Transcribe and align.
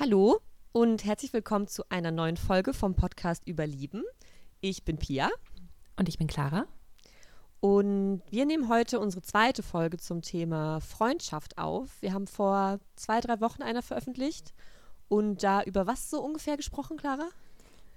Hallo 0.00 0.40
und 0.72 1.04
herzlich 1.04 1.34
willkommen 1.34 1.66
zu 1.66 1.82
einer 1.90 2.10
neuen 2.10 2.38
Folge 2.38 2.72
vom 2.72 2.94
Podcast 2.94 3.46
Überlieben. 3.46 4.02
Ich 4.62 4.82
bin 4.82 4.96
Pia. 4.96 5.28
Und 5.98 6.08
ich 6.08 6.16
bin 6.16 6.26
Clara. 6.26 6.64
Und 7.60 8.22
wir 8.30 8.46
nehmen 8.46 8.70
heute 8.70 8.98
unsere 8.98 9.20
zweite 9.20 9.62
Folge 9.62 9.98
zum 9.98 10.22
Thema 10.22 10.80
Freundschaft 10.80 11.58
auf. 11.58 12.00
Wir 12.00 12.14
haben 12.14 12.26
vor 12.26 12.80
zwei, 12.96 13.20
drei 13.20 13.42
Wochen 13.42 13.60
einer 13.60 13.82
veröffentlicht. 13.82 14.54
Und 15.08 15.42
da 15.42 15.62
über 15.64 15.86
was 15.86 16.08
so 16.08 16.22
ungefähr 16.22 16.56
gesprochen, 16.56 16.96
Clara? 16.96 17.28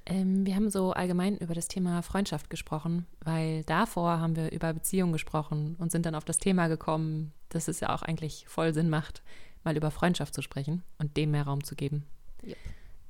Ähm, 0.06 0.46
wir 0.46 0.58
haben 0.58 0.70
so 0.70 0.92
allgemein 0.92 1.38
über 1.38 1.54
das 1.54 1.70
Thema 1.70 2.02
Freundschaft 2.02 2.50
gesprochen, 2.50 3.08
weil 3.24 3.64
davor 3.64 4.20
haben 4.20 4.36
wir 4.36 4.52
über 4.52 4.74
Beziehungen 4.74 5.14
gesprochen 5.14 5.78
und 5.80 5.94
sind 5.94 6.06
dann 6.06 6.16
auf 6.16 6.26
das 6.26 6.38
Thema 6.38 6.68
gekommen, 6.68 7.32
dass 7.48 7.70
es 7.70 7.80
ja 7.80 7.96
auch 7.96 8.02
eigentlich 8.02 8.44
voll 8.50 8.74
Sinn 8.74 8.90
macht, 8.90 9.24
mal 9.64 9.78
über 9.78 9.92
Freundschaft 9.92 10.34
zu 10.34 10.42
sprechen 10.42 10.84
und 10.98 11.16
dem 11.18 11.32
mehr 11.32 11.44
Raum 11.44 11.64
zu 11.64 11.76
geben. 11.76 12.06
Yep. 12.46 12.58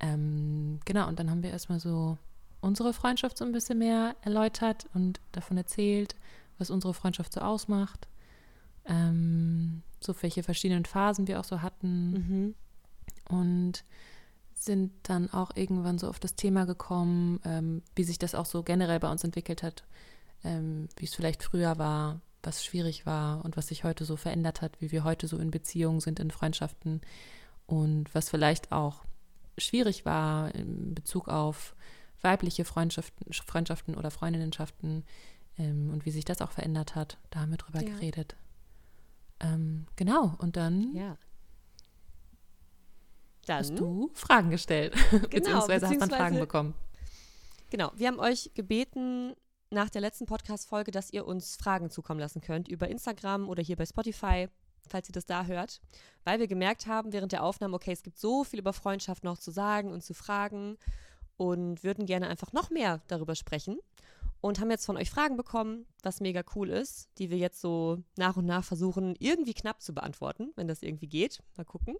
Ähm, 0.00 0.80
genau, 0.84 1.08
und 1.08 1.18
dann 1.18 1.30
haben 1.30 1.42
wir 1.42 1.50
erstmal 1.50 1.80
so 1.80 2.18
unsere 2.60 2.92
Freundschaft 2.92 3.38
so 3.38 3.44
ein 3.44 3.52
bisschen 3.52 3.78
mehr 3.78 4.16
erläutert 4.22 4.86
und 4.94 5.20
davon 5.32 5.56
erzählt, 5.56 6.14
was 6.58 6.70
unsere 6.70 6.94
Freundschaft 6.94 7.32
so 7.32 7.40
ausmacht. 7.40 8.08
Ähm, 8.86 9.82
so 10.00 10.14
welche 10.20 10.42
verschiedenen 10.42 10.84
Phasen 10.84 11.26
wir 11.26 11.40
auch 11.40 11.44
so 11.44 11.62
hatten. 11.62 12.10
Mhm. 12.10 12.54
Und 13.28 13.84
sind 14.54 14.92
dann 15.02 15.30
auch 15.32 15.50
irgendwann 15.54 15.98
so 15.98 16.08
auf 16.08 16.18
das 16.18 16.36
Thema 16.36 16.64
gekommen, 16.64 17.40
ähm, 17.44 17.82
wie 17.94 18.04
sich 18.04 18.18
das 18.18 18.34
auch 18.34 18.46
so 18.46 18.62
generell 18.62 19.00
bei 19.00 19.10
uns 19.10 19.24
entwickelt 19.24 19.62
hat, 19.62 19.84
ähm, 20.42 20.88
wie 20.96 21.04
es 21.04 21.14
vielleicht 21.14 21.42
früher 21.42 21.78
war, 21.78 22.20
was 22.46 22.64
schwierig 22.64 23.06
war 23.06 23.44
und 23.44 23.56
was 23.56 23.68
sich 23.68 23.84
heute 23.84 24.04
so 24.04 24.16
verändert 24.16 24.60
hat, 24.62 24.80
wie 24.80 24.92
wir 24.92 25.04
heute 25.04 25.26
so 25.28 25.38
in 25.38 25.50
Beziehungen 25.50 26.00
sind, 26.00 26.20
in 26.20 26.30
Freundschaften 26.30 27.00
und 27.66 28.14
was 28.14 28.28
vielleicht 28.28 28.72
auch 28.72 29.04
schwierig 29.58 30.04
war 30.04 30.54
in 30.54 30.94
Bezug 30.94 31.28
auf 31.28 31.74
weibliche 32.20 32.64
Freundschaften, 32.64 33.32
Freundschaften 33.32 33.94
oder 33.96 34.10
Freundinnenschaften 34.10 35.04
ähm, 35.58 35.90
und 35.92 36.04
wie 36.06 36.10
sich 36.10 36.24
das 36.24 36.40
auch 36.40 36.50
verändert 36.52 36.94
hat. 36.94 37.18
Da 37.30 37.40
haben 37.40 37.50
wir 37.50 37.58
drüber 37.58 37.82
Ja. 37.82 37.88
geredet. 37.94 38.36
Ähm, 39.40 39.86
genau, 39.96 40.34
und 40.38 40.56
dann 40.56 40.94
Ja. 40.94 41.16
Dann, 43.46 43.58
hast 43.58 43.78
du 43.78 44.10
Fragen 44.14 44.50
gestellt, 44.50 44.94
beziehungsweise 45.30 45.86
hast 45.86 46.00
dann 46.00 46.08
Fragen 46.08 46.36
beziehungsweise- 46.36 46.40
bekommen. 46.40 46.74
genau, 47.70 47.92
wir 47.94 48.08
haben 48.08 48.18
euch 48.18 48.50
gebeten 48.54 49.34
nach 49.74 49.90
der 49.90 50.00
letzten 50.00 50.26
Podcast-Folge, 50.26 50.90
dass 50.90 51.12
ihr 51.12 51.26
uns 51.26 51.56
Fragen 51.56 51.90
zukommen 51.90 52.20
lassen 52.20 52.40
könnt 52.40 52.68
über 52.68 52.88
Instagram 52.88 53.48
oder 53.48 53.62
hier 53.62 53.76
bei 53.76 53.84
Spotify, 53.84 54.48
falls 54.88 55.08
ihr 55.08 55.12
das 55.12 55.26
da 55.26 55.44
hört, 55.44 55.80
weil 56.24 56.38
wir 56.38 56.46
gemerkt 56.46 56.86
haben 56.86 57.12
während 57.12 57.32
der 57.32 57.42
Aufnahme, 57.42 57.74
okay, 57.74 57.92
es 57.92 58.02
gibt 58.02 58.18
so 58.18 58.44
viel 58.44 58.60
über 58.60 58.72
Freundschaft 58.72 59.24
noch 59.24 59.38
zu 59.38 59.50
sagen 59.50 59.92
und 59.92 60.02
zu 60.02 60.14
fragen 60.14 60.78
und 61.36 61.82
würden 61.82 62.06
gerne 62.06 62.28
einfach 62.28 62.52
noch 62.52 62.70
mehr 62.70 63.02
darüber 63.08 63.34
sprechen 63.34 63.78
und 64.40 64.60
haben 64.60 64.70
jetzt 64.70 64.86
von 64.86 64.96
euch 64.96 65.10
Fragen 65.10 65.36
bekommen, 65.36 65.86
was 66.02 66.20
mega 66.20 66.42
cool 66.54 66.70
ist, 66.70 67.08
die 67.18 67.30
wir 67.30 67.38
jetzt 67.38 67.60
so 67.60 68.02
nach 68.16 68.36
und 68.36 68.46
nach 68.46 68.62
versuchen, 68.62 69.16
irgendwie 69.18 69.54
knapp 69.54 69.82
zu 69.82 69.92
beantworten, 69.92 70.52
wenn 70.54 70.68
das 70.68 70.82
irgendwie 70.82 71.08
geht. 71.08 71.42
Mal 71.56 71.64
gucken. 71.64 71.96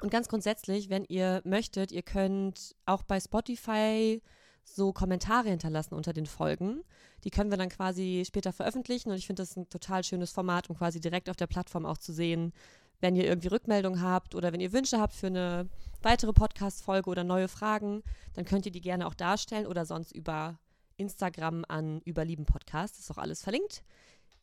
Und 0.00 0.10
ganz 0.10 0.28
grundsätzlich, 0.28 0.88
wenn 0.88 1.04
ihr 1.04 1.42
möchtet, 1.44 1.92
ihr 1.92 2.02
könnt 2.02 2.74
auch 2.86 3.02
bei 3.02 3.20
Spotify 3.20 4.22
so 4.64 4.92
Kommentare 4.92 5.48
hinterlassen 5.48 5.94
unter 5.94 6.12
den 6.12 6.26
Folgen. 6.26 6.82
Die 7.24 7.30
können 7.30 7.50
wir 7.50 7.58
dann 7.58 7.68
quasi 7.68 8.22
später 8.26 8.52
veröffentlichen 8.52 9.10
und 9.10 9.16
ich 9.16 9.26
finde 9.26 9.42
das 9.42 9.56
ein 9.56 9.68
total 9.68 10.04
schönes 10.04 10.30
Format, 10.32 10.70
um 10.70 10.76
quasi 10.76 11.00
direkt 11.00 11.28
auf 11.28 11.36
der 11.36 11.46
Plattform 11.46 11.86
auch 11.86 11.98
zu 11.98 12.12
sehen, 12.12 12.52
wenn 13.00 13.16
ihr 13.16 13.24
irgendwie 13.24 13.48
Rückmeldungen 13.48 14.02
habt 14.02 14.34
oder 14.34 14.52
wenn 14.52 14.60
ihr 14.60 14.72
Wünsche 14.72 15.00
habt 15.00 15.14
für 15.14 15.28
eine 15.28 15.68
weitere 16.02 16.32
Podcast-Folge 16.32 17.08
oder 17.10 17.24
neue 17.24 17.48
Fragen, 17.48 18.02
dann 18.34 18.44
könnt 18.44 18.66
ihr 18.66 18.72
die 18.72 18.80
gerne 18.80 19.06
auch 19.06 19.14
darstellen 19.14 19.66
oder 19.66 19.86
sonst 19.86 20.12
über 20.12 20.58
Instagram 20.96 21.64
an 21.68 22.02
Überlieben 22.06 22.44
Podcast. 22.44 22.94
Das 22.94 23.04
ist 23.04 23.10
auch 23.10 23.18
alles 23.18 23.42
verlinkt 23.42 23.82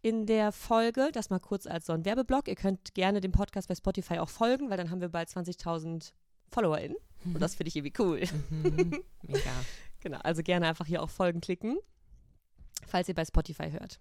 in 0.02 0.26
der 0.26 0.52
Folge. 0.52 1.10
Das 1.12 1.30
mal 1.30 1.40
kurz 1.40 1.68
als 1.68 1.86
so 1.86 1.94
ein 1.94 2.06
Werbeblock. 2.06 2.48
Ihr 2.48 2.56
könnt 2.56 2.94
gerne 2.94 3.22
dem 3.22 3.32
Podcast 3.32 3.68
bei 3.68 3.76
Spotify 3.76 4.20
auch 4.20 4.30
folgen, 4.30 4.70
weil 4.70 4.78
dann 4.78 4.90
haben 4.90 5.02
wir 5.02 5.10
bald 5.10 5.30
20.000 5.30 6.14
FollowerInnen. 6.50 6.98
Und 7.26 7.40
das 7.40 7.56
finde 7.56 7.70
ich 7.70 7.76
irgendwie 7.76 8.02
cool. 8.02 8.22
Mhm, 8.50 9.04
mega. 9.24 9.42
Genau, 10.00 10.20
also 10.20 10.44
gerne 10.44 10.68
einfach 10.68 10.86
hier 10.86 11.02
auf 11.02 11.12
Folgen 11.12 11.42
klicken, 11.42 11.78
falls 12.86 13.08
ihr 13.10 13.16
bei 13.16 13.26
Spotify 13.26 13.72
hört. 13.72 14.00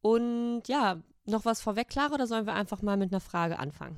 Und 0.00 0.62
ja, 0.66 1.00
noch 1.26 1.44
was 1.44 1.60
vorweg, 1.60 1.88
Clara, 1.88 2.14
oder 2.14 2.26
sollen 2.26 2.46
wir 2.46 2.54
einfach 2.54 2.82
mal 2.82 2.96
mit 2.96 3.12
einer 3.12 3.20
Frage 3.20 3.58
anfangen? 3.58 3.96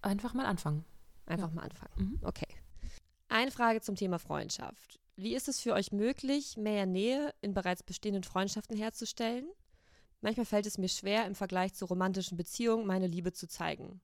Einfach 0.00 0.32
mal 0.34 0.46
anfangen. 0.46 0.84
Einfach 1.26 1.48
Ja. 1.48 1.54
mal 1.54 1.62
anfangen. 1.62 1.92
Mhm. 1.96 2.18
Okay. 2.22 2.46
Eine 3.28 3.50
Frage 3.50 3.80
zum 3.80 3.96
Thema 3.96 4.18
Freundschaft. 4.18 4.98
Wie 5.16 5.34
ist 5.34 5.48
es 5.48 5.60
für 5.60 5.72
euch 5.72 5.92
möglich, 5.92 6.56
mehr 6.56 6.86
Nähe 6.86 7.34
in 7.40 7.54
bereits 7.54 7.82
bestehenden 7.82 8.22
Freundschaften 8.22 8.76
herzustellen? 8.76 9.46
Manchmal 10.20 10.46
fällt 10.46 10.66
es 10.66 10.78
mir 10.78 10.88
schwer, 10.88 11.26
im 11.26 11.34
Vergleich 11.34 11.74
zu 11.74 11.84
romantischen 11.86 12.36
Beziehungen 12.36 12.86
meine 12.86 13.06
Liebe 13.06 13.32
zu 13.32 13.48
zeigen. 13.48 14.00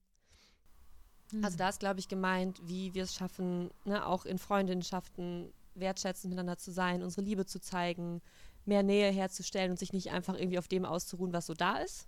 Mhm. 1.32 1.44
Also 1.44 1.56
da 1.56 1.68
ist, 1.68 1.80
glaube 1.80 2.00
ich, 2.00 2.08
gemeint, 2.08 2.60
wie 2.64 2.94
wir 2.94 3.04
es 3.04 3.14
schaffen, 3.14 3.70
ne, 3.84 4.04
auch 4.06 4.24
in 4.24 4.38
Freundinnenschaften 4.38 5.52
wertschätzend 5.74 6.30
miteinander 6.30 6.58
zu 6.58 6.70
sein, 6.70 7.02
unsere 7.02 7.22
Liebe 7.22 7.46
zu 7.46 7.60
zeigen, 7.60 8.20
mehr 8.64 8.82
Nähe 8.82 9.10
herzustellen 9.10 9.70
und 9.72 9.78
sich 9.78 9.92
nicht 9.92 10.10
einfach 10.10 10.34
irgendwie 10.34 10.58
auf 10.58 10.68
dem 10.68 10.84
auszuruhen, 10.84 11.32
was 11.32 11.46
so 11.46 11.54
da 11.54 11.78
ist. 11.78 12.06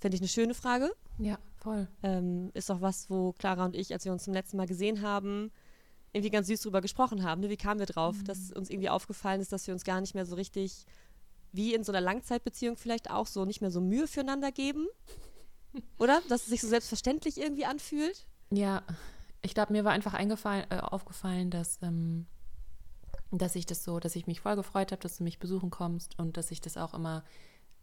Finde 0.00 0.16
ich 0.16 0.20
eine 0.20 0.28
schöne 0.28 0.54
Frage. 0.54 0.90
Ja, 1.18 1.38
voll. 1.56 1.86
Ähm, 2.02 2.50
ist 2.54 2.70
auch 2.70 2.80
was, 2.80 3.08
wo 3.08 3.32
Clara 3.34 3.64
und 3.64 3.76
ich, 3.76 3.92
als 3.92 4.04
wir 4.04 4.12
uns 4.12 4.24
zum 4.24 4.34
letzten 4.34 4.56
Mal 4.56 4.66
gesehen 4.66 5.02
haben, 5.02 5.52
irgendwie 6.12 6.30
ganz 6.30 6.48
süß 6.48 6.60
drüber 6.62 6.80
gesprochen 6.80 7.22
haben. 7.22 7.40
Ne? 7.40 7.48
Wie 7.50 7.56
kamen 7.56 7.78
wir 7.78 7.86
drauf, 7.86 8.16
Mhm. 8.18 8.24
dass 8.24 8.52
uns 8.52 8.68
irgendwie 8.68 8.90
aufgefallen 8.90 9.40
ist, 9.40 9.52
dass 9.52 9.66
wir 9.66 9.74
uns 9.74 9.84
gar 9.84 10.00
nicht 10.00 10.14
mehr 10.14 10.26
so 10.26 10.34
richtig, 10.34 10.86
wie 11.52 11.74
in 11.74 11.84
so 11.84 11.92
einer 11.92 12.00
Langzeitbeziehung 12.00 12.76
vielleicht 12.76 13.10
auch, 13.10 13.26
so 13.26 13.44
nicht 13.44 13.60
mehr 13.60 13.70
so 13.70 13.80
Mühe 13.80 14.06
füreinander 14.08 14.50
geben. 14.52 14.86
Oder? 15.98 16.20
Dass 16.28 16.42
es 16.42 16.48
sich 16.48 16.60
so 16.60 16.68
selbstverständlich 16.68 17.38
irgendwie 17.38 17.64
anfühlt. 17.64 18.26
Ja, 18.50 18.82
ich 19.42 19.54
glaube, 19.54 19.72
mir 19.72 19.84
war 19.84 19.92
einfach 19.92 20.14
eingefallen, 20.14 20.66
äh, 20.70 20.78
aufgefallen, 20.78 21.50
dass, 21.50 21.80
ähm, 21.82 22.26
dass 23.30 23.56
ich 23.56 23.66
das 23.66 23.82
so, 23.84 23.98
dass 23.98 24.16
ich 24.16 24.26
mich 24.26 24.40
voll 24.40 24.56
gefreut 24.56 24.92
habe, 24.92 25.02
dass 25.02 25.18
du 25.18 25.24
mich 25.24 25.38
besuchen 25.38 25.70
kommst 25.70 26.18
und 26.18 26.36
dass 26.36 26.50
ich 26.50 26.60
das 26.60 26.76
auch 26.76 26.94
immer, 26.94 27.24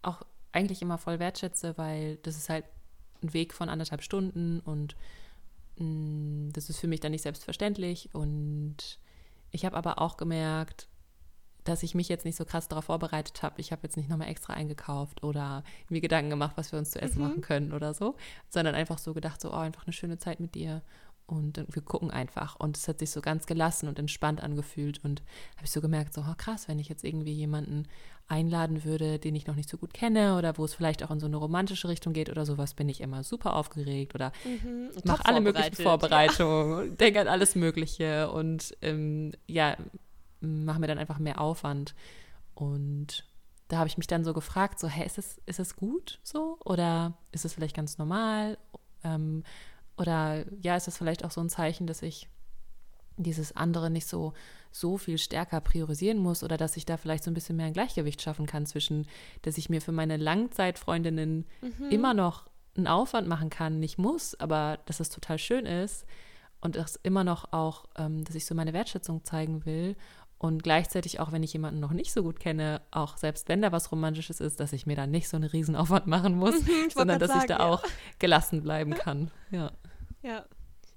auch 0.02 0.22
eigentlich 0.52 0.82
immer 0.82 0.98
voll 0.98 1.20
wertschätze, 1.20 1.78
weil 1.78 2.18
das 2.18 2.38
ist 2.38 2.50
halt 2.50 2.66
ein 3.22 3.34
Weg 3.34 3.54
von 3.54 3.68
anderthalb 3.70 4.02
Stunden 4.02 4.60
und 4.62 4.96
mh, 5.78 6.52
das 6.54 6.70
ist 6.70 6.80
für 6.80 6.88
mich 6.88 7.00
dann 7.02 7.12
nicht 7.12 7.24
selbstverständlich 7.24 8.14
und 8.14 9.00
ich 9.52 9.66
habe 9.66 9.76
aber 9.76 10.00
auch 10.00 10.18
gemerkt, 10.18 10.88
dass 11.66 11.84
ich 11.84 11.94
mich 11.94 12.08
jetzt 12.08 12.26
nicht 12.26 12.38
so 12.38 12.46
krass 12.46 12.68
darauf 12.68 12.86
vorbereitet 12.86 13.44
habe. 13.44 13.60
Ich 13.60 13.72
habe 13.72 13.82
jetzt 13.84 13.98
nicht 13.98 14.10
nochmal 14.10 14.30
extra 14.30 14.54
eingekauft 14.54 15.24
oder 15.24 15.64
mir 15.90 16.02
Gedanken 16.02 16.30
gemacht, 16.30 16.54
was 16.56 16.72
wir 16.72 16.80
uns 16.80 16.92
zu 16.92 17.02
essen 17.02 17.22
Mhm. 17.22 17.28
machen 17.28 17.42
können 17.42 17.74
oder 17.74 17.94
so, 17.94 18.16
sondern 18.48 18.76
einfach 18.76 18.98
so 18.98 19.14
gedacht, 19.14 19.42
so, 19.42 19.52
oh, 19.52 19.58
einfach 19.58 19.86
eine 19.86 19.94
schöne 19.94 20.18
Zeit 20.18 20.40
mit 20.40 20.56
dir 20.56 20.82
und 21.30 21.64
wir 21.70 21.82
gucken 21.82 22.12
einfach. 22.12 22.56
Und 22.58 22.78
es 22.78 22.88
hat 22.88 23.00
sich 23.00 23.12
so 23.12 23.22
ganz 23.22 23.46
gelassen 23.46 23.88
und 23.88 24.00
entspannt 24.00 24.42
angefühlt 24.42 25.04
und 25.04 25.22
habe 25.56 25.66
ich 25.66 25.72
so 25.72 25.82
gemerkt, 25.82 26.14
so, 26.14 26.22
oh, 26.22 26.34
krass, 26.38 26.68
wenn 26.68 26.80
ich 26.80 26.90
jetzt 26.90 27.04
irgendwie 27.04 27.34
jemanden 27.34 27.88
einladen 28.28 28.84
würde, 28.84 29.18
den 29.20 29.36
ich 29.36 29.48
noch 29.48 29.56
nicht 29.56 29.70
so 29.70 29.78
gut 29.78 29.94
kenne 29.94 30.38
oder 30.38 30.58
wo 30.58 30.66
es 30.66 30.74
vielleicht 30.74 31.04
auch 31.04 31.12
in 31.12 31.20
so 31.20 31.26
eine 31.26 31.38
romantische 31.38 31.88
Richtung 31.88 32.14
geht 32.14 32.30
oder 32.30 32.46
sowas, 32.46 32.74
bin 32.74 32.88
ich 32.90 33.02
immer 33.02 33.24
super 33.24 33.56
aufgeregt 33.56 34.14
oder 34.16 34.32
Mhm. 34.46 34.90
mache 35.04 35.26
alle 35.26 35.42
möglichen 35.42 35.76
Vorbereitungen, 35.76 36.98
denke 36.98 37.22
an 37.22 37.28
alles 37.28 37.56
Mögliche 37.56 38.32
und 38.32 38.76
ähm, 38.82 39.32
ja, 39.48 39.78
mache 40.42 40.80
mir 40.80 40.88
dann 40.88 41.00
einfach 41.00 41.20
mehr 41.20 41.42
Aufwand. 41.42 41.96
Und 42.56 43.26
da 43.68 43.78
habe 43.78 43.88
ich 43.88 43.98
mich 43.98 44.08
dann 44.08 44.24
so 44.24 44.34
gefragt, 44.34 44.80
so, 44.80 44.88
hä, 44.88 45.06
ist 45.06 45.18
es, 45.18 45.40
ist 45.46 45.60
es 45.60 45.76
gut 45.76 46.20
so? 46.24 46.58
Oder 46.66 47.14
ist 47.32 47.46
es 47.46 47.54
vielleicht 47.54 47.76
ganz 47.76 47.98
normal? 47.98 48.58
Ähm, 49.04 49.44
oder 50.00 50.46
ja, 50.62 50.76
ist 50.76 50.88
es 50.88 50.98
vielleicht 50.98 51.24
auch 51.26 51.32
so 51.32 51.42
ein 51.42 51.50
Zeichen, 51.50 51.86
dass 51.88 52.02
ich 52.02 52.28
dieses 53.18 53.56
andere 53.56 53.90
nicht 53.90 54.08
so, 54.08 54.34
so 54.72 54.98
viel 54.98 55.18
stärker 55.18 55.60
priorisieren 55.60 56.20
muss 56.20 56.42
oder 56.44 56.56
dass 56.58 56.78
ich 56.78 56.86
da 56.86 56.96
vielleicht 56.96 57.24
so 57.26 57.32
ein 57.32 57.34
bisschen 57.34 57.58
mehr 57.58 57.66
ein 57.66 57.74
Gleichgewicht 57.74 58.22
schaffen 58.22 58.46
kann 58.46 58.66
zwischen, 58.66 59.08
dass 59.42 59.58
ich 59.58 59.70
mir 59.70 59.82
für 59.82 59.92
meine 59.92 60.16
Langzeitfreundinnen 60.18 61.46
Mhm. 61.62 61.90
immer 61.90 62.14
noch 62.14 62.46
einen 62.78 62.88
Aufwand 62.88 63.28
machen 63.28 63.50
kann, 63.50 63.80
nicht 63.80 63.98
muss, 63.98 64.40
aber 64.40 64.80
dass 64.86 65.00
es 65.02 65.10
total 65.10 65.38
schön 65.38 65.66
ist 65.66 66.06
und 66.62 66.76
dass 66.78 66.96
immer 66.98 67.24
noch 67.26 67.52
auch, 67.52 67.86
ähm, 67.98 68.24
dass 68.24 68.36
ich 68.36 68.46
so 68.46 68.56
meine 68.56 68.72
Wertschätzung 68.74 69.26
zeigen 69.26 69.66
will 69.66 69.98
und 70.38 70.64
gleichzeitig 70.64 71.20
auch, 71.20 71.34
wenn 71.34 71.44
ich 71.44 71.52
jemanden 71.52 71.82
noch 71.82 71.92
nicht 71.92 72.14
so 72.14 72.24
gut 72.24 72.40
kenne, 72.40 72.82
auch 72.92 73.18
selbst 73.18 73.50
wenn 73.50 73.62
da 73.62 73.74
was 73.74 73.92
Romantisches 73.92 74.40
ist, 74.40 74.62
dass 74.62 74.72
ich 74.72 74.86
mir 74.86 74.96
da 74.96 75.08
nicht 75.08 75.28
so 75.28 75.36
einen 75.36 75.50
Riesenaufwand 75.50 76.08
machen 76.08 76.38
muss, 76.38 76.62
Mhm, 76.62 76.90
sondern 76.96 77.20
dass 77.20 77.32
ich 77.32 77.42
da 77.48 77.58
sagen, 77.58 77.62
ja. 77.64 77.70
auch 77.70 77.84
gelassen 78.20 78.62
bleiben 78.64 78.94
kann. 78.94 79.30
Ja. 79.52 79.72
Ja. 80.22 80.46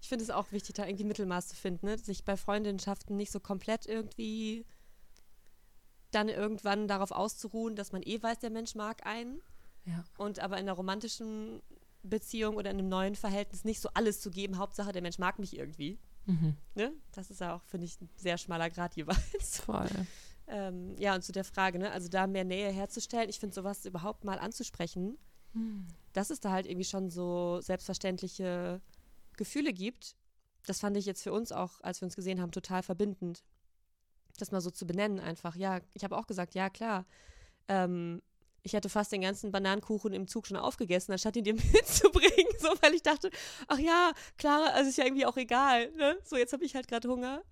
Ich 0.01 0.09
finde 0.09 0.25
es 0.25 0.31
auch 0.31 0.51
wichtig, 0.51 0.75
da 0.75 0.85
irgendwie 0.85 1.05
Mittelmaß 1.05 1.49
zu 1.49 1.57
finden, 1.57 1.87
ne? 1.87 1.97
sich 1.97 2.25
bei 2.25 2.37
Freundschaften 2.37 3.17
nicht 3.17 3.31
so 3.31 3.39
komplett 3.39 3.87
irgendwie 3.87 4.67
dann 6.11 6.29
irgendwann 6.29 6.89
darauf 6.89 7.13
auszuruhen, 7.13 7.77
dass 7.77 7.93
man 7.93 8.03
eh 8.03 8.21
weiß, 8.21 8.41
der 8.41 8.51
Mensch 8.51 8.75
mag 8.75 9.07
einen. 9.07 9.41
Ja. 9.85 10.05
Und 10.19 10.41
aber 10.41 10.59
in 10.59 10.67
der 10.67 10.75
romantischen 10.75 11.63
Beziehung 12.03 12.57
oder 12.57 12.71
in 12.71 12.79
einem 12.79 12.89
neuen 12.89 13.15
Verhältnis 13.15 13.65
nicht 13.65 13.81
so 13.81 13.89
alles 13.95 14.21
zu 14.21 14.31
geben. 14.31 14.59
Hauptsache, 14.59 14.93
der 14.93 15.03
Mensch 15.03 15.19
mag 15.19 15.39
mich 15.39 15.57
irgendwie. 15.57 16.01
Mhm. 16.27 16.57
Ne? 16.75 16.93
Das 17.13 17.31
ist 17.31 17.41
ja 17.41 17.55
auch, 17.55 17.63
finde 17.63 17.87
ich, 17.87 18.01
ein 18.01 18.11
sehr 18.17 18.39
schmaler 18.39 18.71
Grad 18.71 18.97
jeweils. 18.97 19.61
Voll. 19.61 19.89
Ähm, 20.49 20.97
ja, 20.99 21.15
und 21.15 21.23
zu 21.23 21.31
der 21.31 21.45
Frage, 21.45 21.79
ne? 21.79 21.93
also 21.93 22.09
da 22.09 22.27
mehr 22.27 22.45
Nähe 22.45 22.71
herzustellen, 22.71 23.31
ich 23.31 23.39
finde 23.39 23.55
sowas 23.55 23.87
überhaupt 23.87 24.25
mal 24.25 24.41
anzusprechen, 24.41 25.17
Hm. 25.55 25.87
dass 26.13 26.31
es 26.31 26.41
da 26.41 26.51
halt 26.51 26.67
irgendwie 26.67 26.85
schon 26.85 27.11
so 27.11 27.61
selbstverständliche 27.61 28.81
Gefühle 29.37 29.73
gibt. 29.73 30.17
Das 30.67 30.81
fand 30.81 30.97
ich 30.97 31.07
jetzt 31.07 31.23
für 31.23 31.33
uns 31.33 31.53
auch, 31.53 31.81
als 31.81 32.01
wir 32.01 32.07
uns 32.07 32.17
gesehen 32.17 32.41
haben, 32.41 32.53
total 32.53 32.83
verbindend. 32.83 33.43
Das 34.39 34.53
mal 34.53 34.61
so 34.61 34.71
zu 34.71 34.87
benennen 34.87 35.21
einfach. 35.21 35.57
Ja, 35.57 35.81
ich 35.95 36.05
habe 36.05 36.17
auch 36.17 36.27
gesagt, 36.27 36.55
ja 36.55 36.71
klar. 36.71 37.05
Ähm, 37.69 38.23
ich 38.63 38.75
hätte 38.75 38.89
fast 38.89 39.11
den 39.13 39.23
ganzen 39.23 39.51
Bananenkuchen 39.51 40.13
im 40.13 40.29
Zug 40.29 40.47
schon 40.47 40.57
aufgegessen, 40.57 41.13
anstatt 41.13 41.37
ihn 41.37 41.45
dir 41.45 41.55
mitzubringen. 41.73 42.53
So, 42.59 42.69
weil 42.81 42.95
ich 42.95 43.03
dachte, 43.03 43.31
ach 43.67 43.79
ja, 43.79 44.13
klar, 44.39 44.73
also 44.75 44.89
ist 44.89 44.99
ja 44.99 45.05
irgendwie 45.05 45.27
auch 45.27 45.37
egal. 45.37 45.91
Ne? 45.93 46.17
So, 46.25 46.37
jetzt 46.37 46.53
habe 46.53 46.65
ich 46.65 46.75
halt 46.75 46.89
gerade 46.89 47.09
Hunger. 47.09 47.43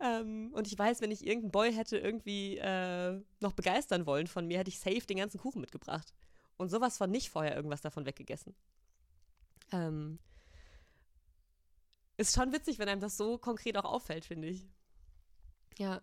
Ähm, 0.00 0.50
und 0.54 0.66
ich 0.66 0.78
weiß, 0.78 1.00
wenn 1.00 1.10
ich 1.10 1.26
irgendeinen 1.26 1.50
Boy 1.50 1.72
hätte 1.72 1.98
irgendwie 1.98 2.58
äh, 2.58 3.20
noch 3.40 3.52
begeistern 3.52 4.06
wollen 4.06 4.26
von 4.26 4.46
mir, 4.46 4.58
hätte 4.58 4.70
ich 4.70 4.78
safe 4.78 5.06
den 5.06 5.16
ganzen 5.16 5.40
Kuchen 5.40 5.60
mitgebracht. 5.60 6.14
Und 6.56 6.70
sowas 6.70 6.98
von 6.98 7.10
nicht 7.10 7.30
vorher 7.30 7.56
irgendwas 7.56 7.80
davon 7.80 8.04
weggegessen. 8.04 8.54
Ähm, 9.72 10.18
ist 12.18 12.34
schon 12.34 12.52
witzig, 12.52 12.78
wenn 12.78 12.88
einem 12.88 13.00
das 13.00 13.16
so 13.16 13.38
konkret 13.38 13.78
auch 13.78 13.84
auffällt, 13.84 14.24
finde 14.24 14.48
ich. 14.48 14.68
Ja, 15.78 16.02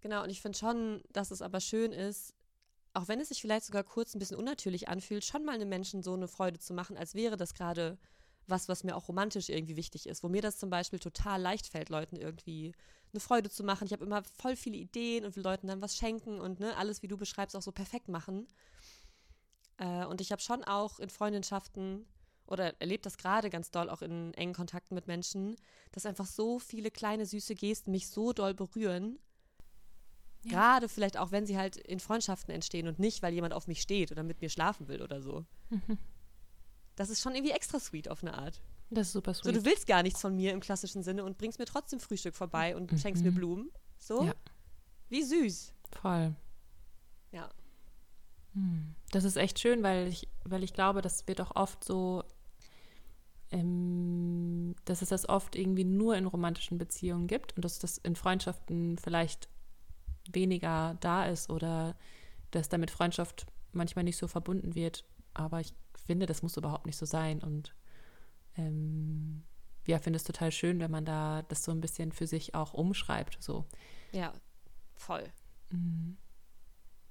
genau. 0.00 0.22
Und 0.22 0.30
ich 0.30 0.40
finde 0.40 0.58
schon, 0.58 1.02
dass 1.10 1.30
es 1.30 1.42
aber 1.42 1.60
schön 1.60 1.92
ist, 1.92 2.34
auch 2.94 3.08
wenn 3.08 3.20
es 3.20 3.30
sich 3.30 3.40
vielleicht 3.40 3.64
sogar 3.64 3.82
kurz 3.82 4.14
ein 4.14 4.18
bisschen 4.18 4.36
unnatürlich 4.36 4.88
anfühlt, 4.88 5.24
schon 5.24 5.44
mal 5.44 5.54
einem 5.54 5.70
Menschen 5.70 6.02
so 6.02 6.12
eine 6.12 6.28
Freude 6.28 6.58
zu 6.58 6.74
machen, 6.74 6.96
als 6.96 7.14
wäre 7.14 7.36
das 7.36 7.54
gerade 7.54 7.98
was, 8.46 8.68
was 8.68 8.84
mir 8.84 8.94
auch 8.94 9.08
romantisch 9.08 9.48
irgendwie 9.48 9.76
wichtig 9.76 10.06
ist. 10.06 10.22
Wo 10.22 10.28
mir 10.28 10.42
das 10.42 10.58
zum 10.58 10.68
Beispiel 10.68 10.98
total 10.98 11.40
leicht 11.40 11.66
fällt, 11.66 11.88
Leuten 11.88 12.16
irgendwie 12.16 12.72
eine 13.12 13.20
Freude 13.20 13.48
zu 13.48 13.64
machen. 13.64 13.86
Ich 13.86 13.92
habe 13.92 14.04
immer 14.04 14.22
voll 14.24 14.56
viele 14.56 14.76
Ideen 14.76 15.24
und 15.24 15.36
will 15.36 15.42
Leuten 15.42 15.68
dann 15.68 15.80
was 15.80 15.96
schenken 15.96 16.40
und 16.40 16.60
ne, 16.60 16.76
alles, 16.76 17.02
wie 17.02 17.08
du 17.08 17.16
beschreibst, 17.16 17.56
auch 17.56 17.62
so 17.62 17.72
perfekt 17.72 18.08
machen. 18.08 18.46
Äh, 19.78 20.04
und 20.04 20.20
ich 20.20 20.32
habe 20.32 20.42
schon 20.42 20.64
auch 20.64 20.98
in 20.98 21.08
Freundschaften 21.08 22.04
oder 22.52 22.80
erlebt 22.80 23.06
das 23.06 23.16
gerade 23.16 23.50
ganz 23.50 23.70
doll 23.70 23.88
auch 23.90 24.02
in 24.02 24.32
engen 24.34 24.54
Kontakten 24.54 24.94
mit 24.94 25.06
Menschen, 25.06 25.56
dass 25.92 26.06
einfach 26.06 26.26
so 26.26 26.58
viele 26.58 26.90
kleine 26.90 27.26
süße 27.26 27.54
Gesten 27.54 27.90
mich 27.90 28.08
so 28.08 28.32
doll 28.32 28.54
berühren. 28.54 29.18
Ja. 30.44 30.50
Gerade 30.52 30.88
vielleicht 30.88 31.16
auch, 31.18 31.30
wenn 31.30 31.46
sie 31.46 31.56
halt 31.56 31.76
in 31.76 32.00
Freundschaften 32.00 32.52
entstehen 32.54 32.88
und 32.88 32.98
nicht, 32.98 33.22
weil 33.22 33.32
jemand 33.32 33.54
auf 33.54 33.66
mich 33.68 33.80
steht 33.80 34.10
oder 34.12 34.22
mit 34.22 34.40
mir 34.40 34.48
schlafen 34.50 34.88
will 34.88 35.00
oder 35.02 35.22
so. 35.22 35.44
Mhm. 35.70 35.98
Das 36.96 37.10
ist 37.10 37.20
schon 37.22 37.34
irgendwie 37.34 37.52
extra 37.52 37.78
sweet 37.80 38.08
auf 38.08 38.22
eine 38.22 38.34
Art. 38.34 38.60
Das 38.90 39.06
ist 39.06 39.12
super 39.14 39.32
So, 39.34 39.44
sweet. 39.44 39.56
du 39.56 39.64
willst 39.64 39.86
gar 39.86 40.02
nichts 40.02 40.20
von 40.20 40.36
mir 40.36 40.52
im 40.52 40.60
klassischen 40.60 41.02
Sinne 41.02 41.24
und 41.24 41.38
bringst 41.38 41.58
mir 41.58 41.64
trotzdem 41.64 42.00
Frühstück 42.00 42.34
vorbei 42.34 42.76
und 42.76 42.92
Mhm. 42.92 42.98
schenkst 42.98 43.22
mir 43.24 43.32
Blumen. 43.32 43.70
So? 43.98 44.24
Ja. 44.24 44.34
Wie 45.08 45.22
süß. 45.22 45.72
Voll. 45.92 46.34
Ja. 47.30 47.48
Hm. 48.54 48.94
Das 49.12 49.24
ist 49.24 49.36
echt 49.36 49.58
schön, 49.60 49.82
weil 49.82 50.08
ich, 50.08 50.28
weil 50.44 50.62
ich 50.62 50.74
glaube, 50.74 51.00
das 51.00 51.26
wird 51.28 51.40
auch 51.40 51.54
oft 51.56 51.82
so, 51.84 52.24
ähm, 53.52 54.74
dass 54.86 55.02
es 55.02 55.10
das 55.10 55.28
oft 55.28 55.54
irgendwie 55.54 55.84
nur 55.84 56.16
in 56.16 56.26
romantischen 56.26 56.78
Beziehungen 56.78 57.26
gibt 57.26 57.54
und 57.54 57.64
dass 57.64 57.78
das 57.78 57.98
in 57.98 58.16
Freundschaften 58.16 58.98
vielleicht 58.98 59.48
weniger 60.30 60.96
da 61.00 61.26
ist 61.26 61.50
oder 61.50 61.94
dass 62.50 62.68
damit 62.68 62.90
Freundschaft 62.90 63.46
manchmal 63.72 64.04
nicht 64.04 64.16
so 64.16 64.26
verbunden 64.26 64.74
wird. 64.74 65.04
Aber 65.34 65.60
ich 65.60 65.74
finde, 65.94 66.26
das 66.26 66.42
muss 66.42 66.56
überhaupt 66.56 66.86
nicht 66.86 66.96
so 66.96 67.06
sein. 67.06 67.42
Und 67.42 67.74
ähm, 68.56 69.42
ja, 69.86 69.98
finde 69.98 70.16
es 70.16 70.24
total 70.24 70.50
schön, 70.50 70.80
wenn 70.80 70.90
man 70.90 71.04
da 71.04 71.42
das 71.42 71.62
so 71.62 71.72
ein 71.72 71.80
bisschen 71.80 72.12
für 72.12 72.26
sich 72.26 72.54
auch 72.54 72.72
umschreibt. 72.72 73.36
So. 73.40 73.66
Ja, 74.12 74.32
voll. 74.94 75.24
Mhm. 75.70 76.16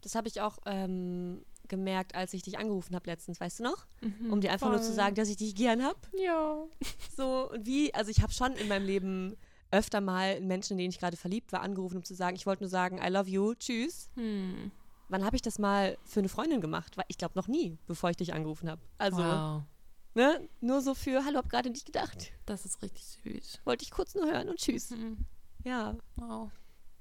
Das 0.02 0.16
habe 0.16 0.28
ich 0.28 0.42
auch 0.42 0.58
ähm, 0.66 1.46
gemerkt, 1.68 2.16
als 2.16 2.34
ich 2.34 2.42
dich 2.44 2.58
angerufen 2.58 2.96
habe 2.96 3.10
letztens, 3.10 3.40
weißt 3.40 3.60
du 3.60 3.64
noch? 3.64 3.86
Mhm, 4.02 4.32
Um 4.34 4.42
dir 4.42 4.52
einfach 4.52 4.70
nur 4.70 4.80
zu 4.80 4.88
voll. 4.88 4.96
sagen, 4.96 5.16
dass 5.16 5.30
ich 5.30 5.38
dich 5.38 5.56
gern 5.56 5.84
habe. 5.84 6.00
Ja. 6.18 6.64
So, 7.16 7.52
und 7.52 7.66
wie, 7.66 7.94
also 7.94 8.10
ich 8.12 8.22
habe 8.22 8.32
schon 8.34 8.54
in 8.54 8.68
meinem 8.68 8.86
Leben 8.86 9.36
öfter 9.72 10.02
mal 10.02 10.36
einen 10.36 10.48
Menschen, 10.48 10.74
in 10.74 10.80
den 10.80 10.90
ich 10.90 11.00
gerade 11.00 11.16
verliebt 11.18 11.52
war, 11.54 11.62
angerufen, 11.62 11.98
um 11.98 12.04
zu 12.04 12.14
sagen, 12.14 12.36
ich 12.36 12.46
wollte 12.46 12.64
nur 12.64 12.70
sagen, 12.70 13.00
I 13.02 13.08
love 13.10 13.30
you, 13.30 13.54
tschüss. 13.56 14.10
Hm. 14.16 14.72
Wann 15.08 15.24
habe 15.26 15.36
ich 15.36 15.42
das 15.42 15.60
mal 15.60 15.98
für 16.04 16.20
eine 16.20 16.30
Freundin 16.30 16.62
gemacht? 16.62 16.98
Weil 16.98 17.06
Ich 17.08 17.18
glaube 17.18 17.34
noch 17.38 17.48
nie, 17.48 17.78
bevor 17.88 18.10
ich 18.10 18.18
dich 18.18 18.34
angerufen 18.34 18.70
habe. 18.70 18.82
Also, 18.98 19.18
wow. 19.18 19.62
ne, 20.16 20.48
nur 20.62 20.82
so 20.82 20.94
für, 20.94 21.24
hallo, 21.26 21.38
hab 21.38 21.50
gerade 21.50 21.70
nicht 21.70 21.86
gedacht. 21.86 22.32
Das 22.46 22.66
ist 22.66 22.82
richtig 22.82 23.04
süß. 23.24 23.60
Wollte 23.66 23.84
ich 23.84 23.92
kurz 23.92 24.16
nur 24.16 24.26
hören 24.26 24.50
und 24.50 24.58
tschüss. 24.58 24.90
Mhm. 24.92 25.26
Ja. 25.64 25.96
Wow. 26.16 26.50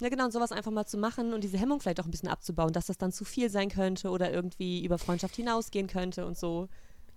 Ja, 0.01 0.09
genau, 0.09 0.25
und 0.25 0.33
sowas 0.33 0.53
einfach 0.53 0.71
mal 0.71 0.87
zu 0.87 0.97
machen 0.99 1.33
und 1.35 1.43
diese 1.45 1.59
Hemmung 1.59 1.81
vielleicht 1.81 2.01
auch 2.01 2.05
ein 2.07 2.11
bisschen 2.11 2.29
abzubauen, 2.29 2.73
dass 2.73 2.87
das 2.87 2.99
dann 2.99 3.13
zu 3.13 3.25
viel 3.25 3.51
sein 3.51 3.69
könnte 3.69 4.11
oder 4.11 4.33
irgendwie 4.33 4.85
über 4.85 4.99
Freundschaft 4.99 5.37
hinausgehen 5.37 5.87
könnte 5.89 6.27
und 6.27 6.39
so. 6.39 6.69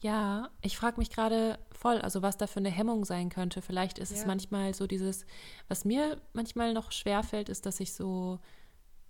Ja, 0.02 0.50
ich 0.62 0.76
frage 0.76 0.98
mich 0.98 1.10
gerade 1.10 1.58
voll, 1.72 2.00
also 2.00 2.22
was 2.22 2.38
da 2.38 2.46
für 2.46 2.60
eine 2.60 2.70
Hemmung 2.70 3.06
sein 3.06 3.30
könnte. 3.30 3.62
Vielleicht 3.62 4.00
ist 4.00 4.12
es 4.12 4.22
Ja. 4.22 4.28
manchmal 4.28 4.74
so 4.74 4.86
dieses, 4.86 5.26
was 5.70 5.86
mir 5.86 6.20
manchmal 6.34 6.74
noch 6.74 6.92
schwerfällt, 6.92 7.48
ist, 7.48 7.66
dass 7.66 7.80
ich 7.80 7.94
so 7.94 8.40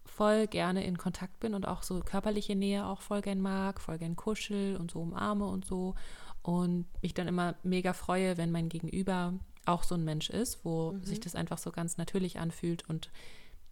voll 0.05 0.45
gerne 0.47 0.85
in 0.85 0.97
Kontakt 0.99 1.39
bin 1.39 1.55
und 1.55 1.67
auch 1.67 1.81
so 1.81 1.99
körperliche 2.01 2.55
Nähe 2.55 2.85
auch 2.85 3.01
voll 3.01 3.21
gern 3.21 3.41
mag, 3.41 3.81
voll 3.81 3.97
gern 3.97 4.15
kuschel 4.15 4.75
und 4.77 4.91
so 4.91 4.99
umarme 4.99 5.47
und 5.47 5.65
so. 5.65 5.95
Und 6.43 6.85
mich 7.01 7.13
dann 7.15 7.27
immer 7.27 7.55
mega 7.63 7.93
freue, 7.93 8.37
wenn 8.37 8.51
mein 8.51 8.69
Gegenüber 8.69 9.33
auch 9.65 9.83
so 9.83 9.95
ein 9.95 10.03
Mensch 10.03 10.29
ist, 10.29 10.63
wo 10.63 10.91
Mhm. 10.91 11.05
sich 11.05 11.19
das 11.21 11.33
einfach 11.35 11.57
so 11.57 11.71
ganz 11.71 11.97
natürlich 11.97 12.37
anfühlt 12.37 12.87
und 12.87 13.09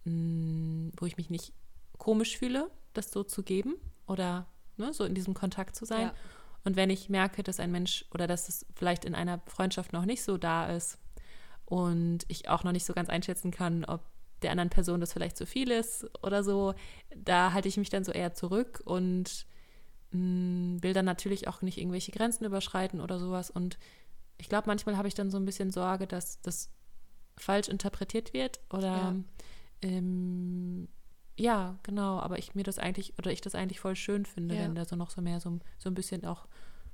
mh, 0.05 0.91
wo 0.97 1.05
ich 1.05 1.17
mich 1.17 1.29
nicht 1.29 1.53
komisch 1.97 2.37
fühle, 2.37 2.69
das 2.93 3.11
so 3.11 3.23
zu 3.23 3.43
geben 3.43 3.75
oder 4.07 4.47
ne, 4.77 4.93
so 4.93 5.03
in 5.03 5.15
diesem 5.15 5.33
Kontakt 5.33 5.75
zu 5.75 5.85
sein. 5.85 6.07
Ja. 6.07 6.13
Und 6.63 6.75
wenn 6.75 6.89
ich 6.89 7.09
merke, 7.09 7.43
dass 7.43 7.59
ein 7.59 7.71
Mensch 7.71 8.05
oder 8.13 8.27
dass 8.27 8.49
es 8.49 8.65
vielleicht 8.75 9.05
in 9.05 9.15
einer 9.15 9.39
Freundschaft 9.47 9.93
noch 9.93 10.05
nicht 10.05 10.23
so 10.23 10.37
da 10.37 10.67
ist 10.71 10.99
und 11.65 12.19
ich 12.27 12.49
auch 12.49 12.63
noch 12.63 12.71
nicht 12.71 12.85
so 12.85 12.93
ganz 12.93 13.09
einschätzen 13.09 13.51
kann, 13.51 13.85
ob 13.85 14.01
der 14.41 14.51
anderen 14.51 14.69
Person 14.69 14.99
das 14.99 15.13
vielleicht 15.13 15.37
zu 15.37 15.45
viel 15.45 15.71
ist 15.71 16.05
oder 16.23 16.43
so, 16.43 16.73
da 17.15 17.53
halte 17.53 17.67
ich 17.67 17.77
mich 17.77 17.89
dann 17.89 18.03
so 18.03 18.11
eher 18.11 18.33
zurück 18.33 18.81
und 18.85 19.45
mh, 20.11 20.81
will 20.83 20.93
dann 20.93 21.05
natürlich 21.05 21.47
auch 21.47 21.61
nicht 21.61 21.77
irgendwelche 21.77 22.11
Grenzen 22.11 22.45
überschreiten 22.45 23.01
oder 23.01 23.19
sowas. 23.19 23.49
Und 23.49 23.77
ich 24.37 24.49
glaube, 24.49 24.67
manchmal 24.67 24.97
habe 24.97 25.07
ich 25.07 25.13
dann 25.13 25.29
so 25.29 25.37
ein 25.37 25.45
bisschen 25.45 25.71
Sorge, 25.71 26.07
dass 26.07 26.41
das 26.41 26.69
falsch 27.37 27.69
interpretiert 27.69 28.33
wird 28.33 28.59
oder 28.69 28.95
Ja. 28.95 29.15
Ähm, 29.81 30.87
ja, 31.37 31.77
genau, 31.83 32.19
aber 32.19 32.37
ich 32.39 32.53
mir 32.55 32.63
das 32.63 32.77
eigentlich, 32.77 33.13
oder 33.17 33.31
ich 33.31 33.41
das 33.41 33.55
eigentlich 33.55 33.79
voll 33.79 33.95
schön 33.95 34.25
finde, 34.25 34.55
Ja. 34.55 34.61
wenn 34.63 34.75
da 34.75 34.85
so 34.85 34.95
noch 34.95 35.09
so 35.09 35.21
mehr 35.21 35.39
so, 35.39 35.59
so 35.77 35.89
ein 35.89 35.93
bisschen 35.95 36.25
auch 36.25 36.47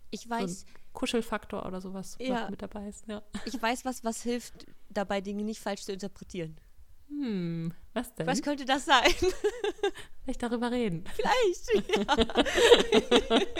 Ich 0.09 0.27
weiß- 0.27 0.65
Kuschelfaktor 0.93 1.65
oder 1.65 1.81
sowas 1.81 2.17
Ja. 2.19 2.49
mit 2.49 2.61
dabei 2.61 2.87
ist. 2.87 3.05
Ja. 3.07 3.21
ich 3.45 3.61
weiß 3.61 3.83
was, 3.85 4.03
was 4.03 4.21
hilft 4.23 4.65
dabei, 4.89 5.21
Dinge 5.21 5.43
nicht 5.43 5.59
falsch 5.59 5.81
zu 5.81 5.91
interpretieren. 5.91 6.57
Hm, 7.09 7.73
was 7.93 8.13
denn? 8.15 8.25
Was 8.27 8.41
könnte 8.41 8.65
das 8.65 8.85
sein? 8.85 9.11
Vielleicht 10.23 10.43
darüber 10.43 10.71
reden. 10.71 11.03
Vielleicht. 11.15 12.07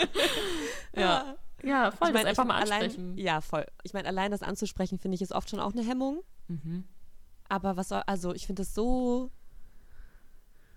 Ja. 0.94 1.00
Ja. 1.00 1.36
Ja, 1.64 1.90
voll, 1.90 2.08
Ich 2.08 2.12
das 2.14 2.22
mein, 2.22 2.26
einfach 2.26 2.44
ich 2.44 2.48
mal 2.48 2.60
allein, 2.62 2.82
ansprechen. 2.84 3.18
Ja, 3.18 3.40
voll. 3.40 3.66
Ich 3.82 3.92
meine, 3.92 4.06
allein 4.08 4.30
das 4.30 4.42
anzusprechen, 4.42 4.98
finde 5.00 5.16
ich, 5.16 5.22
ist 5.22 5.32
oft 5.32 5.50
schon 5.50 5.58
auch 5.58 5.72
eine 5.72 5.82
Hemmung. 5.82 6.22
Mhm. 6.46 6.84
Aber 7.48 7.76
was 7.76 7.88
soll, 7.88 8.02
also 8.06 8.34
ich 8.34 8.46
finde 8.46 8.62
es 8.62 8.74
so 8.74 9.30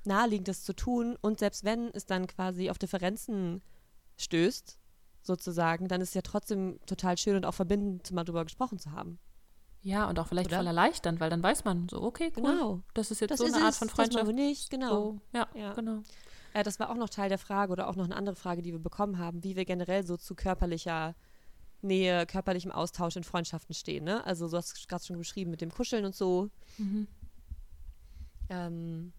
naheliegend, 0.05 0.47
das 0.47 0.63
zu 0.63 0.73
tun. 0.73 1.17
Und 1.21 1.39
selbst 1.39 1.63
wenn 1.63 1.89
es 1.93 2.05
dann 2.05 2.27
quasi 2.27 2.69
auf 2.69 2.77
Differenzen 2.79 3.61
stößt, 4.17 4.77
sozusagen, 5.23 5.87
dann 5.87 6.01
ist 6.01 6.09
es 6.09 6.13
ja 6.15 6.21
trotzdem 6.21 6.79
total 6.85 7.17
schön 7.17 7.35
und 7.35 7.45
auch 7.45 7.53
verbindend, 7.53 8.11
mal 8.11 8.23
drüber 8.23 8.43
gesprochen 8.43 8.79
zu 8.79 8.91
haben. 8.91 9.19
Ja, 9.83 10.07
und 10.07 10.19
auch 10.19 10.27
vielleicht 10.27 10.49
Oder? 10.49 10.57
voll 10.57 10.67
erleichternd, 10.67 11.19
weil 11.19 11.29
dann 11.29 11.41
weiß 11.41 11.63
man 11.63 11.87
so, 11.89 12.01
okay, 12.03 12.31
cool. 12.37 12.43
Genau. 12.43 12.81
Das 12.93 13.09
ist 13.11 13.19
jetzt 13.19 13.31
Das 13.31 13.39
so 13.39 13.45
ist 13.45 13.53
eine 13.55 13.65
Art 13.65 13.73
es, 13.73 13.77
von 13.79 13.87
das 13.87 13.97
machen 13.97 14.11
Freundschaft. 14.11 14.27
wir 14.27 14.33
nicht, 14.33 14.69
genau. 14.69 14.89
So, 14.89 15.21
ja, 15.33 15.47
Ja. 15.55 15.73
genau. 15.73 16.01
Äh, 16.53 16.63
das 16.63 16.79
war 16.79 16.89
auch 16.91 16.95
noch 16.95 17.09
Teil 17.09 17.29
der 17.29 17.37
Frage 17.39 17.71
oder 17.71 17.87
auch 17.87 17.95
noch 17.95 18.05
eine 18.05 18.15
andere 18.15 18.35
Frage, 18.35 18.61
die 18.61 18.71
wir 18.71 18.79
bekommen 18.79 19.17
haben, 19.17 19.43
wie 19.43 19.55
wir 19.55 19.65
generell 19.65 20.05
so 20.05 20.17
zu 20.17 20.35
körperlicher 20.35 21.15
Nähe, 21.81 22.25
körperlichem 22.25 22.71
Austausch 22.71 23.15
in 23.15 23.23
Freundschaften 23.23 23.73
stehen. 23.73 24.03
Ne? 24.03 24.25
Also 24.25 24.49
du 24.49 24.57
hast 24.57 24.87
gerade 24.87 25.03
schon 25.03 25.17
beschrieben 25.17 25.51
mit 25.51 25.61
dem 25.61 25.71
Kuscheln 25.71 26.05
und 26.05 26.15
so. 26.15 26.49
Mhm. 26.77 27.07
Ähm, 28.49 29.13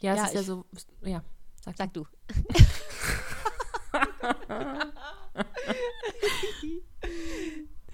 Ja, 0.00 0.14
es 0.14 0.18
Ja, 0.18 0.24
ist 0.26 0.34
ja 0.34 0.42
so, 0.42 0.64
ja, 1.02 1.22
sag, 1.64 1.76
sag 1.76 1.92
du. 1.92 2.06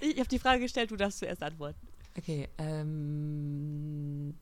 ich 0.01 0.19
habe 0.19 0.29
die 0.29 0.39
Frage 0.39 0.61
gestellt, 0.61 0.91
du 0.91 0.97
darfst 0.97 1.21
zuerst 1.21 1.43
antworten. 1.43 1.79
Okay, 2.17 2.49
ähm, 2.59 4.35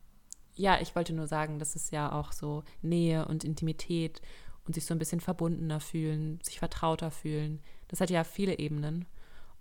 ja, 0.54 0.80
ich 0.80 0.94
wollte 0.96 1.12
nur 1.12 1.26
sagen, 1.26 1.58
dass 1.58 1.76
es 1.76 1.90
ja 1.90 2.12
auch 2.12 2.32
so 2.32 2.64
Nähe 2.82 3.26
und 3.26 3.44
Intimität 3.44 4.20
und 4.66 4.74
sich 4.74 4.84
so 4.84 4.94
ein 4.94 4.98
bisschen 4.98 5.20
verbundener 5.20 5.80
fühlen, 5.80 6.40
sich 6.42 6.58
vertrauter 6.58 7.10
fühlen. 7.10 7.60
Das 7.90 8.00
hat 8.00 8.08
ja 8.08 8.22
viele 8.22 8.58
Ebenen. 8.58 9.06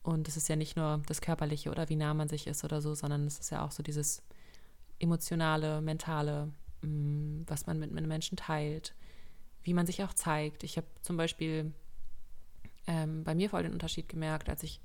Und 0.04 0.28
es 0.28 0.38
ist 0.38 0.48
ja 0.48 0.56
nicht 0.56 0.78
nur 0.78 1.02
das 1.08 1.20
Körperliche 1.20 1.72
oder 1.72 1.90
wie 1.90 1.96
nah 1.96 2.14
man 2.14 2.30
sich 2.30 2.48
ist 2.48 2.64
oder 2.64 2.80
so, 2.82 2.94
sondern 2.94 3.26
es 3.26 3.40
ist 3.40 3.50
ja 3.50 3.66
auch 3.66 3.72
so 3.72 3.84
dieses 3.84 4.24
emotionale, 5.00 5.82
mentale, 5.82 6.52
mm, 6.82 7.42
was 7.48 7.66
man 7.66 7.80
mit, 7.80 7.92
mit 7.92 8.06
Menschen 8.08 8.38
teilt, 8.38 8.94
wie 9.64 9.74
man 9.74 9.86
sich 9.86 10.04
auch 10.04 10.14
zeigt. 10.14 10.64
Ich 10.64 10.78
habe 10.78 10.88
zum 11.02 11.18
Beispiel 11.18 11.74
ähm, 12.88 13.24
bei 13.24 13.36
mir 13.36 13.50
voll 13.50 13.64
den 13.64 13.74
Unterschied 13.74 14.08
gemerkt, 14.08 14.48
als 14.48 14.64
ich 14.64 14.80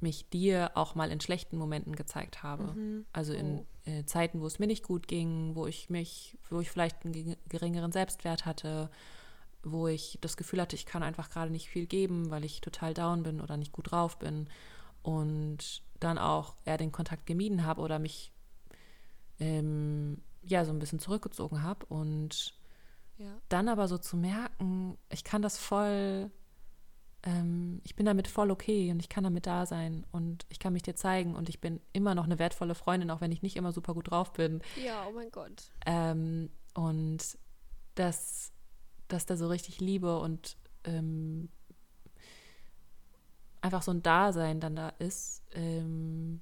mich 0.00 0.28
dir 0.28 0.72
auch 0.74 0.96
mal 0.96 1.12
in 1.12 1.20
schlechten 1.20 1.56
Momenten 1.56 1.94
gezeigt 1.94 2.42
habe. 2.42 2.64
Mhm. 2.64 3.06
Also 3.12 3.32
in 3.32 3.60
oh. 3.60 3.90
äh, 3.90 4.04
Zeiten, 4.04 4.40
wo 4.40 4.46
es 4.46 4.58
mir 4.58 4.66
nicht 4.66 4.82
gut 4.82 5.06
ging, 5.06 5.54
wo 5.54 5.66
ich 5.66 5.88
mich, 5.88 6.36
wo 6.50 6.60
ich 6.60 6.70
vielleicht 6.70 7.04
einen 7.04 7.36
geringeren 7.48 7.92
Selbstwert 7.92 8.44
hatte, 8.44 8.90
wo 9.62 9.86
ich 9.86 10.18
das 10.20 10.36
Gefühl 10.36 10.60
hatte, 10.60 10.76
ich 10.76 10.86
kann 10.86 11.02
einfach 11.02 11.30
gerade 11.30 11.50
nicht 11.50 11.68
viel 11.68 11.86
geben, 11.86 12.30
weil 12.30 12.44
ich 12.44 12.60
total 12.60 12.94
down 12.94 13.22
bin 13.22 13.40
oder 13.40 13.56
nicht 13.56 13.72
gut 13.72 13.90
drauf 13.90 14.18
bin. 14.18 14.48
Und 15.02 15.82
dann 16.00 16.18
auch 16.18 16.56
eher 16.64 16.78
den 16.78 16.92
Kontakt 16.92 17.26
gemieden 17.26 17.64
habe 17.64 17.80
oder 17.80 17.98
mich 17.98 18.32
ähm, 19.40 20.22
ja 20.42 20.64
so 20.64 20.72
ein 20.72 20.78
bisschen 20.78 20.98
zurückgezogen 20.98 21.62
habe. 21.62 21.86
Und 21.86 22.54
ja. 23.18 23.32
dann 23.48 23.68
aber 23.68 23.88
so 23.88 23.98
zu 23.98 24.16
merken, 24.16 24.98
ich 25.10 25.24
kann 25.24 25.42
das 25.42 25.58
voll 25.58 26.30
ähm, 27.24 27.80
ich 27.84 27.94
bin 27.94 28.06
damit 28.06 28.28
voll 28.28 28.50
okay 28.50 28.90
und 28.90 29.00
ich 29.00 29.08
kann 29.08 29.24
damit 29.24 29.46
da 29.46 29.66
sein 29.66 30.04
und 30.10 30.44
ich 30.48 30.58
kann 30.58 30.72
mich 30.72 30.82
dir 30.82 30.96
zeigen 30.96 31.34
und 31.34 31.48
ich 31.48 31.60
bin 31.60 31.80
immer 31.92 32.14
noch 32.14 32.24
eine 32.24 32.38
wertvolle 32.38 32.74
Freundin, 32.74 33.10
auch 33.10 33.20
wenn 33.20 33.32
ich 33.32 33.42
nicht 33.42 33.56
immer 33.56 33.72
super 33.72 33.94
gut 33.94 34.10
drauf 34.10 34.32
bin. 34.32 34.60
Ja, 34.84 35.06
oh 35.08 35.12
mein 35.12 35.30
Gott. 35.30 35.70
Ähm, 35.86 36.50
und 36.74 37.38
dass, 37.94 38.52
dass 39.12 39.26
da 39.26 39.36
so 39.36 39.48
richtig 39.48 39.80
Liebe 39.80 40.18
und 40.18 40.56
ähm, 40.84 41.48
einfach 43.60 43.82
so 43.82 43.92
ein 43.92 44.02
Dasein 44.02 44.60
dann 44.60 44.76
da 44.76 44.88
ist, 44.98 45.42
ähm, 45.52 46.40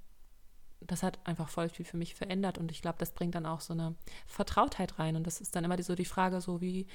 das 0.80 1.02
hat 1.02 1.18
einfach 1.24 1.48
voll 1.48 1.68
viel 1.68 1.84
für 1.84 1.98
mich 1.98 2.14
verändert 2.14 2.58
und 2.58 2.70
ich 2.70 2.80
glaube, 2.82 2.98
das 2.98 3.12
bringt 3.12 3.34
dann 3.34 3.46
auch 3.46 3.60
so 3.60 3.74
eine 3.74 3.94
Vertrautheit 4.26 4.98
rein 4.98 5.16
und 5.16 5.26
das 5.26 5.40
ist 5.40 5.54
dann 5.54 5.64
immer 5.64 5.76
die, 5.76 5.82
so 5.82 5.94
die 5.94 6.04
Frage, 6.04 6.40
so 6.40 6.60
wie 6.60 6.86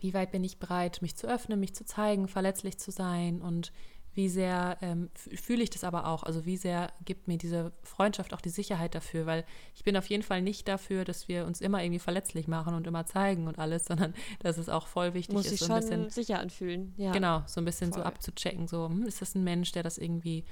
wie 0.00 0.14
weit 0.14 0.30
bin 0.30 0.44
ich 0.44 0.58
bereit, 0.58 1.00
mich 1.00 1.16
zu 1.16 1.26
öffnen, 1.26 1.60
mich 1.60 1.74
zu 1.74 1.84
zeigen, 1.84 2.28
verletzlich 2.28 2.78
zu 2.78 2.90
sein 2.90 3.40
und 3.40 3.72
wie 4.16 4.30
sehr 4.30 4.78
ähm, 4.80 5.10
fühle 5.14 5.62
ich 5.62 5.68
das 5.68 5.84
aber 5.84 6.06
auch? 6.06 6.22
Also 6.22 6.46
wie 6.46 6.56
sehr 6.56 6.90
gibt 7.04 7.28
mir 7.28 7.36
diese 7.36 7.72
Freundschaft 7.82 8.32
auch 8.32 8.40
die 8.40 8.48
Sicherheit 8.48 8.94
dafür? 8.94 9.26
Weil 9.26 9.44
ich 9.74 9.84
bin 9.84 9.94
auf 9.94 10.08
jeden 10.08 10.22
Fall 10.22 10.40
nicht 10.40 10.66
dafür, 10.68 11.04
dass 11.04 11.28
wir 11.28 11.44
uns 11.44 11.60
immer 11.60 11.82
irgendwie 11.82 11.98
verletzlich 11.98 12.48
machen 12.48 12.74
und 12.74 12.86
immer 12.86 13.04
zeigen 13.04 13.46
und 13.46 13.58
alles, 13.58 13.84
sondern 13.86 14.14
dass 14.38 14.56
es 14.56 14.70
auch 14.70 14.86
voll 14.86 15.12
wichtig 15.12 15.34
Muss 15.34 15.46
ist, 15.46 15.62
so 15.62 15.72
ein 15.72 15.80
bisschen 15.80 16.10
sicher 16.10 16.40
anfühlen. 16.40 16.94
Ja. 16.96 17.12
Genau, 17.12 17.42
so 17.46 17.60
ein 17.60 17.66
bisschen 17.66 17.92
voll. 17.92 18.02
so 18.02 18.06
abzuchecken. 18.06 18.66
So 18.66 18.88
hm, 18.88 19.02
ist 19.02 19.20
das 19.20 19.34
ein 19.34 19.44
Mensch, 19.44 19.72
der 19.72 19.82
das 19.82 19.98
irgendwie 19.98 20.44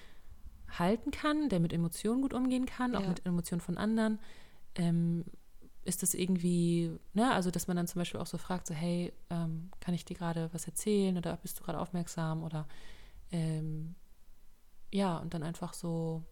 halten 0.79 1.11
kann, 1.11 1.49
der 1.49 1.59
mit 1.59 1.73
Emotionen 1.73 2.21
gut 2.21 2.35
umgehen 2.35 2.67
kann, 2.67 2.93
ja. 2.93 2.99
auch 2.99 3.09
mit 3.09 3.25
Emotionen 3.25 3.63
von 3.63 3.79
anderen. 3.79 4.19
Ähm, 4.75 5.25
ist 5.85 6.03
das 6.03 6.13
irgendwie, 6.13 6.91
ne, 7.15 7.33
also 7.33 7.51
dass 7.51 7.67
man 7.67 7.79
dann 7.79 7.87
zum 7.87 8.01
Beispiel 8.01 8.21
auch 8.21 8.27
so 8.27 8.37
fragt, 8.37 8.67
so, 8.67 8.75
hey, 8.75 9.13
ähm, 9.31 9.71
kann 9.81 9.95
ich 9.95 10.05
dir 10.05 10.17
gerade 10.17 10.51
was 10.53 10.67
erzählen 10.67 11.17
oder 11.17 11.39
bist 11.39 11.59
du 11.59 11.65
gerade 11.65 11.79
aufmerksam 11.79 12.43
oder 12.43 12.67
ähm, 13.31 13.95
ja, 14.93 15.19
und 15.19 15.35
dann 15.35 15.43
einfach 15.43 15.75
so 15.75 16.23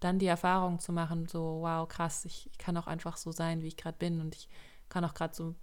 dann 0.00 0.18
die 0.18 0.26
Erfahrung 0.26 0.80
zu 0.80 0.92
machen, 0.92 1.26
so, 1.26 1.60
wow, 1.62 1.88
krass, 1.88 2.24
ich, 2.24 2.50
ich 2.50 2.58
kann 2.58 2.76
auch 2.76 2.86
einfach 2.86 3.16
so 3.16 3.32
sein, 3.32 3.62
wie 3.62 3.68
ich 3.68 3.76
gerade 3.76 3.96
bin 3.96 4.20
und 4.20 4.34
ich 4.34 4.48
kann 4.88 5.04
auch 5.04 5.14
gerade 5.14 5.34
so 5.34 5.54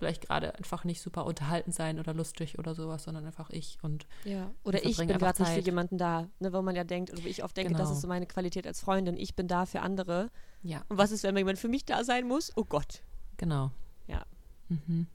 vielleicht 0.00 0.22
gerade 0.22 0.54
einfach 0.54 0.84
nicht 0.84 1.02
super 1.02 1.26
unterhalten 1.26 1.72
sein 1.72 2.00
oder 2.00 2.14
lustig 2.14 2.58
oder 2.58 2.74
sowas, 2.74 3.04
sondern 3.04 3.26
einfach 3.26 3.50
ich 3.50 3.78
und 3.82 4.06
ja 4.24 4.50
oder 4.64 4.82
ich 4.82 4.96
bin 4.96 5.08
gerade 5.08 5.42
nicht 5.42 5.52
für 5.52 5.60
jemanden 5.60 5.98
da, 5.98 6.26
ne, 6.38 6.54
wo 6.54 6.62
man 6.62 6.74
ja 6.74 6.84
denkt 6.84 7.12
oder 7.12 7.22
wie 7.22 7.28
ich 7.28 7.44
oft 7.44 7.54
denke, 7.54 7.72
genau. 7.72 7.84
das 7.84 7.92
ist 7.92 8.00
so 8.00 8.08
meine 8.08 8.26
Qualität 8.26 8.66
als 8.66 8.80
Freundin, 8.80 9.16
ich 9.18 9.36
bin 9.36 9.46
da 9.46 9.66
für 9.66 9.80
andere. 9.82 10.30
Ja. 10.62 10.84
Und 10.88 10.96
was 10.96 11.12
ist, 11.12 11.22
wenn 11.22 11.36
jemand 11.36 11.58
für 11.58 11.68
mich 11.68 11.84
da 11.84 12.02
sein 12.02 12.26
muss? 12.26 12.50
Oh 12.56 12.64
Gott. 12.64 13.02
Genau. 13.36 13.70
Ja. 14.06 14.24
Mhm. 14.68 15.06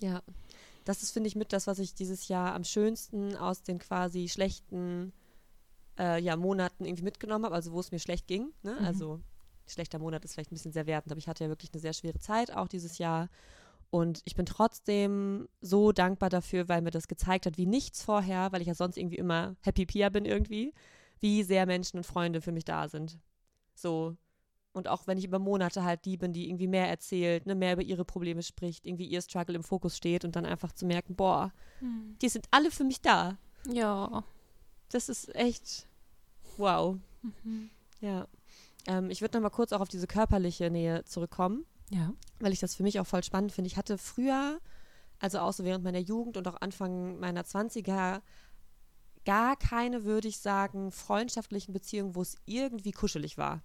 Ja. 0.00 0.22
Das 0.84 1.02
ist 1.02 1.12
finde 1.12 1.28
ich 1.28 1.36
mit 1.36 1.52
das, 1.52 1.66
was 1.66 1.78
ich 1.78 1.94
dieses 1.94 2.28
Jahr 2.28 2.54
am 2.54 2.64
schönsten 2.64 3.36
aus 3.36 3.62
den 3.62 3.78
quasi 3.78 4.28
schlechten 4.28 5.12
äh, 5.98 6.20
ja, 6.20 6.36
Monaten 6.36 6.84
irgendwie 6.84 7.04
mitgenommen 7.04 7.44
habe, 7.44 7.54
also 7.54 7.72
wo 7.72 7.80
es 7.80 7.90
mir 7.92 7.98
schlecht 7.98 8.26
ging, 8.26 8.52
ne? 8.62 8.76
Mhm. 8.78 8.86
Also 8.86 9.20
schlechter 9.66 9.98
Monat 9.98 10.24
ist 10.24 10.34
vielleicht 10.34 10.50
ein 10.50 10.56
bisschen 10.56 10.72
sehr 10.72 10.86
wertend, 10.86 11.12
aber 11.12 11.18
ich 11.18 11.28
hatte 11.28 11.44
ja 11.44 11.50
wirklich 11.50 11.72
eine 11.72 11.80
sehr 11.80 11.92
schwere 11.92 12.18
Zeit 12.18 12.52
auch 12.52 12.66
dieses 12.66 12.98
Jahr 12.98 13.28
und 13.90 14.22
ich 14.24 14.36
bin 14.36 14.46
trotzdem 14.46 15.48
so 15.60 15.90
dankbar 15.90 16.30
dafür, 16.30 16.68
weil 16.68 16.80
mir 16.80 16.92
das 16.92 17.08
gezeigt 17.08 17.46
hat, 17.46 17.58
wie 17.58 17.66
nichts 17.66 18.02
vorher, 18.02 18.52
weil 18.52 18.60
ich 18.60 18.68
ja 18.68 18.74
sonst 18.74 18.96
irgendwie 18.96 19.18
immer 19.18 19.56
Happy 19.62 19.84
Pia 19.84 20.08
bin 20.08 20.24
irgendwie, 20.24 20.72
wie 21.18 21.42
sehr 21.42 21.66
Menschen 21.66 21.98
und 21.98 22.04
Freunde 22.04 22.40
für 22.40 22.52
mich 22.52 22.64
da 22.64 22.88
sind. 22.88 23.18
So. 23.74 24.16
Und 24.72 24.86
auch 24.86 25.06
wenn 25.06 25.18
ich 25.18 25.24
über 25.24 25.38
Monate 25.38 25.82
halt 25.82 26.04
die 26.04 26.16
bin, 26.16 26.32
die 26.32 26.48
irgendwie 26.48 26.68
mehr 26.68 26.88
erzählt, 26.88 27.46
ne, 27.46 27.54
mehr 27.54 27.72
über 27.72 27.82
ihre 27.82 28.04
Probleme 28.04 28.42
spricht, 28.42 28.86
irgendwie 28.86 29.06
ihr 29.06 29.20
Struggle 29.20 29.56
im 29.56 29.64
Fokus 29.64 29.96
steht 29.96 30.24
und 30.24 30.36
dann 30.36 30.46
einfach 30.46 30.72
zu 30.72 30.86
merken, 30.86 31.16
boah, 31.16 31.52
hm. 31.80 32.16
die 32.22 32.28
sind 32.28 32.46
alle 32.52 32.70
für 32.70 32.84
mich 32.84 33.00
da. 33.00 33.36
Ja. 33.66 34.24
Das 34.90 35.08
ist 35.08 35.34
echt 35.34 35.86
wow. 36.56 36.96
Mhm. 37.22 37.70
Ja. 38.00 38.26
Ähm, 38.86 39.10
ich 39.10 39.20
würde 39.20 39.38
noch 39.38 39.42
mal 39.42 39.50
kurz 39.50 39.72
auch 39.72 39.80
auf 39.80 39.88
diese 39.88 40.06
körperliche 40.06 40.70
Nähe 40.70 41.04
zurückkommen. 41.04 41.66
Ja. 41.90 42.12
Weil 42.38 42.52
ich 42.52 42.60
das 42.60 42.74
für 42.74 42.82
mich 42.82 43.00
auch 43.00 43.06
voll 43.06 43.24
spannend 43.24 43.52
finde. 43.52 43.66
Ich 43.66 43.76
hatte 43.76 43.98
früher, 43.98 44.60
also 45.18 45.40
auch 45.40 45.52
so 45.52 45.64
während 45.64 45.84
meiner 45.84 45.98
Jugend 45.98 46.36
und 46.36 46.46
auch 46.46 46.60
Anfang 46.60 47.18
meiner 47.18 47.42
20er, 47.42 48.22
gar 49.24 49.56
keine, 49.56 50.04
würde 50.04 50.28
ich 50.28 50.38
sagen, 50.38 50.92
freundschaftlichen 50.92 51.72
Beziehungen, 51.72 52.14
wo 52.14 52.22
es 52.22 52.36
irgendwie 52.46 52.92
kuschelig 52.92 53.36
war. 53.36 53.62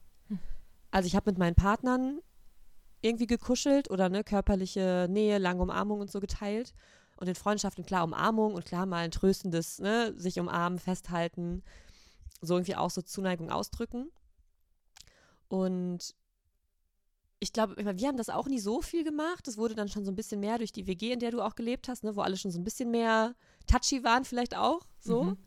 Also 0.95 1.07
ich 1.07 1.15
habe 1.17 1.29
mit 1.29 1.37
meinen 1.37 1.55
Partnern 1.55 2.21
irgendwie 3.01 3.27
gekuschelt 3.27 3.91
oder 3.91 4.07
ne, 4.07 4.23
körperliche 4.23 5.07
Nähe, 5.09 5.39
lange 5.39 5.61
Umarmung 5.61 5.99
und 5.99 6.09
so 6.09 6.21
geteilt. 6.21 6.73
Und 7.17 7.27
in 7.27 7.35
Freundschaften 7.35 7.85
klar 7.85 8.05
Umarmung 8.05 8.53
und 8.53 8.63
klar 8.63 8.85
mal 8.85 9.03
ein 9.03 9.11
tröstendes, 9.11 9.79
ne, 9.79 10.13
sich 10.15 10.39
umarmen, 10.39 10.79
festhalten, 10.79 11.63
so 12.39 12.55
irgendwie 12.55 12.77
auch 12.77 12.89
so 12.91 13.01
Zuneigung 13.01 13.51
ausdrücken. 13.51 14.09
Und 15.49 16.15
ich 17.39 17.51
glaube, 17.51 17.75
wir 17.75 18.07
haben 18.07 18.15
das 18.15 18.29
auch 18.29 18.47
nie 18.47 18.59
so 18.59 18.81
viel 18.81 19.03
gemacht. 19.03 19.45
Das 19.49 19.57
wurde 19.57 19.75
dann 19.75 19.89
schon 19.89 20.05
so 20.05 20.13
ein 20.13 20.15
bisschen 20.15 20.39
mehr 20.39 20.59
durch 20.59 20.71
die 20.71 20.87
WG, 20.87 21.11
in 21.11 21.19
der 21.19 21.31
du 21.31 21.41
auch 21.41 21.55
gelebt 21.55 21.89
hast, 21.89 22.05
ne, 22.05 22.15
wo 22.15 22.21
alle 22.21 22.37
schon 22.37 22.51
so 22.51 22.59
ein 22.59 22.63
bisschen 22.63 22.89
mehr 22.89 23.35
touchy 23.67 24.05
waren, 24.05 24.23
vielleicht 24.23 24.55
auch 24.55 24.87
so. 25.01 25.23
Mhm. 25.23 25.37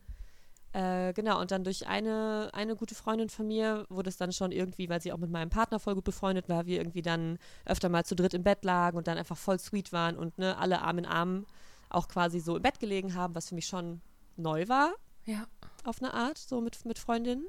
Äh, 0.73 1.15
genau, 1.15 1.41
und 1.41 1.51
dann 1.51 1.65
durch 1.65 1.87
eine, 1.87 2.51
eine 2.53 2.77
gute 2.77 2.95
Freundin 2.95 3.31
von 3.31 3.47
mir 3.47 3.87
wurde 3.89 4.11
es 4.11 4.19
dann 4.19 4.33
schon 4.33 4.53
irgendwie, 4.53 4.89
weil 4.89 5.01
sie 5.01 5.13
auch 5.13 5.19
mit 5.19 5.31
meinem 5.31 5.49
Partner 5.49 5.79
voll 5.79 5.95
gut 5.95 6.05
befreundet 6.05 6.49
war, 6.49 6.67
wir 6.67 6.79
irgendwie 6.79 7.03
dann 7.03 7.39
öfter 7.65 7.89
mal 7.89 8.05
zu 8.05 8.15
dritt 8.15 8.35
im 8.35 8.43
Bett 8.43 8.65
lagen 8.65 8.99
und 8.99 9.09
dann 9.09 9.17
einfach 9.17 9.37
voll 9.37 9.59
sweet 9.59 9.93
waren 9.93 10.17
und 10.17 10.37
ne, 10.39 10.59
alle 10.59 10.83
Arm 10.83 10.99
in 10.99 11.07
Arm 11.07 11.47
auch 11.89 12.09
quasi 12.09 12.41
so 12.41 12.57
im 12.57 12.63
Bett 12.63 12.81
gelegen 12.81 13.15
haben, 13.15 13.35
was 13.35 13.49
für 13.49 13.55
mich 13.55 13.67
schon 13.67 14.03
neu 14.37 14.69
war. 14.69 14.93
Ja. 15.25 15.47
Auf 15.85 16.03
eine 16.03 16.13
Art, 16.13 16.37
so 16.37 16.61
mit, 16.61 16.85
mit 16.85 16.99
Freundinnen. 16.99 17.47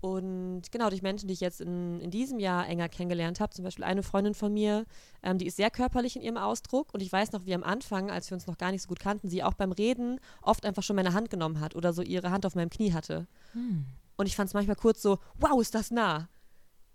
Und 0.00 0.62
genau, 0.72 0.88
durch 0.88 1.02
Menschen, 1.02 1.28
die 1.28 1.34
ich 1.34 1.40
jetzt 1.40 1.60
in, 1.60 2.00
in 2.00 2.10
diesem 2.10 2.38
Jahr 2.38 2.66
enger 2.66 2.88
kennengelernt 2.88 3.38
habe, 3.38 3.52
zum 3.52 3.64
Beispiel 3.64 3.84
eine 3.84 4.02
Freundin 4.02 4.32
von 4.32 4.52
mir, 4.52 4.86
ähm, 5.22 5.36
die 5.36 5.46
ist 5.46 5.56
sehr 5.56 5.70
körperlich 5.70 6.16
in 6.16 6.22
ihrem 6.22 6.38
Ausdruck. 6.38 6.94
Und 6.94 7.00
ich 7.02 7.12
weiß 7.12 7.32
noch, 7.32 7.44
wie 7.44 7.54
am 7.54 7.62
Anfang, 7.62 8.10
als 8.10 8.30
wir 8.30 8.34
uns 8.34 8.46
noch 8.46 8.56
gar 8.56 8.72
nicht 8.72 8.82
so 8.82 8.88
gut 8.88 8.98
kannten, 8.98 9.28
sie 9.28 9.42
auch 9.42 9.54
beim 9.54 9.72
Reden 9.72 10.18
oft 10.40 10.64
einfach 10.64 10.82
schon 10.82 10.96
meine 10.96 11.12
Hand 11.12 11.28
genommen 11.28 11.60
hat 11.60 11.76
oder 11.76 11.92
so 11.92 12.00
ihre 12.00 12.30
Hand 12.30 12.46
auf 12.46 12.54
meinem 12.54 12.70
Knie 12.70 12.94
hatte. 12.94 13.26
Hm. 13.52 13.84
Und 14.16 14.26
ich 14.26 14.36
fand 14.36 14.48
es 14.48 14.54
manchmal 14.54 14.76
kurz 14.76 15.02
so, 15.02 15.18
wow, 15.38 15.60
ist 15.60 15.74
das 15.74 15.90
nah. 15.90 16.28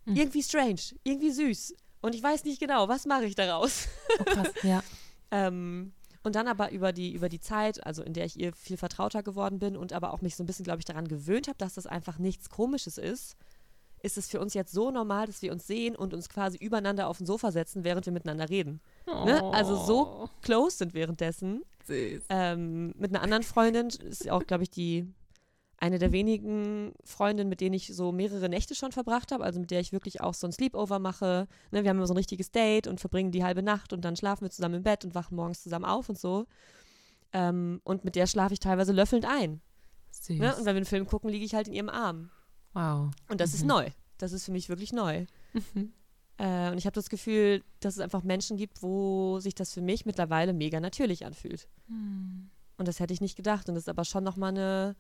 Hm. 0.06 0.16
Irgendwie 0.16 0.42
strange, 0.42 0.82
irgendwie 1.04 1.32
süß. 1.32 1.76
Und 2.02 2.16
ich 2.16 2.24
weiß 2.24 2.44
nicht 2.44 2.60
genau, 2.60 2.88
was 2.88 3.06
mache 3.06 3.26
ich 3.26 3.36
daraus? 3.36 3.88
Oh, 4.20 4.24
krass, 4.24 4.50
ja. 4.64 4.84
ähm, 5.30 5.94
und 6.26 6.36
dann 6.36 6.48
aber 6.48 6.72
über 6.72 6.92
die, 6.92 7.14
über 7.14 7.30
die 7.30 7.40
Zeit, 7.40 7.86
also 7.86 8.02
in 8.02 8.14
der 8.14 8.26
ich 8.26 8.40
ihr 8.40 8.54
viel 8.54 8.78
vertrauter 8.78 9.22
geworden 9.22 9.60
bin 9.60 9.78
und 9.78 9.94
aber 9.94 10.12
auch 10.12 10.22
mich 10.22 10.36
so 10.36 10.44
ein 10.44 10.48
bisschen, 10.48 10.66
glaube 10.66 10.80
ich, 10.80 10.86
daran 10.86 11.08
gewöhnt 11.08 11.48
habe, 11.48 11.58
dass 11.58 11.76
das 11.76 11.86
einfach 11.86 12.18
nichts 12.18 12.50
Komisches 12.50 12.98
ist, 12.98 13.38
ist 14.02 14.18
es 14.18 14.28
für 14.28 14.40
uns 14.40 14.54
jetzt 14.54 14.72
so 14.72 14.92
normal, 14.92 15.28
dass 15.28 15.42
wir 15.42 15.52
uns 15.52 15.68
sehen 15.68 15.96
und 15.96 16.14
uns 16.14 16.30
quasi 16.30 16.58
übereinander 16.58 17.08
auf 17.08 17.18
den 17.18 17.28
Sofa 17.28 17.52
setzen, 17.52 17.84
während 17.84 18.06
wir 18.06 18.14
miteinander 18.14 18.50
reden. 18.50 18.82
Oh. 19.08 19.26
Ne? 19.26 19.44
Also 19.54 19.76
so 19.76 20.24
oh. 20.24 20.30
close 20.42 20.78
sind 20.78 20.94
währenddessen. 20.94 21.64
Ähm, 22.30 22.94
mit 22.98 23.14
einer 23.14 23.22
anderen 23.22 23.44
Freundin 23.44 23.88
ist 23.88 24.30
auch, 24.30 24.46
glaube 24.46 24.64
ich, 24.64 24.72
die 24.72 25.08
eine 25.78 26.00
der 26.00 26.12
wenigen 26.12 26.94
Freundinnen, 27.04 27.50
mit 27.50 27.62
denen 27.62 27.74
ich 27.74 27.94
so 27.94 28.12
mehrere 28.12 28.50
Nächte 28.50 28.76
schon 28.76 28.92
verbracht 28.92 29.32
habe, 29.32 29.44
also 29.44 29.60
mit 29.60 29.72
der 29.72 29.80
ich 29.80 29.92
wirklich 29.92 30.22
auch 30.22 30.34
so 30.34 30.48
ein 30.48 30.54
Sleepover 30.54 31.00
mache. 31.00 31.48
Ne, 31.72 31.84
wir 31.84 31.90
haben 31.90 31.98
immer 31.98 32.08
so 32.08 32.14
ein 32.14 32.18
richtiges 32.18 32.52
Date 32.52 32.88
und 32.88 33.00
verbringen 33.00 33.32
die 33.32 33.44
halbe 33.44 33.62
Nacht 33.62 33.94
und 33.94 34.06
dann 34.06 34.16
schlafen 34.16 34.46
wir 34.46 34.52
zusammen 34.52 34.76
im 34.76 34.84
Bett 34.84 35.04
und 35.04 35.16
wachen 35.16 35.36
morgens 35.36 35.64
zusammen 35.64 35.86
auf 35.86 36.08
und 36.10 36.18
so. 36.18 36.46
Ähm, 37.34 37.82
und 37.84 38.06
mit 38.06 38.16
der 38.16 38.28
schlafe 38.28 38.54
ich 38.54 38.60
teilweise 38.60 38.94
löffelnd 38.94 39.26
ein. 39.26 39.62
Ne? 40.30 40.56
Und 40.56 40.66
wenn 40.66 40.76
wir 40.76 40.78
einen 40.78 40.86
Film 40.86 41.06
gucken, 41.06 41.30
liege 41.30 41.46
ich 41.46 41.56
halt 41.56 41.68
in 41.68 41.74
ihrem 41.74 41.90
Arm. 41.90 42.30
Wow. 42.74 43.12
Und 43.30 43.42
das 43.42 43.52
mhm. 43.52 43.56
ist 43.56 43.66
neu. 43.66 43.90
Das 44.18 44.32
ist 44.32 44.46
für 44.46 44.52
mich 44.52 44.70
wirklich 44.70 44.94
neu. 44.94 45.26
Mhm. 45.54 45.94
Äh, 46.38 46.72
und 46.72 46.78
ich 46.78 46.86
habe 46.86 46.96
das 46.96 47.10
Gefühl, 47.10 47.64
dass 47.80 47.96
es 47.96 48.00
einfach 48.02 48.24
Menschen 48.24 48.58
gibt, 48.58 48.84
wo 48.84 49.40
sich 49.40 49.56
das 49.56 49.74
für 49.74 49.82
mich 49.82 50.06
mittlerweile 50.06 50.54
mega 50.54 50.80
natürlich 50.80 51.26
anfühlt. 51.26 51.70
Hm. 51.88 52.50
Und 52.78 52.88
das 52.88 53.00
hätte 53.00 53.14
ich 53.14 53.22
nicht 53.22 53.38
gedacht. 53.38 53.70
Und 53.70 53.76
das 53.76 53.84
ist 53.84 53.90
aber 53.90 54.04
schon 54.04 54.24
nochmal 54.24 54.50
eine, 54.50 54.96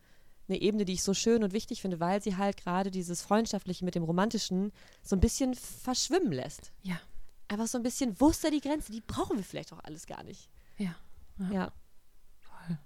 eine 0.48 0.60
Ebene, 0.62 0.86
die 0.86 0.94
ich 0.94 1.04
so 1.04 1.14
schön 1.14 1.44
und 1.44 1.54
wichtig 1.54 1.82
finde, 1.82 2.00
weil 2.00 2.22
sie 2.22 2.38
halt 2.38 2.58
gerade 2.58 2.92
dieses 2.92 3.22
Freundschaftliche 3.22 3.84
mit 3.84 3.96
dem 3.96 4.04
Romantischen 4.04 4.72
so 5.02 5.16
ein 5.16 5.20
bisschen 5.20 5.56
verschwimmen 5.56 6.32
lässt. 6.32 6.72
Ja. 6.84 7.00
Einfach 7.48 7.68
so 7.68 7.78
ein 7.78 7.84
bisschen, 7.84 8.20
wo 8.20 8.30
ist 8.30 8.44
da 8.44 8.50
die 8.50 8.62
Grenze? 8.62 8.92
Die 8.92 9.02
brauchen 9.02 9.38
wir 9.38 9.44
vielleicht 9.44 9.74
auch 9.74 9.84
alles 9.84 10.06
gar 10.08 10.24
nicht. 10.24 10.50
Ja. 10.78 10.96
Ja. 11.38 11.52
Ja, 11.52 11.74
Voll. 12.40 12.78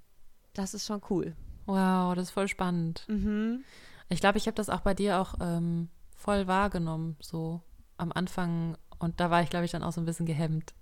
das 0.54 0.74
ist 0.74 0.86
schon 0.86 1.01
cool. 1.10 1.36
Wow, 1.66 2.16
das 2.16 2.25
ist 2.30 2.32
voll 2.32 2.48
spannend. 2.48 3.06
Mhm. 3.08 3.63
Ich 4.10 4.20
glaube, 4.20 4.38
ich 4.39 4.48
habe 4.48 4.56
das 4.56 4.70
auch 4.70 4.82
bei 4.82 4.94
dir 4.96 5.20
auch 5.20 5.36
ähm, 5.39 5.89
voll 6.16 6.48
wahrgenommen, 6.48 7.16
so 7.22 7.62
am 7.98 8.12
Anfang. 8.12 8.75
Und 8.98 9.20
da 9.20 9.30
war 9.30 9.44
ich, 9.44 9.50
glaube 9.50 9.66
ich, 9.66 9.72
dann 9.72 9.84
auch 9.84 9.94
so 9.94 10.01
ein 10.01 10.06
bisschen 10.06 10.25
gehemmt. 10.25 10.74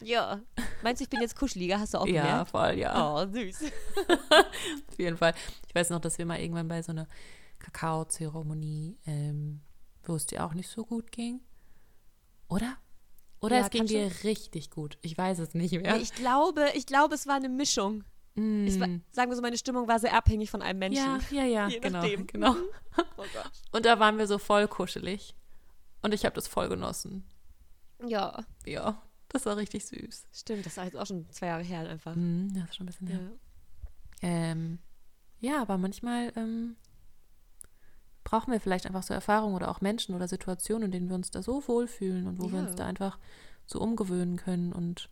Ja. 0.00 0.40
Meinst 0.82 1.00
du, 1.00 1.04
ich 1.04 1.08
bin 1.10 1.20
jetzt 1.20 1.36
kuscheliger? 1.36 1.80
Hast 1.80 1.94
du 1.94 1.98
auch 1.98 2.06
Ja, 2.06 2.22
gemerkt? 2.22 2.50
voll, 2.50 2.72
ja. 2.78 3.14
Oh, 3.14 3.26
süß. 3.26 3.64
Auf 4.88 4.98
jeden 4.98 5.16
Fall. 5.16 5.34
Ich 5.68 5.74
weiß 5.74 5.90
noch, 5.90 6.00
dass 6.00 6.18
wir 6.18 6.26
mal 6.26 6.38
irgendwann 6.40 6.68
bei 6.68 6.82
so 6.82 6.92
einer 6.92 7.06
Kakaozeremonie, 7.58 8.98
ähm, 9.06 9.60
wo 10.04 10.14
es 10.16 10.26
dir 10.26 10.44
auch 10.44 10.54
nicht 10.54 10.68
so 10.68 10.84
gut 10.84 11.10
ging. 11.12 11.40
Oder? 12.48 12.76
Oder 13.40 13.56
Ja, 13.58 13.62
es 13.64 13.70
ging 13.70 13.86
dir 13.86 14.10
richtig 14.24 14.70
gut. 14.70 14.98
Ich 15.02 15.16
weiß 15.16 15.38
es 15.40 15.54
nicht 15.54 15.72
mehr. 15.72 15.96
Nee, 15.96 16.02
ich 16.02 16.14
glaube, 16.14 16.66
ich 16.74 16.86
glaube, 16.86 17.14
es 17.14 17.26
war 17.26 17.36
eine 17.36 17.48
Mischung. 17.48 18.04
Mm. 18.34 18.66
War, 18.80 18.88
sagen 19.12 19.30
wir 19.30 19.36
so, 19.36 19.42
meine 19.42 19.56
Stimmung 19.58 19.88
war 19.88 19.98
sehr 19.98 20.14
abhängig 20.14 20.50
von 20.50 20.62
einem 20.62 20.78
Menschen. 20.78 21.20
ja, 21.30 21.42
ja, 21.42 21.44
ja, 21.44 21.68
Je 21.68 21.80
genau, 21.80 21.98
nachdem. 22.00 22.26
genau. 22.26 22.54
Oh 23.18 23.24
Gott. 23.32 23.50
Und 23.72 23.84
da 23.84 23.98
waren 23.98 24.16
wir 24.18 24.26
so 24.26 24.38
voll 24.38 24.68
kuschelig. 24.68 25.34
Und 26.02 26.14
ich 26.14 26.24
habe 26.24 26.34
das 26.34 26.48
voll 26.48 26.68
genossen. 26.68 27.26
Ja, 28.06 28.44
Ja, 28.66 29.02
das 29.36 29.46
war 29.46 29.56
richtig 29.56 29.86
süß. 29.86 30.26
stimmt. 30.32 30.66
Das 30.66 30.76
war 30.76 30.84
jetzt 30.84 30.96
auch 30.96 31.06
schon 31.06 31.28
zwei 31.30 31.46
Jahre 31.46 31.62
her 31.62 31.88
einfach. 31.88 32.14
Mm, 32.16 32.48
das 32.54 32.64
ist 32.70 32.76
schon 32.76 32.84
ein 32.84 32.86
bisschen 32.86 33.06
Ja. 33.08 33.14
her. 33.14 33.30
Ähm, 34.22 34.78
ja, 35.40 35.60
aber 35.62 35.78
manchmal 35.78 36.32
ähm, 36.36 36.76
brauchen 38.24 38.52
wir 38.52 38.60
vielleicht 38.60 38.86
einfach 38.86 39.02
so 39.02 39.14
Erfahrungen 39.14 39.54
oder 39.54 39.70
auch 39.70 39.80
Menschen 39.80 40.14
oder 40.14 40.26
Situationen, 40.28 40.86
in 40.86 40.90
denen 40.92 41.08
wir 41.08 41.14
uns 41.16 41.30
da 41.30 41.42
so 41.42 41.66
wohlfühlen 41.68 42.26
und 42.26 42.40
wo 42.40 42.50
wir 42.50 42.58
Ja. 42.60 42.66
uns 42.66 42.74
da 42.76 42.86
einfach 42.86 43.18
so 43.66 43.80
umgewöhnen 43.80 44.36
können 44.36 44.72
und 44.72 45.08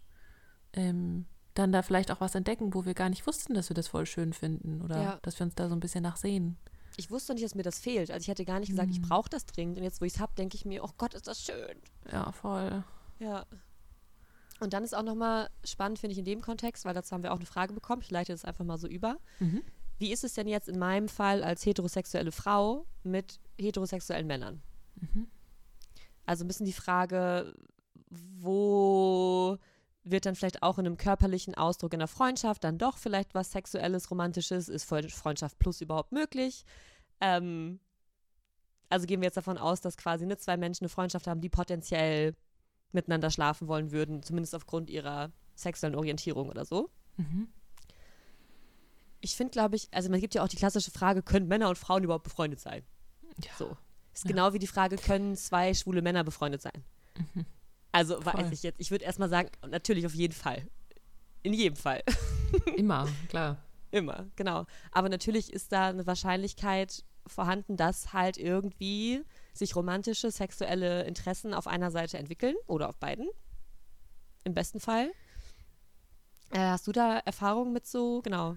ähm, 0.72 1.26
dann 1.54 1.70
da 1.70 1.82
vielleicht 1.82 2.10
auch 2.10 2.20
was 2.20 2.34
entdecken, 2.34 2.74
wo 2.74 2.84
wir 2.84 2.94
gar 2.94 3.08
nicht 3.10 3.26
wussten, 3.26 3.54
dass 3.54 3.68
wir 3.70 3.74
das 3.74 3.86
voll 3.88 4.06
schön 4.06 4.32
finden 4.32 4.82
oder 4.82 5.00
Ja. 5.02 5.18
dass 5.22 5.38
wir 5.38 5.44
uns 5.46 5.54
da 5.54 5.68
so 5.68 5.74
ein 5.76 5.80
bisschen 5.80 6.02
nachsehen. 6.02 6.56
Ich 6.96 7.10
wusste 7.10 7.34
nicht, 7.34 7.44
dass 7.44 7.54
mir 7.54 7.62
das 7.62 7.78
fehlt. 7.78 8.10
Also 8.10 8.22
ich 8.22 8.28
hätte 8.28 8.44
gar 8.44 8.58
nicht 8.60 8.70
gesagt, 8.70 8.90
ich 8.90 9.00
Mhm. 9.00 9.08
brauche 9.08 9.28
das 9.28 9.46
dringend. 9.46 9.76
Und 9.78 9.84
jetzt, 9.84 10.00
wo 10.00 10.04
ich 10.04 10.14
es 10.14 10.20
habe, 10.20 10.32
denke 10.36 10.56
ich 10.56 10.64
mir, 10.64 10.82
oh 10.84 10.90
Gott, 10.96 11.14
ist 11.14 11.26
das 11.28 11.42
schön. 11.44 11.76
Ja, 12.10 12.30
voll. 12.32 12.84
Ja. 13.18 13.46
Und 14.64 14.72
dann 14.72 14.82
ist 14.82 14.94
auch 14.94 15.02
nochmal 15.02 15.50
spannend, 15.62 15.98
finde 15.98 16.12
ich, 16.12 16.18
in 16.18 16.24
dem 16.24 16.40
Kontext, 16.40 16.84
weil 16.84 16.94
dazu 16.94 17.12
haben 17.14 17.22
wir 17.22 17.32
auch 17.32 17.36
eine 17.36 17.46
Frage 17.46 17.72
bekommen. 17.72 18.02
Ich 18.02 18.10
leite 18.10 18.32
das 18.32 18.44
einfach 18.44 18.64
mal 18.64 18.78
so 18.78 18.88
über. 18.88 19.18
Mhm. 19.38 19.62
Wie 19.98 20.10
ist 20.10 20.24
es 20.24 20.34
denn 20.34 20.48
jetzt 20.48 20.68
in 20.68 20.78
meinem 20.78 21.08
Fall 21.08 21.44
als 21.44 21.64
heterosexuelle 21.64 22.32
Frau 22.32 22.86
mit 23.04 23.38
heterosexuellen 23.60 24.26
Männern? 24.26 24.62
Mhm. 24.96 25.28
Also 26.26 26.44
ein 26.44 26.48
bisschen 26.48 26.66
die 26.66 26.72
Frage, 26.72 27.54
wo 28.10 29.58
wird 30.02 30.26
dann 30.26 30.34
vielleicht 30.34 30.62
auch 30.62 30.78
in 30.78 30.86
einem 30.86 30.96
körperlichen 30.96 31.54
Ausdruck 31.54 31.92
in 31.92 31.98
der 31.98 32.08
Freundschaft 32.08 32.64
dann 32.64 32.78
doch 32.78 32.98
vielleicht 32.98 33.34
was 33.34 33.52
Sexuelles, 33.52 34.10
Romantisches? 34.10 34.68
Ist 34.68 34.90
Fre- 34.90 35.10
Freundschaft 35.10 35.58
plus 35.58 35.80
überhaupt 35.80 36.12
möglich? 36.12 36.64
Ähm, 37.20 37.80
also 38.88 39.06
gehen 39.06 39.20
wir 39.20 39.26
jetzt 39.26 39.36
davon 39.36 39.58
aus, 39.58 39.80
dass 39.80 39.96
quasi 39.96 40.26
ne, 40.26 40.36
zwei 40.36 40.56
Menschen 40.56 40.84
eine 40.84 40.90
Freundschaft 40.90 41.26
haben, 41.26 41.40
die 41.40 41.48
potenziell 41.48 42.34
miteinander 42.94 43.30
schlafen 43.30 43.68
wollen 43.68 43.90
würden, 43.92 44.22
zumindest 44.22 44.54
aufgrund 44.54 44.90
ihrer 44.90 45.32
sexuellen 45.54 45.94
Orientierung 45.96 46.48
oder 46.48 46.64
so. 46.64 46.90
Mhm. 47.16 47.48
Ich 49.20 49.36
finde, 49.36 49.52
glaube 49.52 49.76
ich, 49.76 49.88
also 49.92 50.10
man 50.10 50.20
gibt 50.20 50.34
ja 50.34 50.42
auch 50.42 50.48
die 50.48 50.56
klassische 50.56 50.90
Frage, 50.90 51.22
können 51.22 51.48
Männer 51.48 51.68
und 51.68 51.78
Frauen 51.78 52.04
überhaupt 52.04 52.24
befreundet 52.24 52.60
sein? 52.60 52.82
Ja. 53.42 53.50
So. 53.58 53.76
Ist 54.12 54.24
Ja. 54.24 54.28
genau 54.30 54.52
wie 54.52 54.58
die 54.58 54.66
Frage, 54.66 54.96
können 54.96 55.34
zwei 55.36 55.74
schwule 55.74 56.02
Männer 56.02 56.24
befreundet 56.24 56.62
sein? 56.62 56.84
Mhm. 57.34 57.46
Also 57.92 58.20
Voll. 58.20 58.34
weiß 58.34 58.52
ich 58.52 58.62
jetzt. 58.62 58.80
Ich 58.80 58.90
würde 58.90 59.04
erstmal 59.04 59.28
sagen, 59.28 59.48
natürlich 59.68 60.04
auf 60.06 60.14
jeden 60.14 60.34
Fall. 60.34 60.66
In 61.42 61.52
jedem 61.52 61.76
Fall. 61.76 62.02
Immer, 62.76 63.08
klar. 63.28 63.58
Immer, 63.90 64.26
genau. 64.36 64.66
Aber 64.90 65.08
natürlich 65.08 65.52
ist 65.52 65.70
da 65.72 65.88
eine 65.88 66.06
Wahrscheinlichkeit 66.06 67.04
vorhanden, 67.26 67.76
dass 67.76 68.12
halt 68.12 68.36
irgendwie 68.36 69.22
sich 69.54 69.74
romantische, 69.76 70.30
sexuelle 70.30 71.04
Interessen 71.04 71.54
auf 71.54 71.66
einer 71.66 71.90
Seite 71.90 72.18
entwickeln 72.18 72.56
oder 72.66 72.88
auf 72.88 72.98
beiden. 72.98 73.28
Im 74.44 74.52
besten 74.52 74.80
Fall. 74.80 75.10
Äh, 76.50 76.58
hast 76.58 76.86
du 76.86 76.92
da 76.92 77.18
Erfahrungen 77.18 77.72
mit 77.72 77.86
so, 77.86 78.20
genau, 78.20 78.56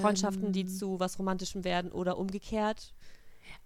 Freundschaften, 0.00 0.52
die 0.52 0.62
Ähm, 0.62 0.68
zu 0.68 0.98
was 0.98 1.18
Romantischem 1.18 1.62
werden 1.62 1.92
oder 1.92 2.18
umgekehrt? 2.18 2.94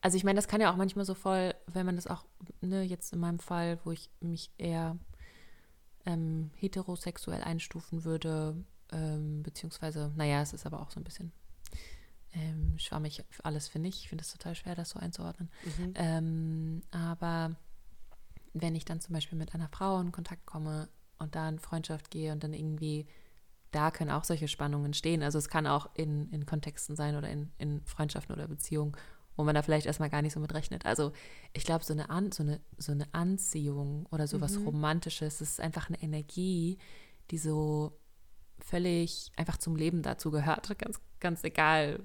Also 0.01 0.17
ich 0.17 0.25
meine, 0.25 0.37
das 0.37 0.49
kann 0.49 0.61
ja 0.61 0.71
auch 0.71 0.77
manchmal 0.77 1.05
so 1.05 1.15
voll, 1.15 1.55
wenn 1.67 1.87
man 1.87 1.97
das 1.97 2.07
auch, 2.07 2.25
ne, 2.61 2.83
jetzt 2.83 3.13
in 3.13 3.21
meinem 3.21 3.39
Fall, 3.39 3.79
wo 3.85 3.93
ich 3.93 4.11
mich 4.21 4.51
eher 4.59 4.99
ähm, 6.05 6.51
heterosexuell 6.57 7.43
einstufen 7.43 8.05
würde, 8.05 8.63
ähm, 8.93 9.43
beziehungsweise, 9.43 10.13
naja, 10.17 10.43
es 10.43 10.53
ist 10.53 10.67
aber 10.67 10.81
auch 10.81 10.91
so 10.91 11.01
ein 11.01 11.05
bisschen 11.05 11.33
ähm, 12.33 12.79
schwammig 12.79 13.25
alles, 13.43 13.69
finde 13.69 13.89
ich. 13.89 14.03
Ich 14.03 14.09
finde 14.09 14.23
es 14.23 14.33
total 14.33 14.55
schwer, 14.55 14.75
das 14.75 14.91
so 14.91 14.99
einzuordnen. 14.99 15.51
Mhm. 15.65 15.93
Ähm, 15.95 16.83
aber 16.91 17.57
wenn 18.55 18.75
ich 18.75 18.85
dann 18.85 19.01
zum 19.01 19.15
Beispiel 19.15 19.39
mit 19.39 19.55
einer 19.55 19.69
Frau 19.69 20.01
in 20.01 20.13
Kontakt 20.13 20.47
komme 20.47 20.89
und 21.19 21.35
da 21.35 21.49
in 21.49 21.59
Freundschaft 21.59 22.11
gehe 22.11 22.33
und 22.33 22.43
dann 22.43 22.53
irgendwie, 22.55 23.07
da 23.71 23.91
können 23.91 24.11
auch 24.11 24.25
solche 24.25 24.49
Spannungen 24.49 24.87
entstehen. 24.87 25.23
Also 25.23 25.39
es 25.39 25.49
kann 25.49 25.67
auch 25.67 25.91
in, 25.95 26.29
in 26.31 26.47
Kontexten 26.47 26.97
sein 26.97 27.17
oder 27.17 27.29
in, 27.29 27.51
in 27.59 27.83
Freundschaften 27.85 28.35
oder 28.35 28.49
Beziehungen, 28.49 28.93
wo 29.37 29.45
man 29.45 29.55
da 29.55 29.63
vielleicht 29.63 29.87
erstmal 29.87 30.11
gar 30.11 30.23
nicht 30.23 30.35
so 30.35 30.41
mit 30.41 30.53
rechnet. 30.53 30.85
Also 30.85 31.13
ich 31.53 31.65
glaube, 31.65 31.85
so 31.85 31.93
eine, 31.93 32.11
An 32.11 32.33
so, 32.33 32.43
eine, 32.43 32.61
so 32.77 32.93
eine 32.93 33.13
Anziehung 33.15 34.07
oder 34.11 34.27
so 34.27 34.41
was 34.41 34.59
Mhm. 34.59 34.67
Romantisches, 34.67 35.39
das 35.39 35.51
ist 35.53 35.61
einfach 35.61 35.89
eine 35.89 36.03
Energie, 36.03 36.79
die 37.31 37.39
so 37.39 37.99
völlig 38.59 39.33
einfach 39.37 39.57
zum 39.57 39.77
Leben 39.77 40.03
dazu 40.03 40.31
gehört. 40.31 40.79
Ganz, 40.79 41.01
ganz 41.21 41.43
egal, 41.45 42.01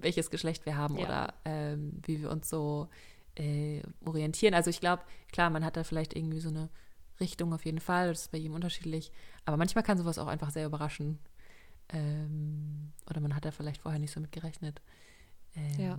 welches 0.00 0.30
Geschlecht 0.30 0.66
wir 0.66 0.76
haben 0.76 0.96
Ja. 0.98 1.04
oder 1.04 1.34
ähm, 1.44 2.00
wie 2.04 2.20
wir 2.20 2.30
uns 2.30 2.48
so 2.48 2.88
äh, 3.36 3.82
orientieren. 4.04 4.54
Also 4.54 4.70
ich 4.70 4.80
glaube, 4.80 5.02
klar, 5.32 5.50
man 5.50 5.64
hat 5.64 5.76
da 5.76 5.84
vielleicht 5.84 6.14
irgendwie 6.14 6.40
so 6.40 6.48
eine 6.50 6.68
Richtung 7.20 7.52
auf 7.52 7.64
jeden 7.64 7.80
Fall, 7.80 8.08
das 8.08 8.22
ist 8.22 8.32
bei 8.32 8.38
jedem 8.38 8.54
unterschiedlich. 8.54 9.12
Aber 9.44 9.56
manchmal 9.56 9.84
kann 9.84 9.98
sowas 9.98 10.18
auch 10.18 10.26
einfach 10.26 10.50
sehr 10.50 10.66
überraschen. 10.66 11.18
Ähm, 11.90 12.92
oder 13.08 13.20
man 13.20 13.34
hat 13.34 13.44
da 13.44 13.50
vielleicht 13.50 13.80
vorher 13.82 14.00
nicht 14.00 14.12
so 14.12 14.20
mit 14.20 14.32
gerechnet. 14.32 14.80
Ähm, 15.54 15.80
Ja. 15.80 15.98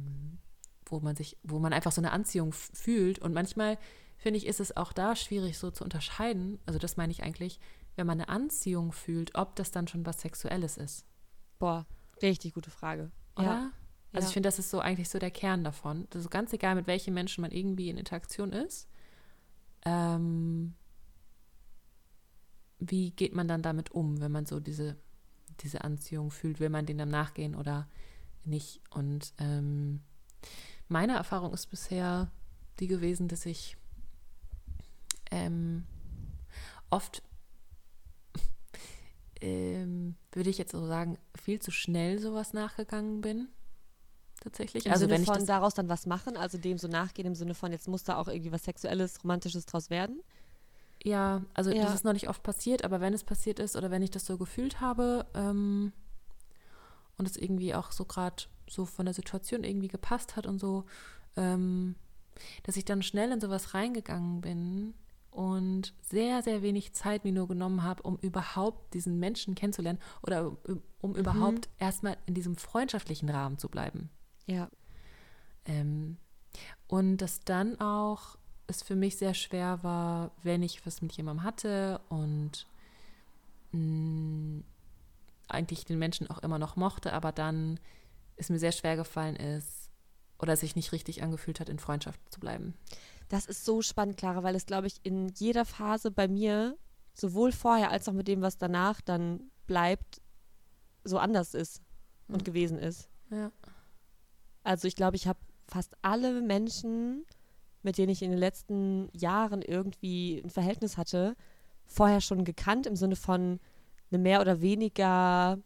Wo 0.88 1.00
man 1.00 1.16
sich, 1.16 1.38
wo 1.44 1.58
man 1.60 1.74
einfach 1.74 1.92
so 1.92 2.02
eine 2.02 2.12
Anziehung 2.12 2.52
fühlt. 2.54 3.18
Und 3.20 3.34
manchmal, 3.34 3.78
finde 4.18 4.38
ich, 4.38 4.46
ist 4.46 4.60
es 4.60 4.76
auch 4.78 4.94
da 4.94 5.16
schwierig 5.16 5.58
so 5.58 5.72
zu 5.72 5.84
unterscheiden. 5.84 6.60
Also 6.66 6.78
das 6.80 6.96
meine 6.98 7.12
ich 7.12 7.24
eigentlich, 7.24 7.60
wenn 7.96 8.06
man 8.06 8.20
eine 8.22 8.30
Anziehung 8.30 8.92
fühlt, 8.92 9.36
ob 9.36 9.56
das 9.56 9.72
dann 9.72 9.88
schon 9.88 10.06
was 10.06 10.22
Sexuelles 10.22 10.78
ist. 10.78 11.06
Boah, 11.60 11.86
richtig 12.22 12.54
gute 12.54 12.70
Frage. 12.70 13.12
Oder? 13.36 13.46
Ja. 13.46 13.72
Also 14.16 14.28
ja. 14.28 14.30
ich 14.30 14.34
finde, 14.34 14.48
das 14.48 14.60
ist 14.60 14.70
so 14.70 14.80
eigentlich 14.80 15.10
so 15.10 15.20
der 15.20 15.30
Kern 15.32 15.66
davon. 15.66 16.08
Das 16.12 16.22
ist 16.22 16.32
ganz 16.32 16.54
egal, 16.54 16.76
mit 16.76 16.88
welchen 16.88 17.14
Menschen 17.14 17.42
man 17.42 17.52
irgendwie 17.52 17.90
in 17.90 17.98
Interaktion 17.98 18.54
ist. 18.54 18.88
Ähm, 19.84 20.74
wie 22.80 23.12
geht 23.12 23.36
man 23.36 23.50
dann 23.50 23.62
damit 23.62 23.92
um, 23.92 24.22
wenn 24.22 24.32
man 24.32 24.46
so 24.46 24.62
diese, 24.62 24.96
diese 25.60 25.84
Anziehung 25.84 26.32
fühlt? 26.32 26.62
Will 26.62 26.70
man 26.70 26.86
denen 26.86 27.00
dann 27.00 27.10
nachgehen 27.10 27.56
oder 27.56 27.90
nicht? 28.46 28.82
Und 28.90 29.34
ähm, 29.38 30.02
meine 30.88 31.14
Erfahrung 31.14 31.54
ist 31.54 31.68
bisher 31.68 32.32
die 32.80 32.88
gewesen, 32.88 33.28
dass 33.28 33.46
ich 33.46 33.76
ähm, 35.30 35.86
oft, 36.90 37.22
ähm, 39.42 40.16
würde 40.32 40.50
ich 40.50 40.58
jetzt 40.58 40.72
so 40.72 40.88
sagen, 40.88 41.18
viel 41.38 41.60
zu 41.60 41.72
schnell 41.72 42.20
sowas 42.20 42.54
nachgegangen 42.54 43.20
bin. 43.20 43.50
Tatsächlich. 44.46 44.86
Im 44.86 44.92
also 44.92 45.06
Sinne 45.06 45.16
wenn 45.16 45.24
ich 45.24 45.28
von 45.28 45.44
daraus 45.48 45.74
dann 45.74 45.90
was 45.90 46.06
machen, 46.06 46.38
also 46.38 46.60
dem 46.60 46.78
so 46.78 46.88
nachgehen, 46.88 47.26
im 47.26 47.34
Sinne 47.34 47.56
von, 47.56 47.72
jetzt 47.72 47.88
muss 47.88 48.04
da 48.04 48.18
auch 48.18 48.28
irgendwie 48.28 48.52
was 48.52 48.64
Sexuelles, 48.64 49.24
Romantisches 49.24 49.66
draus 49.66 49.90
werden. 49.90 50.22
Ja, 51.04 51.42
also 51.56 51.72
Ja. 51.72 51.82
das 51.82 51.96
ist 51.96 52.06
noch 52.06 52.14
nicht 52.14 52.30
oft 52.30 52.44
passiert, 52.44 52.84
aber 52.86 53.02
wenn 53.02 53.16
es 53.16 53.24
passiert 53.24 53.58
ist 53.58 53.76
oder 53.76 53.90
wenn 53.90 54.04
ich 54.04 54.12
das 54.12 54.24
so 54.24 54.38
gefühlt 54.38 54.82
habe 54.82 55.26
ähm, 55.34 55.94
und 57.18 57.28
es 57.28 57.38
irgendwie 57.38 57.74
auch 57.74 57.92
so 57.92 58.06
gerade 58.06 58.44
so 58.70 58.86
von 58.86 59.06
der 59.06 59.16
Situation 59.16 59.64
irgendwie 59.64 59.88
gepasst 59.88 60.36
hat 60.36 60.46
und 60.46 60.60
so, 60.60 60.86
ähm, 61.36 61.96
dass 62.62 62.78
ich 62.78 62.86
dann 62.86 63.02
schnell 63.02 63.32
in 63.32 63.42
sowas 63.42 63.74
reingegangen 63.74 64.42
bin 64.42 64.94
und 65.32 65.96
sehr, 66.04 66.44
sehr 66.44 66.62
wenig 66.62 66.94
Zeit 66.94 67.24
mir 67.24 67.34
nur 67.34 67.48
genommen 67.48 67.82
habe, 67.82 68.04
um 68.04 68.18
überhaupt 68.18 68.94
diesen 68.94 69.20
Menschen 69.20 69.56
kennenzulernen 69.56 70.00
oder 70.22 70.56
um, 70.68 70.84
um 71.02 71.16
überhaupt 71.16 71.68
erstmal 71.80 72.16
in 72.28 72.36
diesem 72.36 72.58
freundschaftlichen 72.58 73.28
Rahmen 73.30 73.58
zu 73.58 73.70
bleiben. 73.70 74.12
Ja. 74.46 74.70
Ähm, 75.66 76.18
und 76.88 77.18
das 77.18 77.40
dann 77.42 77.80
auch 77.80 78.38
es 78.68 78.82
für 78.82 78.96
mich 78.96 79.18
sehr 79.18 79.34
schwer 79.34 79.84
war, 79.84 80.32
wenn 80.44 80.64
ich 80.64 80.86
was 80.86 81.02
mit 81.02 81.14
jemandem 81.14 81.44
hatte 81.44 82.02
und 82.10 82.66
mh, 83.72 83.80
mm, 83.80 84.64
eigentlich 85.48 85.86
den 85.86 86.00
Menschen 86.00 86.30
auch 86.30 86.40
immer 86.40 86.58
noch 86.58 86.76
mochte, 86.76 87.14
aber 87.14 87.32
dann 87.32 87.80
es 88.36 88.50
mir 88.50 88.60
sehr 88.60 88.72
schwer 88.72 88.96
gefallen 88.96 89.36
ist 89.36 89.92
oder 90.40 90.58
sich 90.58 90.76
nicht 90.76 90.92
richtig 90.92 91.24
angefühlt 91.24 91.60
hat, 91.60 91.70
in 91.70 91.80
Freundschaft 91.80 92.20
zu 92.32 92.40
bleiben. 92.40 92.74
Das 93.30 93.46
ist 93.46 93.66
so 93.66 93.82
spannend, 93.82 94.18
Clara, 94.18 94.44
weil 94.44 94.56
es, 94.56 94.66
glaube 94.66 94.88
ich, 94.88 95.00
in 95.04 95.30
jeder 95.30 95.66
Phase 95.66 96.12
bei 96.12 96.28
mir, 96.28 96.78
sowohl 97.14 97.52
vorher 97.52 97.92
als 97.92 98.08
auch 98.10 98.14
mit 98.14 98.28
dem, 98.28 98.42
was 98.42 98.58
danach 98.58 99.02
dann 99.02 99.52
bleibt, 99.68 100.22
so 101.04 101.18
anders 101.18 101.54
ist 101.54 101.82
und 102.28 102.42
mhm. 102.42 102.44
gewesen 102.44 102.80
ist. 102.80 103.10
Ja. 103.30 103.52
Also 104.66 104.88
ich 104.88 104.96
glaube, 104.96 105.16
ich 105.16 105.28
habe 105.28 105.40
fast 105.68 105.96
alle 106.02 106.42
Menschen, 106.42 107.24
mit 107.84 107.98
denen 107.98 108.10
ich 108.10 108.24
in 108.24 108.32
den 108.32 108.40
letzten 108.40 109.10
Jahren 109.14 109.62
irgendwie 109.62 110.42
ein 110.44 110.50
Verhältnis 110.50 110.98
hatte, 110.98 111.36
vorher 111.86 112.20
schon 112.20 112.44
gekannt, 112.44 112.88
im 112.88 112.96
Sinne 112.96 113.16
von 113.16 113.60
eine 114.10 114.20
mehr 114.20 114.42
oder 114.42 114.62
weniger 114.62 115.60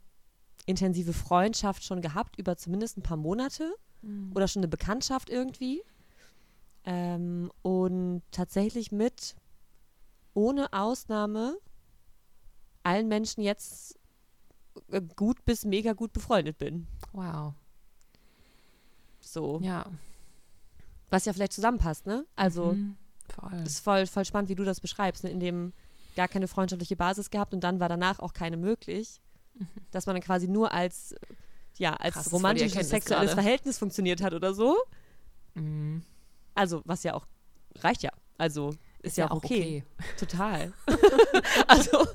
intensive 0.66 1.14
Freundschaft 1.14 1.84
schon 1.84 2.02
gehabt, 2.02 2.38
über 2.38 2.58
zumindest 2.58 2.98
ein 2.98 3.02
paar 3.02 3.18
Monate 3.18 3.74
mhm. 4.02 4.34
oder 4.36 4.50
schon 4.50 4.60
eine 4.60 4.68
Bekanntschaft 4.68 5.30
irgendwie. 5.30 5.82
Ähm, 6.84 7.52
und 7.62 8.22
tatsächlich 8.32 8.92
mit, 8.92 9.36
ohne 10.34 10.74
Ausnahme, 10.74 11.58
allen 12.84 13.08
Menschen 13.08 13.44
jetzt 13.44 13.98
äh, 14.92 15.02
gut 15.16 15.46
bis 15.46 15.64
mega 15.64 15.94
gut 15.94 16.12
befreundet 16.12 16.58
bin. 16.58 16.88
Wow. 17.14 17.54
So. 19.34 19.60
Ja. 19.62 19.86
Was 21.10 21.26
ja 21.26 21.34
vielleicht 21.34 21.54
zusammenpasst, 21.54 22.06
ne? 22.06 22.26
Also 22.36 22.74
mhm, 22.74 22.96
voll. 23.28 23.62
ist 23.66 23.80
voll, 23.80 24.06
voll 24.08 24.26
spannend, 24.26 24.50
wie 24.50 24.56
du 24.56 24.64
das 24.64 24.80
beschreibst, 24.80 25.24
ne? 25.24 25.32
in 25.32 25.40
dem 25.40 25.74
gar 26.16 26.28
keine 26.28 26.48
freundschaftliche 26.48 26.96
Basis 26.96 27.30
gehabt 27.30 27.54
und 27.54 27.64
dann 27.64 27.80
war 27.80 27.90
danach 27.90 28.20
auch 28.20 28.34
keine 28.34 28.58
möglich, 28.58 29.22
mhm. 29.56 29.68
dass 29.92 30.06
man 30.06 30.16
dann 30.16 30.24
quasi 30.24 30.48
nur 30.48 30.72
als 30.72 31.16
ja 31.78 31.94
als 31.94 32.16
Krass, 32.16 32.34
romantisches 32.34 32.90
sexuelles 32.90 33.32
grade. 33.32 33.42
Verhältnis 33.42 33.78
funktioniert 33.78 34.22
hat 34.22 34.34
oder 34.34 34.54
so. 34.54 34.78
Mhm. 35.54 36.04
Also 36.56 36.82
was 36.86 37.04
ja 37.04 37.14
auch 37.14 37.26
reicht 37.76 38.04
ja, 38.04 38.12
also 38.38 38.70
ist, 38.70 38.80
ist 39.02 39.18
ja, 39.18 39.26
ja, 39.26 39.32
auch 39.32 39.38
okay, 39.38 39.84
okay. 39.98 40.16
total. 40.18 40.74
also 41.68 42.06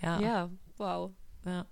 ja, 0.00 0.20
ja, 0.20 0.50
wow, 0.76 1.10
ja, 1.44 1.66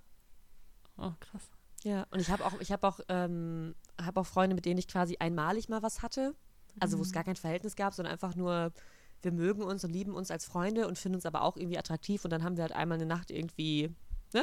oh 0.96 1.12
krass. 1.20 1.48
Ja, 1.84 2.06
und 2.10 2.20
ich 2.20 2.30
habe 2.30 2.44
auch, 2.44 2.60
ich 2.60 2.70
habe 2.70 2.86
auch, 2.86 3.00
ähm, 3.08 3.74
habe 4.00 4.20
auch 4.20 4.26
Freunde, 4.26 4.54
mit 4.54 4.64
denen 4.64 4.78
ich 4.78 4.88
quasi 4.88 5.16
einmalig 5.18 5.68
mal 5.68 5.82
was 5.82 6.02
hatte. 6.02 6.34
Also 6.80 6.98
wo 6.98 7.02
es 7.02 7.08
mhm. 7.08 7.14
gar 7.14 7.24
kein 7.24 7.36
Verhältnis 7.36 7.76
gab, 7.76 7.92
sondern 7.92 8.12
einfach 8.12 8.34
nur, 8.34 8.72
wir 9.20 9.32
mögen 9.32 9.62
uns 9.62 9.84
und 9.84 9.90
lieben 9.90 10.14
uns 10.14 10.30
als 10.30 10.44
Freunde 10.44 10.86
und 10.88 10.98
finden 10.98 11.16
uns 11.16 11.26
aber 11.26 11.42
auch 11.42 11.56
irgendwie 11.56 11.78
attraktiv 11.78 12.24
und 12.24 12.30
dann 12.30 12.42
haben 12.42 12.56
wir 12.56 12.62
halt 12.62 12.72
einmal 12.72 12.96
eine 12.96 13.06
Nacht 13.06 13.30
irgendwie, 13.30 13.94
ne? 14.32 14.42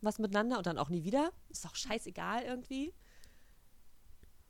Was 0.00 0.18
miteinander 0.18 0.58
und 0.58 0.66
dann 0.66 0.78
auch 0.78 0.88
nie 0.88 1.04
wieder. 1.04 1.30
Ist 1.48 1.64
doch 1.64 1.76
scheißegal 1.76 2.42
irgendwie. 2.42 2.92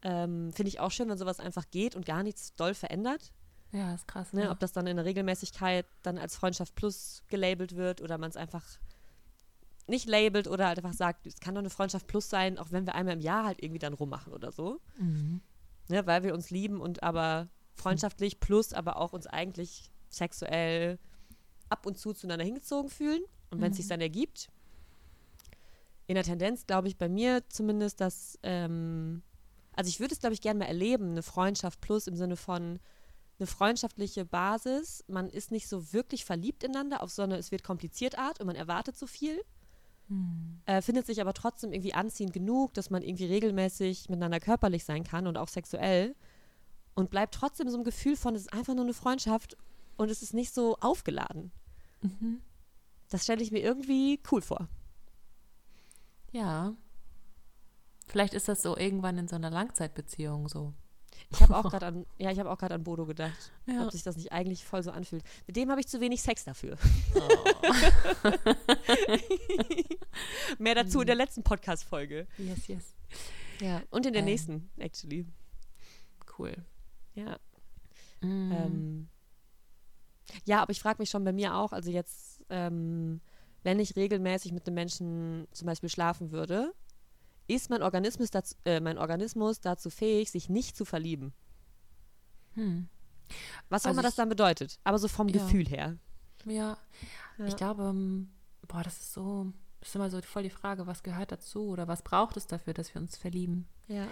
Ähm, 0.03 0.53
Finde 0.53 0.68
ich 0.68 0.81
auch 0.81 0.90
schön, 0.90 1.09
wenn 1.09 1.18
sowas 1.18 1.40
einfach 1.40 1.64
geht 1.70 1.94
und 1.94 2.07
gar 2.07 2.22
nichts 2.22 2.55
doll 2.55 2.72
verändert. 2.72 3.33
Ja, 3.72 3.94
ist 3.94 4.09
krass. 4.09 4.33
Ne? 4.33 4.44
Ja. 4.44 4.51
Ob 4.51 4.61
das 4.61 4.72
dann 4.72 4.87
in 4.87 4.96
der 4.96 5.05
Regelmäßigkeit 5.05 5.87
dann 6.03 6.18
als 6.18 6.37
Freundschaft 6.37 6.75
plus 6.75 7.22
gelabelt 7.29 7.77
wird 7.77 8.01
oder 8.01 8.16
man 8.16 8.31
es 8.31 8.37
einfach 8.37 8.64
nicht 9.87 10.09
labelt 10.09 10.49
oder 10.49 10.68
halt 10.68 10.79
einfach 10.79 10.95
sagt, 10.95 11.27
es 11.27 11.40
kann 11.40 11.55
doch 11.55 11.61
eine 11.61 11.71
Freundschaft 11.71 12.07
plus 12.07 12.29
sein, 12.29 12.59
auch 12.59 12.71
wenn 12.71 12.87
wir 12.87 12.95
einmal 12.95 13.14
im 13.14 13.21
Jahr 13.21 13.45
halt 13.45 13.62
irgendwie 13.62 13.79
dann 13.79 13.95
rummachen 13.95 14.33
oder 14.33 14.53
so. 14.53 14.81
Mhm. 14.99 15.40
Ne, 15.88 16.07
weil 16.07 16.23
wir 16.23 16.35
uns 16.35 16.51
lieben 16.51 16.81
und 16.81 17.03
aber 17.03 17.49
freundschaftlich 17.75 18.38
plus, 18.38 18.73
aber 18.73 18.97
auch 18.97 19.12
uns 19.12 19.27
eigentlich 19.27 19.90
sexuell 20.09 20.99
ab 21.68 21.87
und 21.87 21.99
zu 21.99 22.12
zueinander 22.12 22.45
hingezogen 22.45 22.90
fühlen. 22.90 23.23
Und 23.51 23.61
wenn 23.61 23.73
es 23.73 23.79
mhm. 23.79 23.83
sich 23.83 23.88
dann 23.88 24.01
ergibt, 24.01 24.49
in 26.07 26.14
der 26.14 26.25
Tendenz 26.25 26.66
glaube 26.66 26.88
ich 26.88 26.97
bei 26.97 27.09
mir 27.09 27.42
zumindest, 27.49 28.01
dass, 28.01 28.38
ähm, 28.42 29.23
also 29.75 29.88
ich 29.88 29.99
würde 29.99 30.14
es 30.14 30.21
glaube 30.21 30.35
ich 30.35 30.40
gerne 30.40 30.61
mal 30.61 30.66
erleben, 30.66 31.11
eine 31.11 31.23
Freundschaft 31.23 31.81
plus 31.81 32.07
im 32.07 32.16
Sinne 32.16 32.37
von 32.37 32.79
eine 33.38 33.47
freundschaftliche 33.47 34.25
Basis. 34.25 35.05
Man 35.09 35.29
ist 35.29 35.51
nicht 35.51 35.68
so 35.68 35.92
wirklich 35.92 36.25
verliebt 36.25 36.62
ineinander, 36.62 37.03
auf 37.03 37.11
so 37.11 37.23
eine, 37.23 37.37
es 37.37 37.51
wird 37.51 37.64
kompliziert 37.64 38.18
Art 38.18 38.40
und 38.40 38.47
man 38.47 38.57
erwartet 38.57 38.97
so 38.97 39.07
viel. 39.07 39.40
Hm. 40.12 40.61
Äh, 40.66 40.83
findet 40.83 41.07
sich 41.07 41.20
aber 41.20 41.33
trotzdem 41.33 41.72
irgendwie 41.72 41.94
anziehend 41.94 42.33
genug, 42.33 42.75
dass 42.75 42.90
man 42.90 43.03
irgendwie 43.03 43.25
regelmäßig 43.25 44.09
miteinander 44.11 44.40
körperlich 44.40 44.85
sein 44.85 45.05
kann 45.05 45.27
und 45.27 45.38
auch 45.38 45.48
sexuell. 45.48 46.14
Und 46.94 47.11
bleibt 47.11 47.35
trotzdem 47.35 47.70
so 47.70 47.79
ein 47.79 47.85
Gefühl 47.85 48.16
von, 48.16 48.35
es 48.35 48.42
ist 48.42 48.53
einfach 48.53 48.75
nur 48.75 48.85
eine 48.85 48.92
Freundschaft 48.92 49.57
und 49.96 50.11
es 50.11 50.22
ist 50.22 50.35
nicht 50.35 50.53
so 50.53 50.77
aufgeladen. 50.77 51.51
Mhm. 52.03 52.42
Das 53.09 53.25
stelle 53.25 53.42
ich 53.42 53.51
mir 53.51 53.61
irgendwie 53.61 54.20
cool 54.31 54.42
vor. 54.42 54.68
Ja. 56.33 56.75
Vielleicht 58.07 58.35
ist 58.35 58.48
das 58.48 58.61
so 58.61 58.77
irgendwann 58.77 59.16
in 59.16 59.29
so 59.29 59.37
einer 59.37 59.51
Langzeitbeziehung 59.51 60.48
so. 60.48 60.75
Ich 61.31 61.41
habe 61.41 61.57
auch 61.57 61.63
gerade 61.63 61.87
an, 61.87 62.07
ja, 62.19 62.31
ich 62.31 62.39
habe 62.39 62.51
auch 62.51 62.59
gerade 62.59 62.75
an 62.75 62.85
Bodo 62.85 63.07
gedacht, 63.07 63.53
ja. 63.67 63.85
ob 63.85 63.93
sich 63.93 64.03
das 64.03 64.17
nicht 64.17 64.33
eigentlich 64.33 64.65
voll 64.65 64.83
so 64.83 64.91
anfühlt. 64.91 65.25
Mit 65.47 65.57
dem 65.57 65.71
habe 65.71 65.81
ich 65.81 65.89
zu 65.89 66.01
wenig 66.01 66.23
Sex 66.23 66.45
dafür. 66.45 66.77
Oh. 67.15 68.31
Mehr 70.59 70.75
dazu 70.75 71.01
in 71.01 71.07
der 71.07 71.17
letzten 71.17 71.43
Podcast-Folge. 71.43 72.27
Yes, 72.39 72.67
yes. 72.69 72.95
Ja, 73.61 73.83
und 73.91 74.07
in 74.07 74.13
der 74.13 74.21
ähm. 74.21 74.27
nächsten, 74.27 74.71
actually. 74.79 75.27
Cool. 76.39 76.55
Ja. 77.15 77.39
Mm. 78.21 78.53
Ähm, 78.53 79.09
ja, 80.45 80.63
aber 80.63 80.73
ich 80.73 80.81
frage 80.81 81.01
mich 81.01 81.11
schon 81.11 81.25
bei 81.25 81.33
mir 81.33 81.55
auch, 81.55 81.73
also 81.73 81.91
jetzt, 81.91 82.45
ähm, 82.49 83.21
wenn 83.63 83.79
ich 83.79 83.97
regelmäßig 83.97 84.53
mit 84.53 84.67
einem 84.67 84.75
Menschen 84.75 85.47
zum 85.53 85.67
Beispiel 85.67 85.89
schlafen 85.89 86.33
würde, 86.33 86.73
ist 87.48 87.70
mein 87.70 87.83
Organismus 87.83 88.31
dazu, 88.31 88.55
äh, 88.64 88.81
mein 88.81 88.98
Organismus 88.98 89.61
dazu 89.61 89.90
fähig, 89.90 90.31
sich 90.31 90.48
nicht 90.48 90.76
zu 90.76 90.85
verlieben. 90.85 91.33
Hm. 92.55 92.88
Was 93.68 93.85
auch 93.85 93.88
also 93.88 94.00
immer 94.00 94.02
das 94.02 94.14
dann 94.14 94.28
bedeutet, 94.28 94.78
aber 94.85 94.98
so 94.98 95.09
vom 95.09 95.28
ja. 95.28 95.42
Gefühl 95.42 95.66
her. 95.66 95.96
Ja. 96.44 96.76
ja. 97.38 97.46
ich 97.46 97.57
glaube, 97.57 97.85
ähm, 97.85 98.31
boah, 98.68 98.83
das 98.83 98.98
ist 98.98 99.12
so, 99.12 99.52
das 99.81 99.90
ist 99.90 99.94
immer 99.96 100.11
so 100.11 100.20
voll 100.22 100.42
die 100.42 100.50
Frage, 100.50 100.87
was 100.87 101.02
gehört 101.02 101.33
dazu 101.33 101.68
oder 101.68 101.88
was 101.88 102.02
braucht 102.02 102.37
es 102.37 102.46
dafür, 102.46 102.74
dass 102.74 102.94
wir 102.94 103.00
uns 103.00 103.16
verlieben? 103.16 103.66
Ja. 103.88 104.09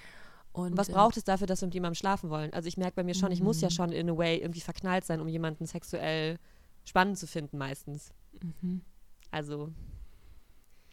Und, 0.52 0.76
was 0.76 0.88
ähm, 0.88 0.94
braucht 0.94 1.16
es 1.16 1.24
dafür, 1.24 1.46
dass 1.46 1.60
wir 1.60 1.66
mit 1.66 1.74
jemandem 1.74 1.94
schlafen 1.94 2.30
wollen? 2.30 2.52
Also 2.52 2.66
ich 2.66 2.76
merke 2.76 2.96
bei 2.96 3.04
mir 3.04 3.14
schon, 3.14 3.30
ich 3.30 3.42
muss 3.42 3.60
ja 3.60 3.68
mhm. 3.68 3.72
schon 3.72 3.92
in 3.92 4.10
a 4.10 4.16
way 4.16 4.38
irgendwie 4.38 4.60
verknallt 4.60 5.04
sein, 5.04 5.20
um 5.20 5.28
jemanden 5.28 5.66
sexuell 5.66 6.38
spannend 6.84 7.18
zu 7.18 7.26
finden 7.26 7.58
meistens. 7.58 8.12
Mhm. 8.42 8.82
Also. 9.30 9.72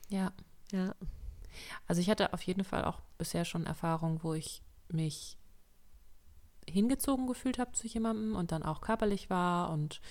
Ja. 0.09 0.31
Ja. 0.71 0.93
Also 1.87 2.01
ich 2.01 2.09
hatte 2.09 2.33
auf 2.33 2.41
jeden 2.41 2.63
Fall 2.63 2.85
auch 2.85 3.01
bisher 3.17 3.45
schon 3.45 3.65
Erfahrungen, 3.65 4.23
wo 4.23 4.33
ich 4.33 4.61
mich 4.89 5.37
hingezogen 6.69 7.27
gefühlt 7.27 7.59
habe 7.59 7.71
zu 7.71 7.87
jemandem 7.87 8.35
und 8.35 8.51
dann 8.51 8.63
auch 8.63 8.81
körperlich 8.81 9.29
war 9.29 9.71
und 9.71 10.01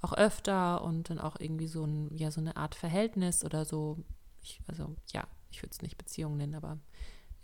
auch 0.00 0.12
öfter 0.12 0.82
und 0.82 1.08
dann 1.08 1.18
auch 1.18 1.36
irgendwie 1.38 1.66
so 1.66 1.84
ein, 1.84 2.14
ja, 2.14 2.30
so 2.30 2.40
eine 2.40 2.56
Art 2.56 2.74
Verhältnis 2.74 3.44
oder 3.44 3.64
so, 3.64 3.98
ich, 4.42 4.60
also 4.66 4.94
ja, 5.12 5.26
ich 5.50 5.62
würde 5.62 5.72
es 5.72 5.82
nicht 5.82 5.96
Beziehung 5.96 6.36
nennen, 6.36 6.54
aber 6.54 6.78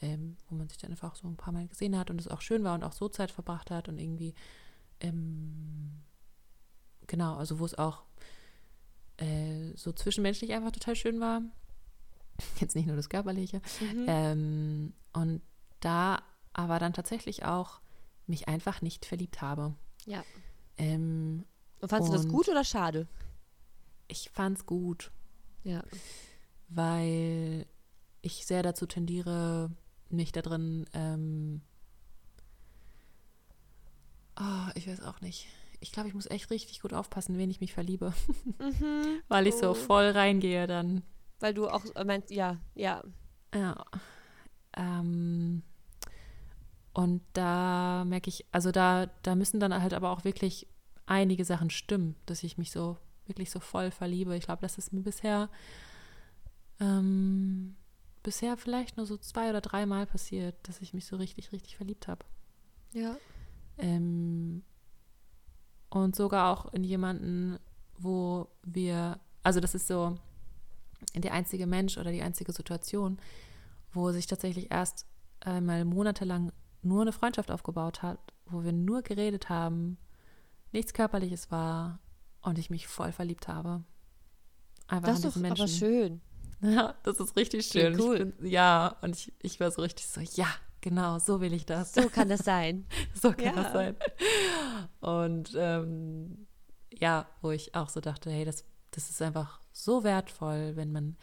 ähm, 0.02 0.36
wo 0.48 0.56
man 0.56 0.68
sich 0.68 0.78
dann 0.78 0.90
einfach 0.90 1.16
so 1.16 1.26
ein 1.26 1.36
paar 1.36 1.52
Mal 1.52 1.66
gesehen 1.68 1.98
hat 1.98 2.10
und 2.10 2.20
es 2.20 2.28
auch 2.28 2.42
schön 2.42 2.64
war 2.64 2.74
und 2.74 2.84
auch 2.84 2.92
so 2.92 3.08
Zeit 3.08 3.30
verbracht 3.30 3.70
hat 3.70 3.88
und 3.88 3.98
irgendwie 3.98 4.34
ähm, 5.00 6.02
genau, 7.06 7.36
also 7.36 7.58
wo 7.58 7.64
es 7.64 7.78
auch 7.78 8.04
äh, 9.16 9.72
so 9.74 9.92
zwischenmenschlich 9.92 10.52
einfach 10.52 10.72
total 10.72 10.96
schön 10.96 11.20
war 11.20 11.42
Jetzt 12.61 12.76
nicht 12.76 12.87
nur 12.87 12.96
das 12.96 13.09
Körperliche. 13.09 13.61
Mhm. 13.81 14.05
Ähm, 14.07 14.92
und 15.12 15.42
da 15.81 16.22
aber 16.53 16.79
dann 16.79 16.92
tatsächlich 16.92 17.44
auch 17.44 17.81
mich 18.26 18.48
einfach 18.48 18.83
nicht 18.83 19.07
verliebt 19.07 19.40
habe. 19.40 19.74
Ja. 20.07 20.24
Ähm, 20.76 21.44
und 21.81 21.88
fandest 21.88 22.12
du 22.12 22.16
das 22.16 22.29
gut 22.29 22.48
oder 22.48 22.64
schade? 22.64 23.07
Ich 24.09 24.31
fand 24.31 24.59
es 24.59 24.66
gut. 24.66 25.11
Ja. 25.64 25.83
Weil 26.68 27.66
ich 28.22 28.46
sehr 28.46 28.62
dazu 28.62 28.87
tendiere, 28.87 29.70
mich 30.09 30.33
da 30.33 30.42
drin, 30.42 30.87
ähm, 30.92 31.62
oh, 34.38 34.70
ich 34.74 34.87
weiß 34.87 35.03
auch 35.03 35.20
nicht. 35.20 35.46
Ich 35.81 35.92
glaube, 35.92 36.09
ich 36.09 36.14
muss 36.14 36.26
echt 36.26 36.50
richtig 36.50 36.81
gut 36.81 36.92
aufpassen, 36.92 37.38
wen 37.38 37.50
ich 37.50 37.61
mich 37.61 37.72
verliebe. 37.72 38.12
Mhm. 38.59 39.22
Weil 39.29 39.46
ich 39.46 39.55
oh. 39.55 39.61
so 39.61 39.74
voll 39.74 40.11
reingehe 40.11 40.66
dann. 40.66 41.03
Weil 41.40 41.55
du 41.55 41.68
auch 41.68 41.85
äh, 41.94 42.05
meinst, 42.05 42.31
ja, 42.31 42.59
ja. 42.74 43.03
Ja. 43.55 43.85
Ähm, 44.76 45.62
und 46.92 47.22
da 47.33 48.05
merke 48.07 48.29
ich, 48.29 48.46
also 48.53 48.70
da, 48.70 49.07
da 49.22 49.35
müssen 49.35 49.61
dann 49.61 49.74
halt 49.74 49.94
aber 49.94 50.11
auch 50.11 50.24
wirklich 50.24 50.68
einige 51.07 51.44
Sachen 51.44 51.70
stimmen, 51.70 52.16
dass 52.26 52.42
ich 52.42 52.59
mich 52.59 52.70
so 52.70 52.96
wirklich 53.26 53.50
so 53.50 53.61
voll 53.61 53.90
verliebe. 53.90 54.37
Ich 54.37 54.44
glaube, 54.44 54.62
das 54.62 54.79
ist 54.79 54.92
mir 54.92 55.03
bisher 55.03 55.48
ähm, 56.81 57.76
bisher 58.22 58.57
vielleicht 58.57 58.96
nur 58.96 59.07
so 59.07 59.16
zwei 59.16 59.50
oder 59.50 59.61
dreimal 59.61 60.07
passiert, 60.07 60.57
dass 60.68 60.81
ich 60.81 60.94
mich 60.94 61.07
so 61.07 61.16
richtig, 61.16 61.53
richtig 61.53 61.76
verliebt 61.76 62.09
habe. 62.09 62.24
Ja. 62.92 63.16
Ähm, 63.79 64.62
und 65.90 66.16
sogar 66.16 66.53
auch 66.53 66.72
in 66.72 66.85
jemanden, 66.85 67.59
wo 67.98 68.48
wir, 68.62 69.20
also 69.42 69.61
das 69.61 69.74
ist 69.74 69.87
so 69.87 70.18
der 71.14 71.32
einzige 71.32 71.66
Mensch 71.66 71.98
oder 71.98 72.12
die 72.12 72.22
einzige 72.22 72.52
Situation, 72.52 73.18
wo 73.92 74.12
sich 74.12 74.26
tatsächlich 74.26 74.70
erst 74.70 75.06
einmal 75.40 75.84
monatelang 75.84 76.52
nur 76.82 77.02
eine 77.02 77.12
Freundschaft 77.12 77.50
aufgebaut 77.50 78.02
hat, 78.02 78.18
wo 78.46 78.64
wir 78.64 78.72
nur 78.72 79.02
geredet 79.02 79.48
haben, 79.48 79.98
nichts 80.72 80.94
Körperliches 80.94 81.50
war 81.50 82.00
und 82.42 82.58
ich 82.58 82.70
mich 82.70 82.86
voll 82.86 83.12
verliebt 83.12 83.48
habe. 83.48 83.84
Einfach 84.86 85.08
das 85.08 85.24
ist 85.24 85.36
doch 85.36 85.40
Menschen. 85.40 85.62
aber 85.62 85.68
schön. 85.68 86.20
Ja, 86.62 86.94
das 87.04 87.18
ist 87.18 87.36
richtig 87.36 87.64
schön. 87.64 87.98
Cool. 87.98 88.26
Bin, 88.26 88.50
ja, 88.50 88.94
und 89.00 89.16
ich, 89.16 89.32
ich 89.40 89.58
war 89.60 89.70
so 89.70 89.80
richtig 89.80 90.06
so, 90.06 90.20
ja, 90.20 90.46
genau, 90.82 91.18
so 91.18 91.40
will 91.40 91.54
ich 91.54 91.64
das. 91.64 91.94
So 91.94 92.10
kann 92.10 92.28
das 92.28 92.40
sein. 92.40 92.84
so 93.14 93.32
kann 93.32 93.56
ja. 93.56 93.62
das 93.62 93.72
sein. 93.72 93.96
Und 95.00 95.54
ähm, 95.56 96.46
ja, 96.92 97.26
wo 97.40 97.50
ich 97.50 97.74
auch 97.74 97.88
so 97.88 98.00
dachte, 98.02 98.30
hey, 98.30 98.44
das, 98.44 98.66
das 98.90 99.11
ist 99.11 99.22
einfach 99.22 99.61
so 99.72 100.05
wertvoll, 100.05 100.76
wenn 100.76 100.92
man 100.92 101.16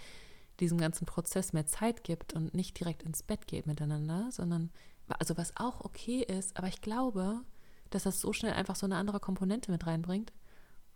diesem 0.59 0.77
ganzen 0.77 1.05
Prozess 1.05 1.53
mehr 1.53 1.67
Zeit 1.67 2.03
gibt 2.03 2.33
und 2.33 2.53
nicht 2.53 2.79
direkt 2.79 3.03
ins 3.03 3.23
Bett 3.23 3.47
geht 3.47 3.67
miteinander, 3.67 4.29
sondern, 4.31 4.71
also 5.07 5.37
was 5.37 5.55
auch 5.55 5.81
okay 5.81 6.23
ist, 6.23 6.57
aber 6.57 6.67
ich 6.67 6.81
glaube, 6.81 7.41
dass 7.89 8.03
das 8.03 8.19
so 8.19 8.33
schnell 8.33 8.53
einfach 8.53 8.75
so 8.75 8.85
eine 8.85 8.95
andere 8.95 9.19
Komponente 9.19 9.71
mit 9.71 9.85
reinbringt. 9.85 10.33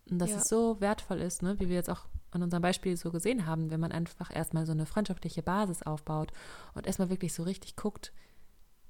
Und 0.10 0.20
dass 0.20 0.32
ja. 0.32 0.38
es 0.38 0.50
so 0.50 0.82
wertvoll 0.82 1.20
ist, 1.20 1.44
ne, 1.44 1.60
wie 1.60 1.70
wir 1.70 1.76
jetzt 1.76 1.90
auch 1.90 2.06
an 2.32 2.44
unserem 2.44 2.62
Beispiel 2.62 2.98
so 2.98 3.12
gesehen 3.12 3.46
haben, 3.46 3.70
wenn 3.70 3.80
man 3.80 3.92
einfach 3.92 4.36
erstmal 4.36 4.66
so 4.66 4.72
eine 4.72 4.86
freundschaftliche 4.86 5.44
Basis 5.44 5.84
aufbaut 5.84 6.32
und 6.74 6.88
erstmal 6.88 7.10
wirklich 7.10 7.34
so 7.34 7.44
richtig 7.44 7.76
guckt, 7.76 8.12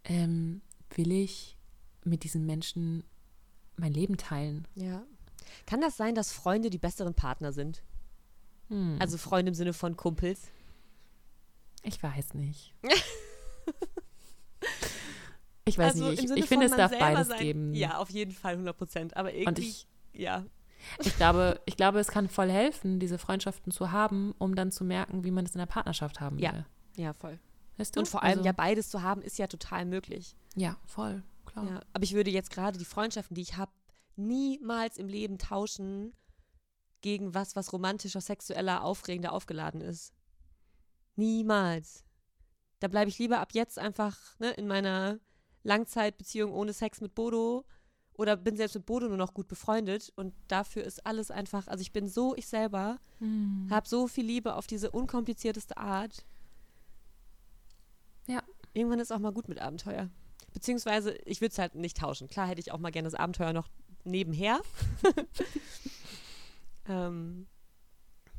ähm, 0.05 0.61
will 0.95 1.11
ich 1.11 1.57
mit 2.03 2.23
diesen 2.23 2.45
Menschen 2.45 3.03
mein 3.75 3.93
Leben 3.93 4.17
teilen? 4.17 4.67
Ja. 4.75 5.03
Kann 5.65 5.81
das 5.81 5.97
sein, 5.97 6.15
dass 6.15 6.31
Freunde 6.31 6.69
die 6.69 6.77
besseren 6.77 7.13
Partner 7.13 7.51
sind? 7.51 7.83
Hm. 8.69 8.97
Also 8.99 9.17
Freunde 9.17 9.49
im 9.49 9.55
Sinne 9.55 9.73
von 9.73 9.97
Kumpels? 9.97 10.49
Ich 11.83 12.01
weiß 12.01 12.35
nicht. 12.35 12.73
ich 15.65 15.77
weiß 15.77 15.93
also 15.93 16.09
nicht. 16.09 16.23
Ich, 16.23 16.31
ich 16.31 16.45
finde, 16.45 16.67
es 16.67 16.75
darf 16.75 16.97
beides 16.97 17.27
sein. 17.27 17.39
geben. 17.39 17.73
Ja, 17.73 17.97
auf 17.97 18.09
jeden 18.09 18.31
Fall 18.31 18.53
100 18.53 18.77
Prozent. 18.77 19.17
Aber 19.17 19.33
irgendwie, 19.33 19.69
ich, 19.69 19.87
ja. 20.13 20.45
Ich 21.03 21.15
glaube, 21.15 21.59
ich 21.65 21.77
glaube, 21.77 21.99
es 21.99 22.07
kann 22.07 22.27
voll 22.27 22.49
helfen, 22.49 22.99
diese 22.99 23.17
Freundschaften 23.17 23.71
zu 23.71 23.91
haben, 23.91 24.33
um 24.37 24.55
dann 24.55 24.71
zu 24.71 24.83
merken, 24.83 25.23
wie 25.23 25.31
man 25.31 25.45
es 25.45 25.53
in 25.53 25.59
der 25.59 25.65
Partnerschaft 25.65 26.19
haben 26.19 26.37
will. 26.37 26.43
Ja, 26.43 26.65
ja 26.95 27.13
voll. 27.13 27.39
Weißt 27.77 27.95
du? 27.95 27.99
Und 28.01 28.07
vor 28.07 28.23
allem 28.23 28.39
also, 28.39 28.45
ja 28.45 28.51
beides 28.51 28.89
zu 28.89 29.01
haben, 29.01 29.21
ist 29.21 29.37
ja 29.37 29.47
total 29.47 29.85
möglich. 29.85 30.35
Ja, 30.55 30.77
voll, 30.85 31.23
klar. 31.45 31.65
Ja, 31.65 31.81
aber 31.93 32.03
ich 32.03 32.13
würde 32.13 32.29
jetzt 32.31 32.51
gerade 32.51 32.77
die 32.77 32.85
Freundschaften, 32.85 33.35
die 33.35 33.41
ich 33.41 33.57
habe, 33.57 33.71
niemals 34.15 34.97
im 34.97 35.07
Leben 35.07 35.37
tauschen 35.37 36.13
gegen 37.01 37.33
was, 37.33 37.55
was 37.55 37.73
romantischer, 37.73 38.21
sexueller, 38.21 38.83
aufregender 38.83 39.33
aufgeladen 39.33 39.81
ist. 39.81 40.13
Niemals. 41.15 42.05
Da 42.79 42.87
bleibe 42.87 43.09
ich 43.09 43.19
lieber 43.19 43.39
ab 43.39 43.53
jetzt 43.53 43.77
einfach 43.77 44.17
ne, 44.39 44.51
in 44.51 44.67
meiner 44.67 45.19
Langzeitbeziehung 45.63 46.51
ohne 46.51 46.73
Sex 46.73 47.01
mit 47.01 47.13
Bodo 47.13 47.65
oder 48.13 48.35
bin 48.35 48.55
selbst 48.57 48.75
mit 48.75 48.85
Bodo 48.85 49.07
nur 49.07 49.17
noch 49.17 49.33
gut 49.33 49.47
befreundet 49.47 50.11
und 50.15 50.33
dafür 50.47 50.83
ist 50.83 51.05
alles 51.05 51.31
einfach, 51.31 51.67
also 51.67 51.81
ich 51.81 51.91
bin 51.91 52.07
so 52.07 52.35
ich 52.35 52.47
selber, 52.47 52.99
mhm. 53.19 53.67
habe 53.69 53.87
so 53.87 54.07
viel 54.07 54.25
Liebe 54.25 54.55
auf 54.55 54.67
diese 54.67 54.91
unkomplizierteste 54.91 55.77
Art. 55.77 56.25
Ja. 58.27 58.43
Irgendwann 58.73 58.99
ist 58.99 59.11
auch 59.11 59.19
mal 59.19 59.33
gut 59.33 59.49
mit 59.49 59.59
Abenteuer. 59.59 60.09
Beziehungsweise, 60.53 61.13
ich 61.25 61.41
würde 61.41 61.51
es 61.51 61.59
halt 61.59 61.75
nicht 61.75 61.97
tauschen. 61.97 62.27
Klar 62.27 62.47
hätte 62.47 62.61
ich 62.61 62.71
auch 62.71 62.79
mal 62.79 62.91
gerne 62.91 63.07
das 63.07 63.15
Abenteuer 63.15 63.53
noch 63.53 63.69
nebenher. 64.03 64.61
ähm, 66.87 67.47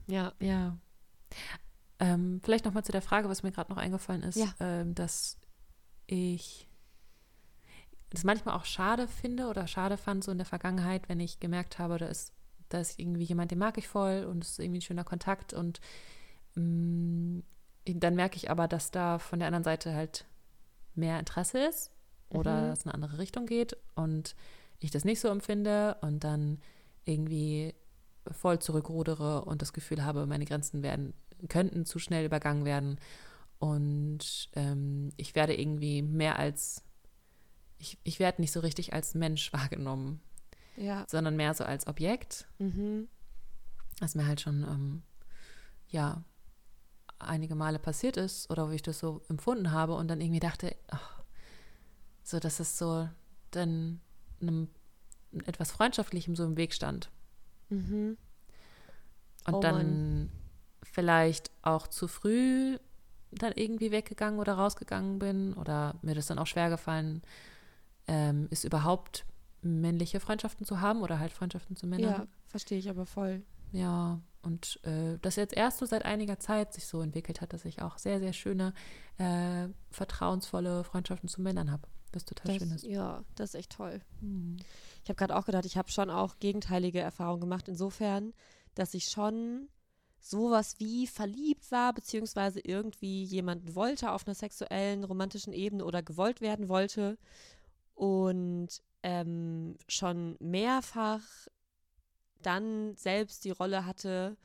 ja. 0.06 0.32
Ja. 0.40 0.78
Ähm, 1.98 2.40
vielleicht 2.42 2.64
nochmal 2.64 2.84
zu 2.84 2.92
der 2.92 3.02
Frage, 3.02 3.28
was 3.28 3.42
mir 3.42 3.52
gerade 3.52 3.70
noch 3.70 3.78
eingefallen 3.78 4.22
ist, 4.22 4.36
ja. 4.36 4.52
ähm, 4.60 4.94
dass 4.94 5.38
ich 6.06 6.68
das 8.10 8.24
manchmal 8.24 8.56
auch 8.56 8.64
schade 8.64 9.08
finde 9.08 9.46
oder 9.46 9.66
schade 9.66 9.96
fand, 9.96 10.22
so 10.22 10.32
in 10.32 10.38
der 10.38 10.46
Vergangenheit, 10.46 11.08
wenn 11.08 11.20
ich 11.20 11.40
gemerkt 11.40 11.78
habe, 11.78 11.98
da 11.98 12.06
ist, 12.06 12.34
da 12.68 12.80
ist 12.80 12.98
irgendwie 12.98 13.24
jemand, 13.24 13.50
den 13.50 13.58
mag 13.58 13.78
ich 13.78 13.88
voll 13.88 14.24
und 14.24 14.44
es 14.44 14.50
ist 14.50 14.58
irgendwie 14.58 14.78
ein 14.78 14.82
schöner 14.82 15.04
Kontakt 15.04 15.54
und 15.54 15.80
mh, 16.54 16.62
mm, 16.64 17.42
dann 17.86 18.14
merke 18.14 18.36
ich 18.36 18.50
aber, 18.50 18.68
dass 18.68 18.90
da 18.90 19.18
von 19.18 19.38
der 19.38 19.48
anderen 19.48 19.64
Seite 19.64 19.94
halt 19.94 20.26
mehr 20.94 21.18
Interesse 21.18 21.58
ist 21.58 21.90
oder 22.28 22.62
mhm. 22.62 22.72
es 22.72 22.84
in 22.84 22.90
eine 22.90 22.94
andere 22.94 23.18
Richtung 23.18 23.46
geht 23.46 23.76
und 23.94 24.34
ich 24.84 24.90
das 24.90 25.04
nicht 25.04 25.20
so 25.20 25.28
empfinde 25.28 25.96
und 26.00 26.24
dann 26.24 26.60
irgendwie 27.04 27.74
voll 28.30 28.58
zurückrudere 28.58 29.44
und 29.44 29.62
das 29.62 29.72
Gefühl 29.72 30.04
habe, 30.04 30.26
meine 30.26 30.44
Grenzen 30.44 30.82
werden, 30.82 31.14
könnten 31.48 31.84
zu 31.84 31.98
schnell 31.98 32.24
übergangen 32.24 32.64
werden 32.64 32.98
und 33.58 34.48
ähm, 34.54 35.12
ich 35.16 35.34
werde 35.34 35.58
irgendwie 35.58 36.02
mehr 36.02 36.38
als 36.38 36.82
ich, 37.82 37.98
ich 38.04 38.20
werde 38.20 38.40
nicht 38.40 38.52
so 38.52 38.60
richtig 38.60 38.92
als 38.92 39.14
Mensch 39.14 39.52
wahrgenommen, 39.52 40.20
ja. 40.76 41.04
sondern 41.08 41.36
mehr 41.36 41.52
so 41.52 41.64
als 41.64 41.86
Objekt. 41.88 42.46
Mhm. 42.58 43.08
Was 43.98 44.14
mir 44.14 44.26
halt 44.26 44.40
schon, 44.40 44.62
ähm, 44.62 45.02
ja, 45.88 46.24
einige 47.18 47.54
Male 47.54 47.78
passiert 47.78 48.16
ist 48.16 48.50
oder 48.50 48.68
wo 48.68 48.72
ich 48.72 48.82
das 48.82 49.00
so 49.00 49.22
empfunden 49.28 49.72
habe 49.72 49.94
und 49.94 50.08
dann 50.08 50.20
irgendwie 50.20 50.40
dachte, 50.40 50.74
ach, 50.88 51.22
so 52.22 52.38
dass 52.38 52.60
es 52.60 52.78
so 52.78 53.08
dann 53.50 54.00
einem 54.42 54.68
etwas 55.46 55.70
Freundschaftlichem 55.72 56.36
so 56.36 56.44
im 56.44 56.56
Weg 56.56 56.74
stand. 56.74 57.10
Mhm. 57.68 58.16
Und 59.46 59.54
oh 59.54 59.60
dann 59.60 60.18
Mann. 60.18 60.32
vielleicht 60.82 61.50
auch 61.62 61.86
zu 61.86 62.08
früh 62.08 62.78
dann 63.30 63.52
irgendwie 63.56 63.90
weggegangen 63.90 64.38
oder 64.38 64.54
rausgegangen 64.54 65.18
bin 65.18 65.54
oder 65.54 65.94
mir 66.02 66.14
das 66.14 66.26
dann 66.26 66.38
auch 66.38 66.46
schwer 66.46 66.68
gefallen 66.68 67.22
ähm, 68.06 68.48
ist 68.50 68.64
überhaupt 68.64 69.24
männliche 69.62 70.20
Freundschaften 70.20 70.66
zu 70.66 70.80
haben 70.80 71.02
oder 71.02 71.18
halt 71.18 71.32
Freundschaften 71.32 71.76
zu 71.76 71.86
Männern. 71.86 72.10
Ja, 72.10 72.26
verstehe 72.46 72.78
ich 72.78 72.90
aber 72.90 73.06
voll. 73.06 73.42
Ja, 73.70 74.20
und 74.42 74.80
äh, 74.84 75.18
das 75.22 75.36
jetzt 75.36 75.56
erst 75.56 75.78
so 75.78 75.86
seit 75.86 76.04
einiger 76.04 76.38
Zeit 76.38 76.74
sich 76.74 76.86
so 76.86 77.00
entwickelt 77.00 77.40
hat, 77.40 77.52
dass 77.52 77.64
ich 77.64 77.80
auch 77.80 77.98
sehr, 77.98 78.18
sehr 78.18 78.32
schöne, 78.32 78.74
äh, 79.18 79.68
vertrauensvolle 79.90 80.84
Freundschaften 80.84 81.28
zu 81.28 81.40
Männern 81.40 81.70
habe. 81.70 81.86
Das 82.12 82.24
total 82.24 82.52
das, 82.52 82.62
schön 82.62 82.76
ist. 82.76 82.84
Ja, 82.84 83.24
das 83.34 83.50
ist 83.50 83.54
echt 83.56 83.72
toll. 83.72 84.00
Hm. 84.20 84.56
Ich 85.02 85.08
habe 85.08 85.16
gerade 85.16 85.36
auch 85.36 85.46
gedacht, 85.46 85.64
ich 85.64 85.76
habe 85.76 85.90
schon 85.90 86.10
auch 86.10 86.38
gegenteilige 86.38 87.00
Erfahrungen 87.00 87.40
gemacht, 87.40 87.68
insofern, 87.68 88.32
dass 88.74 88.94
ich 88.94 89.06
schon 89.06 89.68
sowas 90.20 90.76
wie 90.78 91.06
verliebt 91.06 91.70
war, 91.72 91.92
beziehungsweise 91.92 92.60
irgendwie 92.60 93.24
jemanden 93.24 93.74
wollte 93.74 94.12
auf 94.12 94.26
einer 94.26 94.36
sexuellen, 94.36 95.02
romantischen 95.02 95.52
Ebene 95.52 95.84
oder 95.84 96.02
gewollt 96.02 96.40
werden 96.40 96.68
wollte 96.68 97.18
und 97.94 98.68
ähm, 99.02 99.76
schon 99.88 100.36
mehrfach 100.38 101.22
dann 102.40 102.96
selbst 102.96 103.44
die 103.44 103.50
Rolle 103.50 103.84
hatte, 103.84 104.36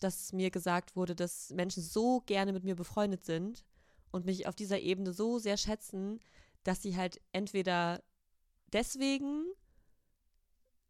dass 0.00 0.32
mir 0.32 0.50
gesagt 0.50 0.96
wurde, 0.96 1.14
dass 1.14 1.50
Menschen 1.50 1.82
so 1.82 2.22
gerne 2.22 2.52
mit 2.52 2.64
mir 2.64 2.74
befreundet 2.74 3.24
sind 3.24 3.64
und 4.10 4.24
mich 4.24 4.46
auf 4.48 4.56
dieser 4.56 4.80
Ebene 4.80 5.12
so 5.12 5.38
sehr 5.38 5.56
schätzen, 5.56 6.20
dass 6.64 6.82
sie 6.82 6.96
halt 6.96 7.20
entweder 7.32 8.02
deswegen 8.72 9.44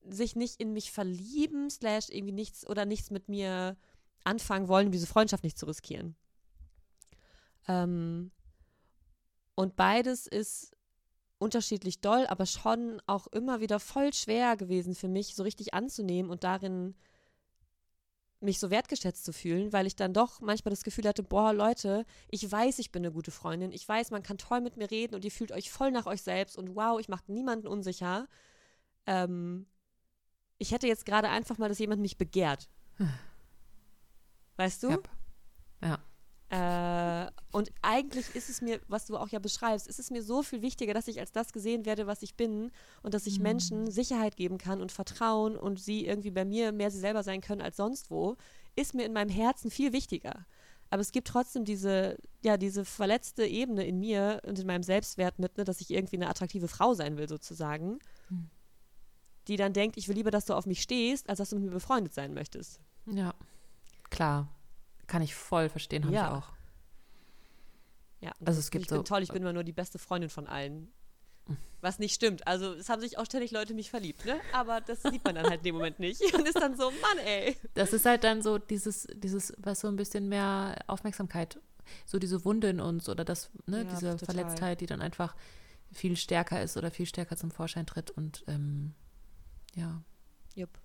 sich 0.03 0.37
nicht 0.37 0.61
in 0.61 0.73
mich 0.73 0.93
verlieben, 0.93 1.71
slash 1.71 2.09
irgendwie 2.09 2.33
nichts 2.33 2.67
oder 2.69 2.87
nichts 2.87 3.11
mit 3.11 3.29
mir 3.29 3.77
anfangen 4.25 4.69
wollen, 4.69 4.87
um 4.87 4.93
diese 4.93 5.07
Freundschaft 5.07 5.45
nicht 5.45 5.59
zu 5.59 5.67
riskieren. 5.67 6.17
Ähm, 7.69 8.31
und 9.55 9.77
beides 9.77 10.27
ist 10.27 10.77
unterschiedlich 11.39 12.01
doll, 12.01 12.27
aber 12.27 12.47
schon 12.47 13.01
auch 13.07 13.27
immer 13.29 13.61
wieder 13.61 13.81
voll 13.81 14.13
schwer 14.13 14.57
gewesen 14.57 14.95
für 14.95 15.09
mich, 15.09 15.35
so 15.35 15.43
richtig 15.43 15.75
anzunehmen 15.75 16.31
und 16.31 16.45
darin 16.45 16.95
mich 18.41 18.59
so 18.59 18.71
wertgeschätzt 18.71 19.25
zu 19.25 19.33
fühlen, 19.33 19.73
weil 19.73 19.87
ich 19.87 19.97
dann 19.97 20.15
doch 20.15 20.41
manchmal 20.41 20.71
das 20.71 20.85
Gefühl 20.85 21.07
hatte, 21.07 21.23
boah, 21.23 21.53
Leute, 21.53 22.07
ich 22.29 22.51
weiß, 22.51 22.79
ich 22.79 22.91
bin 22.91 23.05
eine 23.05 23.13
gute 23.13 23.31
Freundin, 23.31 23.73
ich 23.73 23.87
weiß, 23.87 24.11
man 24.11 24.23
kann 24.23 24.39
toll 24.39 24.61
mit 24.61 24.77
mir 24.77 24.91
reden 24.91 25.15
und 25.15 25.25
ihr 25.25 25.31
fühlt 25.31 25.53
euch 25.53 25.71
voll 25.71 25.91
nach 25.91 26.07
euch 26.07 26.23
selbst 26.23 26.57
und 26.57 26.75
wow, 26.75 26.99
ich 26.99 27.09
mache 27.09 27.31
niemanden 27.31 27.67
unsicher. 27.67 28.29
Ähm, 29.07 29.67
ich 30.59 30.73
hätte 30.73 30.87
jetzt 30.87 31.07
gerade 31.07 31.29
einfach 31.29 31.59
mal, 31.59 31.69
dass 31.69 31.79
jemand 31.79 32.01
mich 32.01 32.19
begehrt. 32.19 32.69
Weißt 34.57 34.83
du? 34.83 34.91
Yep. 34.91 35.09
Ja. 35.83 35.99
Äh, 36.51 37.31
und 37.53 37.71
eigentlich 37.81 38.35
ist 38.35 38.51
es 38.51 38.61
mir, 38.61 38.81
was 38.89 39.07
du 39.07 39.17
auch 39.17 39.29
ja 39.29 39.39
beschreibst, 39.39 39.87
ist 39.87 40.01
es 40.01 40.11
mir 40.11 40.23
so 40.23 40.43
viel 40.43 40.63
wichtiger, 40.63 40.95
dass 40.95 41.07
ich 41.07 41.21
als 41.21 41.31
das 41.31 41.53
gesehen 41.53 41.87
werde, 41.87 42.09
was 42.09 42.23
ich 42.23 42.35
bin 42.35 42.73
und 43.03 43.15
dass 43.15 43.27
ich 43.27 43.39
mhm. 43.39 43.45
Menschen 43.45 43.91
Sicherheit 43.91 44.37
geben 44.37 44.59
kann 44.59 44.81
und 44.81 44.91
Vertrauen 44.91 45.57
und 45.57 45.79
sie 45.79 46.05
irgendwie 46.07 46.33
bei 46.33 46.45
mir 46.45 46.73
mehr 46.73 46.91
sie 46.91 46.99
selber 46.99 47.23
sein 47.23 47.41
können 47.41 47.61
als 47.61 47.77
sonst 47.77 48.11
wo, 48.11 48.37
ist 48.75 48.95
mir 48.95 49.07
in 49.07 49.13
meinem 49.13 49.31
Herzen 49.31 49.71
viel 49.71 49.93
wichtiger. 49.93 50.45
Aber 50.91 51.01
es 51.03 51.13
gibt 51.13 51.29
trotzdem 51.29 51.65
diese, 51.65 52.17
ja, 52.43 52.57
diese 52.57 52.85
verletzte 52.85 53.47
Ebene 53.47 53.87
in 53.87 54.01
mir 54.01 54.41
und 54.45 54.59
in 54.59 54.67
meinem 54.67 54.83
Selbstwert 54.83 55.39
mit, 55.39 55.57
ne, 55.57 55.63
dass 55.63 55.81
ich 55.81 55.93
irgendwie 55.93 56.17
eine 56.17 56.29
attraktive 56.29 56.67
Frau 56.67 56.95
sein 56.95 57.17
will, 57.17 57.29
sozusagen. 57.29 58.01
Hm. 58.27 58.51
Die 59.47 59.57
dann 59.57 59.73
denkt, 59.73 59.97
ich 59.97 60.09
will 60.09 60.17
lieber, 60.17 60.33
dass 60.33 60.47
du 60.47 60.55
auf 60.55 60.67
mich 60.67 60.83
stehst, 60.83 61.29
als 61.29 61.39
dass 61.39 61.51
du 61.51 61.57
mit 61.57 61.67
mir 61.67 61.71
befreundet 61.71 62.13
sein 62.13 62.35
möchtest. 62.35 62.81
Ja, 63.07 63.35
klar. 64.11 64.49
Kann 65.11 65.23
ich 65.23 65.35
voll 65.35 65.69
verstehen, 65.69 66.05
habe 66.05 66.15
ja. 66.15 66.29
ich 66.29 66.33
auch. 66.45 66.53
Ja, 68.21 68.33
also 68.45 68.61
es 68.61 68.71
gibt 68.71 68.85
ich 68.85 68.91
so, 68.91 68.95
bin 68.95 69.05
toll, 69.05 69.25
ich 69.25 69.33
bin 69.33 69.43
immer 69.43 69.53
nur 69.53 69.65
die 69.65 69.73
beste 69.73 69.99
Freundin 69.99 70.31
von 70.31 70.47
allen. 70.47 70.87
Was 71.81 71.99
nicht 71.99 72.15
stimmt. 72.15 72.47
Also 72.47 72.75
es 72.75 72.89
haben 72.89 73.01
sich 73.01 73.19
auch 73.19 73.25
ständig 73.25 73.51
Leute 73.51 73.75
mich 73.75 73.91
verliebt, 73.91 74.25
ne? 74.25 74.39
Aber 74.53 74.81
das 74.81 75.03
sieht 75.03 75.25
man 75.25 75.35
dann 75.35 75.47
halt 75.47 75.61
in 75.61 75.65
dem 75.65 75.75
Moment 75.75 75.99
nicht. 75.99 76.23
Und 76.33 76.47
ist 76.47 76.61
dann 76.61 76.77
so, 76.77 76.93
Mann, 76.93 77.19
ey. 77.25 77.57
Das 77.75 77.93
ist 77.93 78.07
halt 78.07 78.23
dann 78.23 78.41
so 78.41 78.59
dieses, 78.59 79.09
dieses, 79.15 79.53
was 79.59 79.81
so 79.81 79.89
ein 79.89 79.97
bisschen 79.97 80.29
mehr 80.29 80.79
Aufmerksamkeit, 80.87 81.59
so 82.07 82.21
diese 82.21 82.45
Wunde 82.45 82.69
in 82.69 82.79
uns 82.79 83.09
oder 83.09 83.25
das, 83.25 83.51
ne, 83.67 83.79
ja, 83.79 83.85
diese 83.85 84.17
total. 84.17 84.27
Verletztheit, 84.27 84.81
die 84.81 84.87
dann 84.87 85.03
einfach 85.03 85.35
viel 85.91 86.17
stärker 86.17 86.63
ist 86.63 86.77
oder 86.77 86.93
viel 86.93 87.07
stärker 87.07 87.37
zum 87.37 87.51
Vorschein 87.51 87.87
tritt 87.87 88.13
und 88.13 88.45
ähm, 88.47 88.95
ja. 89.75 90.05
Jupp. 90.55 90.79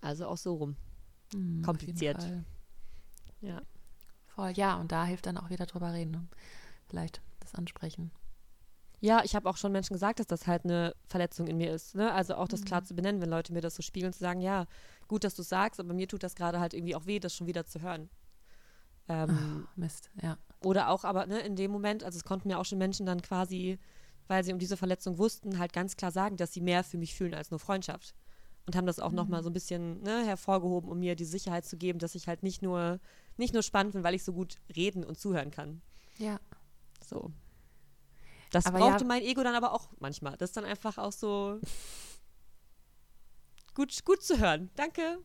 Also 0.00 0.28
auch 0.28 0.38
so 0.38 0.54
rum. 0.54 0.76
Mhm, 1.34 1.62
Kompliziert. 1.62 2.22
Ja. 3.40 3.62
Voll, 4.26 4.50
ja, 4.52 4.76
und 4.76 4.92
da 4.92 5.04
hilft 5.04 5.26
dann 5.26 5.36
auch 5.36 5.50
wieder 5.50 5.66
drüber 5.66 5.92
reden. 5.92 6.12
Ne? 6.12 6.26
Vielleicht 6.88 7.20
das 7.40 7.54
ansprechen. 7.54 8.10
Ja, 9.00 9.22
ich 9.24 9.36
habe 9.36 9.48
auch 9.48 9.56
schon 9.56 9.70
Menschen 9.70 9.92
gesagt, 9.92 10.18
dass 10.18 10.26
das 10.26 10.46
halt 10.46 10.64
eine 10.64 10.94
Verletzung 11.06 11.46
in 11.46 11.56
mir 11.56 11.72
ist. 11.72 11.94
Ne? 11.94 12.12
Also 12.12 12.34
auch 12.34 12.48
das 12.48 12.62
mhm. 12.62 12.64
klar 12.64 12.84
zu 12.84 12.94
benennen, 12.94 13.20
wenn 13.20 13.30
Leute 13.30 13.52
mir 13.52 13.60
das 13.60 13.76
so 13.76 13.82
spiegeln, 13.82 14.12
zu 14.12 14.18
sagen, 14.18 14.40
ja, 14.40 14.66
gut, 15.06 15.22
dass 15.24 15.34
du 15.34 15.42
es 15.42 15.48
sagst, 15.48 15.78
aber 15.78 15.94
mir 15.94 16.08
tut 16.08 16.22
das 16.22 16.34
gerade 16.34 16.58
halt 16.58 16.74
irgendwie 16.74 16.96
auch 16.96 17.06
weh, 17.06 17.20
das 17.20 17.34
schon 17.34 17.46
wieder 17.46 17.64
zu 17.64 17.80
hören. 17.80 18.10
Ähm, 19.08 19.66
Ach, 19.66 19.76
Mist, 19.76 20.10
ja. 20.20 20.36
Oder 20.64 20.88
auch 20.88 21.04
aber 21.04 21.26
ne, 21.26 21.38
in 21.40 21.54
dem 21.54 21.70
Moment, 21.70 22.02
also 22.02 22.16
es 22.16 22.24
konnten 22.24 22.48
mir 22.48 22.58
auch 22.58 22.64
schon 22.64 22.78
Menschen 22.78 23.06
dann 23.06 23.22
quasi, 23.22 23.78
weil 24.26 24.42
sie 24.42 24.52
um 24.52 24.58
diese 24.58 24.76
Verletzung 24.76 25.18
wussten, 25.18 25.58
halt 25.58 25.72
ganz 25.72 25.96
klar 25.96 26.10
sagen, 26.10 26.36
dass 26.36 26.52
sie 26.52 26.60
mehr 26.60 26.82
für 26.82 26.98
mich 26.98 27.14
fühlen 27.14 27.34
als 27.34 27.50
nur 27.50 27.60
Freundschaft. 27.60 28.14
Und 28.68 28.76
haben 28.76 28.84
das 28.84 29.00
auch 29.00 29.12
mhm. 29.12 29.16
nochmal 29.16 29.42
so 29.42 29.48
ein 29.48 29.54
bisschen 29.54 30.02
ne, 30.02 30.26
hervorgehoben, 30.26 30.90
um 30.90 30.98
mir 30.98 31.16
die 31.16 31.24
Sicherheit 31.24 31.64
zu 31.64 31.78
geben, 31.78 31.98
dass 31.98 32.14
ich 32.14 32.28
halt 32.28 32.42
nicht 32.42 32.60
nur, 32.60 33.00
nicht 33.38 33.54
nur 33.54 33.62
spannend 33.62 33.94
bin, 33.94 34.04
weil 34.04 34.12
ich 34.12 34.22
so 34.22 34.34
gut 34.34 34.56
reden 34.76 35.04
und 35.04 35.18
zuhören 35.18 35.50
kann. 35.50 35.80
Ja. 36.18 36.38
So. 37.02 37.32
Das 38.50 38.66
aber 38.66 38.80
brauchte 38.80 39.04
ja, 39.04 39.08
mein 39.08 39.22
Ego 39.22 39.42
dann 39.42 39.54
aber 39.54 39.72
auch 39.72 39.88
manchmal. 40.00 40.36
Das 40.36 40.50
ist 40.50 40.56
dann 40.58 40.66
einfach 40.66 40.98
auch 40.98 41.12
so 41.12 41.58
gut, 43.74 44.04
gut 44.04 44.22
zu 44.22 44.38
hören. 44.38 44.68
Danke. 44.76 45.18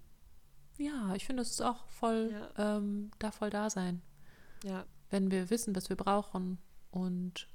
Ja, 0.77 1.13
ich 1.13 1.25
finde, 1.25 1.41
es 1.41 1.51
ist 1.51 1.62
auch 1.62 1.86
voll, 1.89 2.29
ja. 2.32 2.77
ähm, 2.77 3.12
da 3.19 3.32
voll 3.32 3.49
da 3.49 3.69
sein. 3.69 4.01
Ja. 4.63 4.86
Wenn 5.10 5.32
wir 5.32 5.49
wissen, 5.49 5.75
was 5.75 5.89
wir 5.89 5.97
brauchen 5.97 6.60
und 6.91 7.49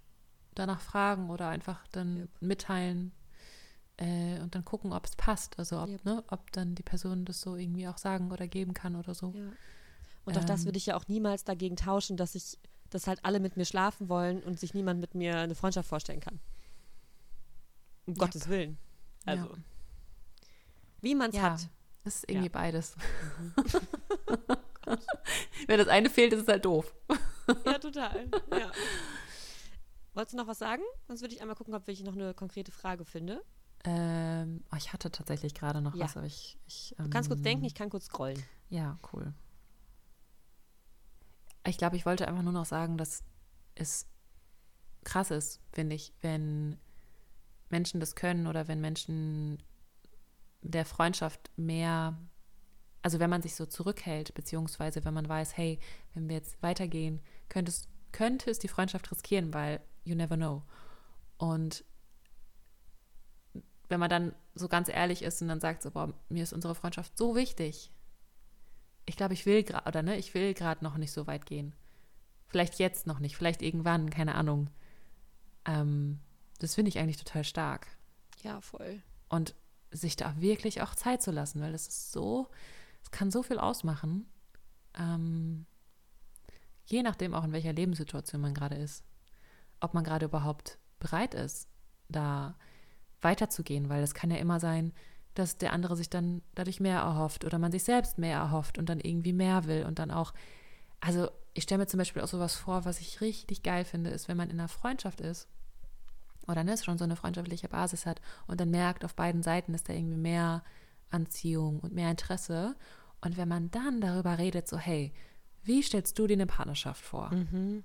danach 0.55 0.83
fragen 0.83 1.31
oder 1.31 1.49
einfach 1.49 1.87
dann 1.89 2.19
yep. 2.19 2.29
mitteilen 2.41 3.13
äh, 3.99 4.41
und 4.41 4.55
dann 4.55 4.65
gucken, 4.65 4.93
ob 4.93 5.05
es 5.05 5.17
passt. 5.17 5.59
Also 5.59 5.81
ob, 5.81 5.89
yep. 5.89 6.05
ne, 6.05 6.25
ob 6.29 6.51
dann 6.53 6.75
die 6.75 6.83
Person 6.83 7.25
das 7.25 7.41
so 7.41 7.57
irgendwie 7.57 7.87
auch 7.89 7.99
sagen 7.99 8.33
oder 8.33 8.47
geben 8.47 8.73
kann 8.75 8.97
oder 8.97 9.15
so. 9.15 9.33
Ja. 9.35 9.51
Und 10.25 10.35
ähm, 10.37 10.41
auch 10.41 10.45
das 10.45 10.65
würde 10.65 10.79
ich 10.79 10.87
ja 10.87 10.97
auch 10.97 11.09
niemals 11.09 11.45
dagegen 11.45 11.77
tauschen, 11.77 12.17
dass 12.17 12.35
ich 12.35 12.59
dass 12.91 13.07
halt 13.07 13.23
alle 13.23 13.39
mit 13.39 13.59
mir 13.59 13.67
schlafen 13.67 14.09
wollen 14.09 14.43
und 14.43 14.59
sich 14.59 14.73
niemand 14.73 15.01
mit 15.01 15.15
mir 15.15 15.37
eine 15.37 15.55
Freundschaft 15.55 15.89
vorstellen 15.89 16.21
kann. 16.21 16.41
Um 18.07 18.15
yep. 18.15 18.19
Gottes 18.19 18.49
Willen. 18.49 18.79
Also. 19.27 19.45
Ja. 19.45 19.55
Wie 21.01 21.15
man 21.15 21.31
es 21.31 21.37
ja, 21.37 21.43
hat. 21.43 21.69
Das 22.05 22.17
ist 22.17 22.31
irgendwie 22.31 22.47
ja. 22.47 22.53
beides. 22.53 22.97
Mhm. 23.39 23.55
Wenn 25.67 25.79
das 25.79 25.89
eine 25.89 26.09
fehlt, 26.09 26.33
ist 26.33 26.43
es 26.43 26.49
halt 26.49 26.65
doof. 26.65 26.95
ja, 27.67 27.79
total. 27.79 28.29
Ja. 28.51 28.73
Wolltest 30.15 30.33
du 30.33 30.39
noch 30.39 30.47
was 30.47 30.59
sagen? 30.59 30.83
Sonst 31.07 31.21
würde 31.21 31.35
ich 31.35 31.43
einmal 31.43 31.57
gucken, 31.57 31.75
ob 31.75 31.87
ich 31.89 32.03
noch 32.03 32.15
eine 32.15 32.33
konkrete 32.33 32.73
Frage 32.73 33.05
finde. 33.05 33.45
Ähm, 33.91 34.63
oh, 34.71 34.77
ich 34.77 34.93
hatte 34.93 35.11
tatsächlich 35.11 35.55
gerade 35.55 35.81
noch 35.81 35.95
ja. 35.95 36.05
was, 36.05 36.17
aber 36.17 36.27
ich. 36.27 36.59
ich 36.67 36.95
ähm, 36.99 37.07
du 37.07 37.11
kannst 37.11 37.31
kurz 37.31 37.41
denken, 37.41 37.65
ich 37.65 37.75
kann 37.75 37.89
kurz 37.89 38.07
scrollen. 38.07 38.43
Ja, 38.69 38.99
cool. 39.13 39.33
Ich 41.67 41.79
glaube, 41.79 41.97
ich 41.97 42.05
wollte 42.05 42.29
einfach 42.29 42.43
nur 42.43 42.53
noch 42.53 42.67
sagen, 42.67 42.99
dass 42.99 43.23
es 43.75 44.07
krass 45.05 45.31
ist, 45.31 45.63
finde 45.73 45.97
ich, 45.97 46.13
wenn 46.21 46.79
Menschen 47.71 47.99
das 47.99 48.15
können 48.15 48.47
oder 48.47 48.69
wenn 48.69 48.81
Menschen 48.81 49.63
der 50.61 50.85
Freundschaft 50.85 51.51
mehr, 51.57 52.19
also 53.01 53.19
wenn 53.21 53.31
man 53.31 53.41
sich 53.41 53.55
so 53.55 53.65
zurückhält, 53.65 54.35
beziehungsweise 54.35 55.05
wenn 55.07 55.15
man 55.15 55.29
weiß, 55.29 55.57
hey, 55.57 55.79
wenn 56.13 56.29
wir 56.29 56.37
jetzt 56.37 56.63
weitergehen, 56.63 57.23
könnte 57.49 57.71
es, 57.71 57.89
könnte 58.13 58.51
es 58.51 58.59
die 58.59 58.69
Freundschaft 58.69 59.11
riskieren, 59.11 59.55
weil 59.55 59.81
you 60.05 60.15
never 60.15 60.37
know. 60.37 60.63
Und 61.39 61.85
wenn 63.89 64.01
man 64.01 64.11
dann 64.11 64.35
so 64.55 64.69
ganz 64.69 64.89
ehrlich 64.89 65.23
ist 65.23 65.41
und 65.43 65.49
dann 65.49 65.61
sagt 65.61 65.83
so, 65.83 65.91
boah, 65.91 66.13
mir 66.29 66.43
ist 66.43 66.53
unsere 66.53 66.75
Freundschaft 66.75 67.17
so 67.17 67.35
wichtig, 67.35 67.91
ich 69.07 69.17
glaube, 69.17 69.35
ich 69.35 69.47
will 69.47 69.63
gerade, 69.63 69.89
oder 69.89 70.03
ne, 70.03 70.17
ich 70.17 70.35
will 70.35 70.53
gerade 70.53 70.85
noch 70.85 70.99
nicht 70.99 71.13
so 71.13 71.27
weit 71.27 71.47
gehen. 71.47 71.75
Vielleicht 72.47 72.79
jetzt 72.79 73.07
noch 73.07 73.21
nicht, 73.21 73.37
vielleicht 73.37 73.63
irgendwann, 73.63 74.11
keine 74.11 74.35
Ahnung. 74.35 74.69
Ähm, 75.65 76.21
das 76.59 76.75
finde 76.75 76.91
ich 76.91 76.99
eigentlich 76.99 77.17
total 77.17 77.45
stark. 77.45 77.87
Ja, 78.43 78.61
voll. 78.61 79.03
Und 79.29 79.55
sich 79.91 80.17
da 80.17 80.39
wirklich 80.41 80.83
auch 80.83 80.95
Zeit 80.95 81.23
zu 81.23 81.31
lassen, 81.31 81.61
weil 81.63 81.73
das 81.73 81.89
ist 81.89 82.13
so, 82.13 82.49
es 83.03 83.11
kann 83.11 83.31
so 83.31 83.43
viel 83.43 83.59
ausmachen. 83.59 84.27
Ähm, 84.95 85.67
je 86.85 87.03
nachdem 87.03 87.35
auch 87.35 87.45
in 87.45 87.53
welcher 87.53 87.73
Lebenssituation 87.73 88.41
man 88.41 88.55
gerade 88.55 88.77
ist. 88.77 89.05
Ob 89.81 89.95
man 89.95 90.05
gerade 90.05 90.27
überhaupt 90.27 90.79
bereit 90.99 91.35
ist, 91.35 91.69
da 92.09 92.59
weiterzugehen, 93.21 93.89
weil 93.89 94.03
es 94.03 94.15
kann 94.15 94.31
ja 94.31 94.37
immer 94.37 94.61
sein, 94.61 94.93
dass 95.35 95.57
der 95.57 95.73
andere 95.73 95.97
sich 95.97 96.11
dann 96.11 96.43
dadurch 96.55 96.81
mehr 96.81 96.99
erhofft 96.99 97.45
oder 97.45 97.59
man 97.59 97.73
sich 97.73 97.85
selbst 97.85 98.19
mehr 98.19 98.37
erhofft 98.37 98.79
und 98.79 98.89
dann 98.89 99.01
irgendwie 99.01 99.33
mehr 99.33 99.67
will 99.67 99.85
und 99.85 99.99
dann 99.99 100.11
auch, 100.11 100.33
also 101.01 101.31
ich 101.55 101.65
stelle 101.65 101.81
mir 101.81 101.87
zum 101.87 101.99
Beispiel 101.99 102.23
auch 102.23 102.29
sowas 102.29 102.55
vor, 102.55 102.85
was 102.85 103.01
ich 103.01 103.21
richtig 103.21 103.63
geil 103.63 103.85
finde, 103.85 104.11
ist, 104.11 104.29
wenn 104.29 104.37
man 104.37 104.51
in 104.51 104.59
einer 104.59 104.69
Freundschaft 104.69 105.21
ist 105.21 105.49
oder 106.49 106.65
ne, 106.65 106.77
schon 106.79 106.99
so 106.99 107.05
eine 107.05 107.17
freundschaftliche 107.17 107.69
Basis 107.69 108.07
hat 108.07 108.21
und 108.47 108.61
dann 108.61 108.71
merkt, 108.71 109.05
auf 109.05 109.15
beiden 109.15 109.43
Seiten 109.43 109.75
ist 109.75 109.89
da 109.89 109.93
irgendwie 109.93 110.17
mehr 110.17 110.65
Anziehung 111.11 111.81
und 111.81 111.95
mehr 111.95 112.11
Interesse. 112.11 112.77
Und 113.21 113.37
wenn 113.37 113.49
man 113.49 113.71
dann 113.71 114.01
darüber 114.01 114.39
redet, 114.39 114.69
so, 114.69 114.79
hey, 114.79 115.13
wie 115.63 115.83
stellst 115.83 116.19
du 116.19 116.27
dir 116.27 116.35
eine 116.35 116.47
Partnerschaft 116.47 117.05
vor? 117.05 117.31
Mhm. 117.33 117.85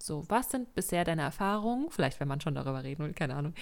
So, 0.00 0.24
was 0.28 0.50
sind 0.50 0.74
bisher 0.74 1.04
deine 1.04 1.22
Erfahrungen? 1.22 1.90
Vielleicht, 1.90 2.20
wenn 2.20 2.28
man 2.28 2.40
schon 2.40 2.54
darüber 2.54 2.84
reden 2.84 3.04
will, 3.04 3.14
keine 3.14 3.34
Ahnung. 3.34 3.54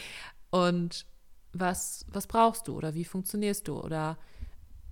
Und 0.57 1.07
was, 1.53 2.05
was 2.09 2.27
brauchst 2.27 2.69
du 2.69 2.77
oder 2.77 2.95
wie 2.95 3.05
funktionierst 3.05 3.67
du 3.69 3.81
oder 3.81 4.19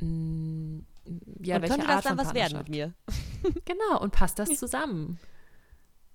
mh, 0.01 0.09
mm, 0.09 0.87
ja, 1.43 1.57
und 1.57 1.63
welche 1.63 1.77
könnte 1.77 1.89
Art 1.89 1.99
das 1.99 2.05
dann 2.05 2.19
was 2.19 2.35
werden 2.35 2.59
mit 2.59 2.69
mir? 2.69 2.95
genau, 3.65 4.01
und 4.01 4.13
passt 4.13 4.39
das 4.39 4.57
zusammen? 4.59 5.19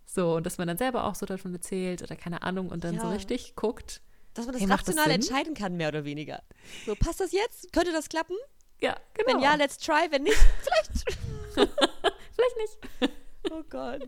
So, 0.05 0.35
und 0.35 0.45
dass 0.45 0.57
man 0.57 0.67
dann 0.67 0.77
selber 0.77 1.03
auch 1.03 1.13
so 1.13 1.25
davon 1.25 1.53
erzählt 1.53 2.01
oder 2.01 2.15
keine 2.15 2.41
Ahnung 2.41 2.69
und 2.69 2.83
dann 2.83 2.95
ja. 2.95 3.01
so 3.01 3.09
richtig 3.09 3.55
guckt. 3.55 4.01
Dass 4.33 4.45
man 4.45 4.53
das 4.53 4.61
hey, 4.61 4.69
rational 4.69 5.05
das 5.05 5.15
entscheiden 5.15 5.53
kann, 5.53 5.77
mehr 5.77 5.89
oder 5.89 6.05
weniger. 6.05 6.41
So, 6.85 6.95
passt 6.95 7.19
das 7.19 7.31
jetzt? 7.31 7.71
Könnte 7.73 7.91
das 7.91 8.09
klappen? 8.09 8.35
Ja, 8.81 8.95
genau. 9.13 9.33
Wenn 9.33 9.43
ja, 9.43 9.55
let's 9.55 9.77
try. 9.77 10.07
Wenn 10.09 10.23
nicht, 10.23 10.37
vielleicht. 10.61 11.19
vielleicht 11.53 12.57
nicht. 12.57 13.13
Oh 13.51 13.63
Gott. 13.69 14.07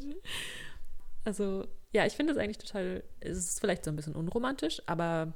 Also, 1.24 1.68
ja, 1.92 2.06
ich 2.06 2.14
finde 2.14 2.34
es 2.34 2.40
eigentlich 2.40 2.58
total, 2.58 3.04
es 3.20 3.38
ist 3.38 3.60
vielleicht 3.60 3.84
so 3.84 3.92
ein 3.92 3.96
bisschen 3.96 4.16
unromantisch, 4.16 4.82
aber 4.86 5.34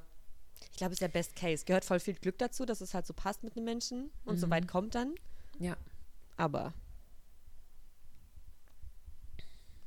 ich 0.72 0.78
glaube, 0.78 0.94
es 0.94 0.96
ist 0.96 1.02
der 1.02 1.10
Best 1.10 1.36
Case. 1.36 1.66
Gehört 1.66 1.86
voll 1.86 2.00
viel 2.00 2.16
Glück 2.16 2.38
dazu, 2.38 2.66
dass 2.66 2.82
es 2.82 2.94
halt 2.94 3.06
so 3.06 3.14
passt 3.14 3.44
mit 3.44 3.56
einem 3.56 3.66
Menschen 3.66 4.12
und 4.24 4.36
mhm. 4.36 4.40
so 4.40 4.50
weit 4.50 4.68
kommt 4.68 4.96
dann. 4.96 5.16
Ja. 5.60 5.76
Aber. 6.38 6.74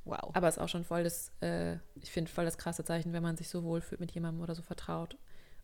Wow. 0.04 0.30
Aber 0.32 0.48
es 0.48 0.56
ist 0.56 0.62
auch 0.62 0.68
schon 0.68 0.84
voll 0.84 1.04
das, 1.04 1.30
äh, 1.40 1.74
ich 1.96 2.10
finde, 2.10 2.30
voll 2.30 2.44
das 2.44 2.56
krasse 2.56 2.84
Zeichen, 2.84 3.12
wenn 3.12 3.22
man 3.22 3.36
sich 3.36 3.48
so 3.48 3.62
wohlfühlt 3.62 4.00
mit 4.00 4.12
jemandem 4.12 4.42
oder 4.42 4.54
so 4.54 4.62
vertraut. 4.62 5.18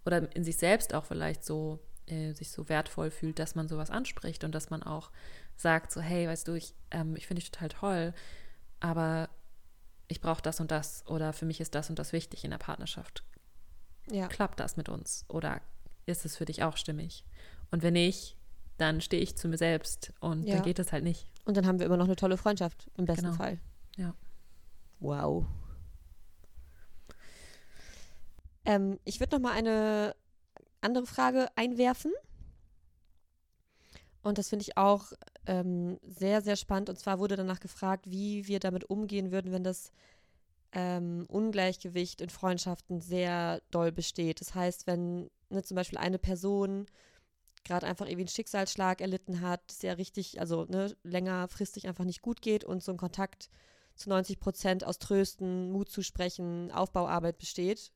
Oder 0.05 0.35
in 0.37 0.45
sich 0.45 0.59
selbst 0.59 0.93
auch 0.93 1.07
vielleicht 1.07 1.45
so, 1.45 1.81
äh, 2.07 2.33
sich 2.33 2.51
so 2.51 2.69
wertvoll 2.69 3.11
fühlt, 3.11 3.39
dass 3.39 3.55
man 3.55 3.69
sowas 3.69 3.91
anspricht 3.91 4.45
und 4.45 4.55
dass 4.55 4.69
man 4.69 4.83
auch 4.83 5.11
sagt, 5.57 5.93
so, 5.93 6.03
hey, 6.03 6.29
weißt 6.29 6.47
du, 6.49 6.55
ich, 6.55 6.75
ähm, 6.91 7.17
ich 7.17 7.27
finde 7.27 7.41
dich 7.41 7.51
total 7.51 7.69
toll, 7.71 8.15
aber 8.81 9.31
ich 10.09 10.21
brauche 10.21 10.43
das 10.43 10.61
und 10.61 10.71
das 10.71 11.07
oder 11.07 11.33
für 11.33 11.47
mich 11.47 11.61
ist 11.61 11.75
das 11.75 11.91
und 11.91 11.99
das 11.99 12.13
wichtig 12.13 12.45
in 12.45 12.51
der 12.51 12.59
Partnerschaft 12.59 13.25
ja. 14.11 14.29
klappt 14.29 14.61
das 14.61 14.77
mit 14.77 14.89
uns 14.89 15.25
oder 15.29 15.61
ist 16.07 16.25
es 16.25 16.37
für 16.37 16.45
dich 16.45 16.63
auch 16.63 16.77
stimmig? 16.77 17.25
Und 17.71 17.83
wenn 17.83 17.95
nicht, 17.95 18.37
dann 18.77 19.01
stehe 19.01 19.23
ich 19.23 19.37
zu 19.37 19.49
mir 19.49 19.57
selbst 19.57 20.13
und 20.21 20.45
ja. 20.45 20.57
dann 20.57 20.65
geht 20.65 20.79
es 20.79 20.93
halt 20.93 21.05
nicht. 21.05 21.27
Und 21.45 21.57
dann 21.57 21.67
haben 21.67 21.79
wir 21.79 21.87
immer 21.87 21.97
noch 21.97 22.05
eine 22.05 22.17
tolle 22.17 22.37
Freundschaft, 22.37 22.91
im 22.97 23.05
besten 23.05 23.27
genau. 23.27 23.37
Fall. 23.37 23.59
Ja. 23.97 24.15
Wow. 25.01 25.47
Ähm, 28.65 28.99
ich 29.05 29.21
würde 29.21 29.37
noch 29.37 29.43
mal 29.43 29.53
eine 29.53 30.15
andere 30.81 31.07
Frage 31.07 31.49
einwerfen. 31.57 32.13
Und 34.23 34.39
das 34.39 34.49
finde 34.49 34.63
ich 34.63 34.77
auch 34.77 35.13
ähm, 35.47 35.99
sehr, 36.03 36.43
sehr 36.43 36.57
spannend. 36.57 36.89
Und 36.91 36.99
zwar 36.99 37.19
wurde 37.19 37.37
danach 37.37 37.61
gefragt, 37.61 38.11
wie 38.11 38.47
wir 38.47 38.61
damit 38.61 38.89
umgehen 38.91 39.31
würden, 39.31 39.53
wenn 39.53 39.65
das 39.65 39.93
ähm, 40.73 41.27
Ungleichgewicht 41.29 42.21
in 42.21 42.31
Freundschaften 42.31 43.01
sehr 43.01 43.63
doll 43.71 43.93
besteht. 43.93 44.41
Das 44.41 44.55
heißt, 44.55 44.87
wenn 44.87 45.31
ne, 45.51 45.63
zum 45.63 45.77
Beispiel 45.77 45.99
eine 45.99 46.19
Person 46.19 46.87
gerade 47.65 47.87
einfach 47.87 48.07
irgendwie 48.07 48.23
einen 48.23 48.29
Schicksalsschlag 48.29 49.01
erlitten 49.01 49.41
hat, 49.41 49.63
ja 49.83 49.95
richtig, 49.95 50.41
also 50.41 50.65
ne, 50.67 50.95
längerfristig 51.03 51.89
einfach 51.89 52.05
nicht 52.05 52.23
gut 52.23 52.43
geht 52.43 52.65
und 52.65 52.83
so 52.83 52.93
ein 52.93 52.99
Kontakt 52.99 53.49
zu 53.95 54.09
90 54.11 54.41
Prozent 54.41 54.85
aus 54.85 54.99
Trösten, 54.99 55.71
Mut 55.71 55.89
zu 55.89 56.03
sprechen, 56.03 56.71
Aufbauarbeit 56.73 57.39
besteht 57.39 57.93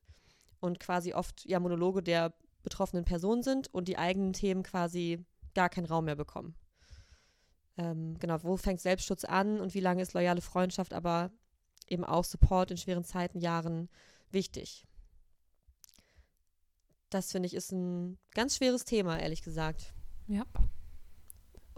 und 0.59 0.79
quasi 0.79 1.13
oft 1.13 1.45
ja 1.45 1.59
Monologe 1.59 2.01
der 2.01 2.33
betroffenen 2.63 3.05
Person 3.05 3.43
sind 3.43 3.73
und 3.73 3.87
die 3.87 3.97
eigenen 3.97 4.33
Themen 4.33 4.63
quasi 4.63 5.25
gar 5.53 5.69
keinen 5.69 5.85
Raum 5.85 6.05
mehr 6.05 6.15
bekommen. 6.15 6.55
Ähm, 7.79 8.19
genau, 8.19 8.43
wo 8.43 8.57
fängt 8.57 8.81
Selbstschutz 8.81 9.23
an 9.23 9.61
und 9.61 9.73
wie 9.73 9.79
lange 9.79 10.01
ist 10.01 10.13
loyale 10.13 10.41
Freundschaft, 10.41 10.93
aber 10.93 11.31
eben 11.87 12.03
auch 12.03 12.25
Support 12.25 12.71
in 12.71 12.77
schweren 12.77 13.05
Zeiten, 13.05 13.39
Jahren 13.39 13.87
wichtig. 14.31 14.85
Das 17.09 17.31
finde 17.31 17.47
ich 17.47 17.53
ist 17.53 17.71
ein 17.71 18.19
ganz 18.33 18.57
schweres 18.57 18.83
Thema, 18.83 19.17
ehrlich 19.17 19.43
gesagt. 19.43 19.93
Ja. 20.27 20.45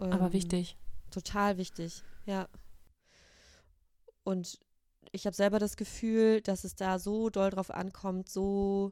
Ähm, 0.00 0.12
Aber 0.12 0.32
wichtig. 0.32 0.76
Total 1.12 1.56
wichtig, 1.56 2.02
ja. 2.26 2.48
Und 4.24 4.58
ich 5.12 5.24
habe 5.24 5.36
selber 5.36 5.60
das 5.60 5.76
Gefühl, 5.76 6.40
dass 6.40 6.64
es 6.64 6.74
da 6.74 6.98
so 6.98 7.30
doll 7.30 7.50
drauf 7.50 7.70
ankommt, 7.70 8.28
so 8.28 8.90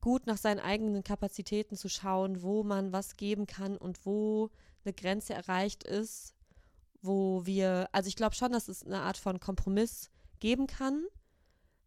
gut 0.00 0.26
nach 0.26 0.36
seinen 0.36 0.60
eigenen 0.60 1.04
Kapazitäten 1.04 1.76
zu 1.76 1.88
schauen, 1.88 2.42
wo 2.42 2.62
man 2.62 2.92
was 2.92 3.16
geben 3.16 3.46
kann 3.46 3.76
und 3.76 4.04
wo 4.06 4.50
eine 4.84 4.94
Grenze 4.94 5.34
erreicht 5.34 5.84
ist, 5.84 6.34
wo 7.02 7.44
wir, 7.44 7.88
also 7.92 8.08
ich 8.08 8.16
glaube 8.16 8.34
schon, 8.34 8.52
dass 8.52 8.68
es 8.68 8.84
eine 8.84 9.02
Art 9.02 9.16
von 9.16 9.40
Kompromiss 9.40 10.10
geben 10.38 10.66
kann. 10.66 11.04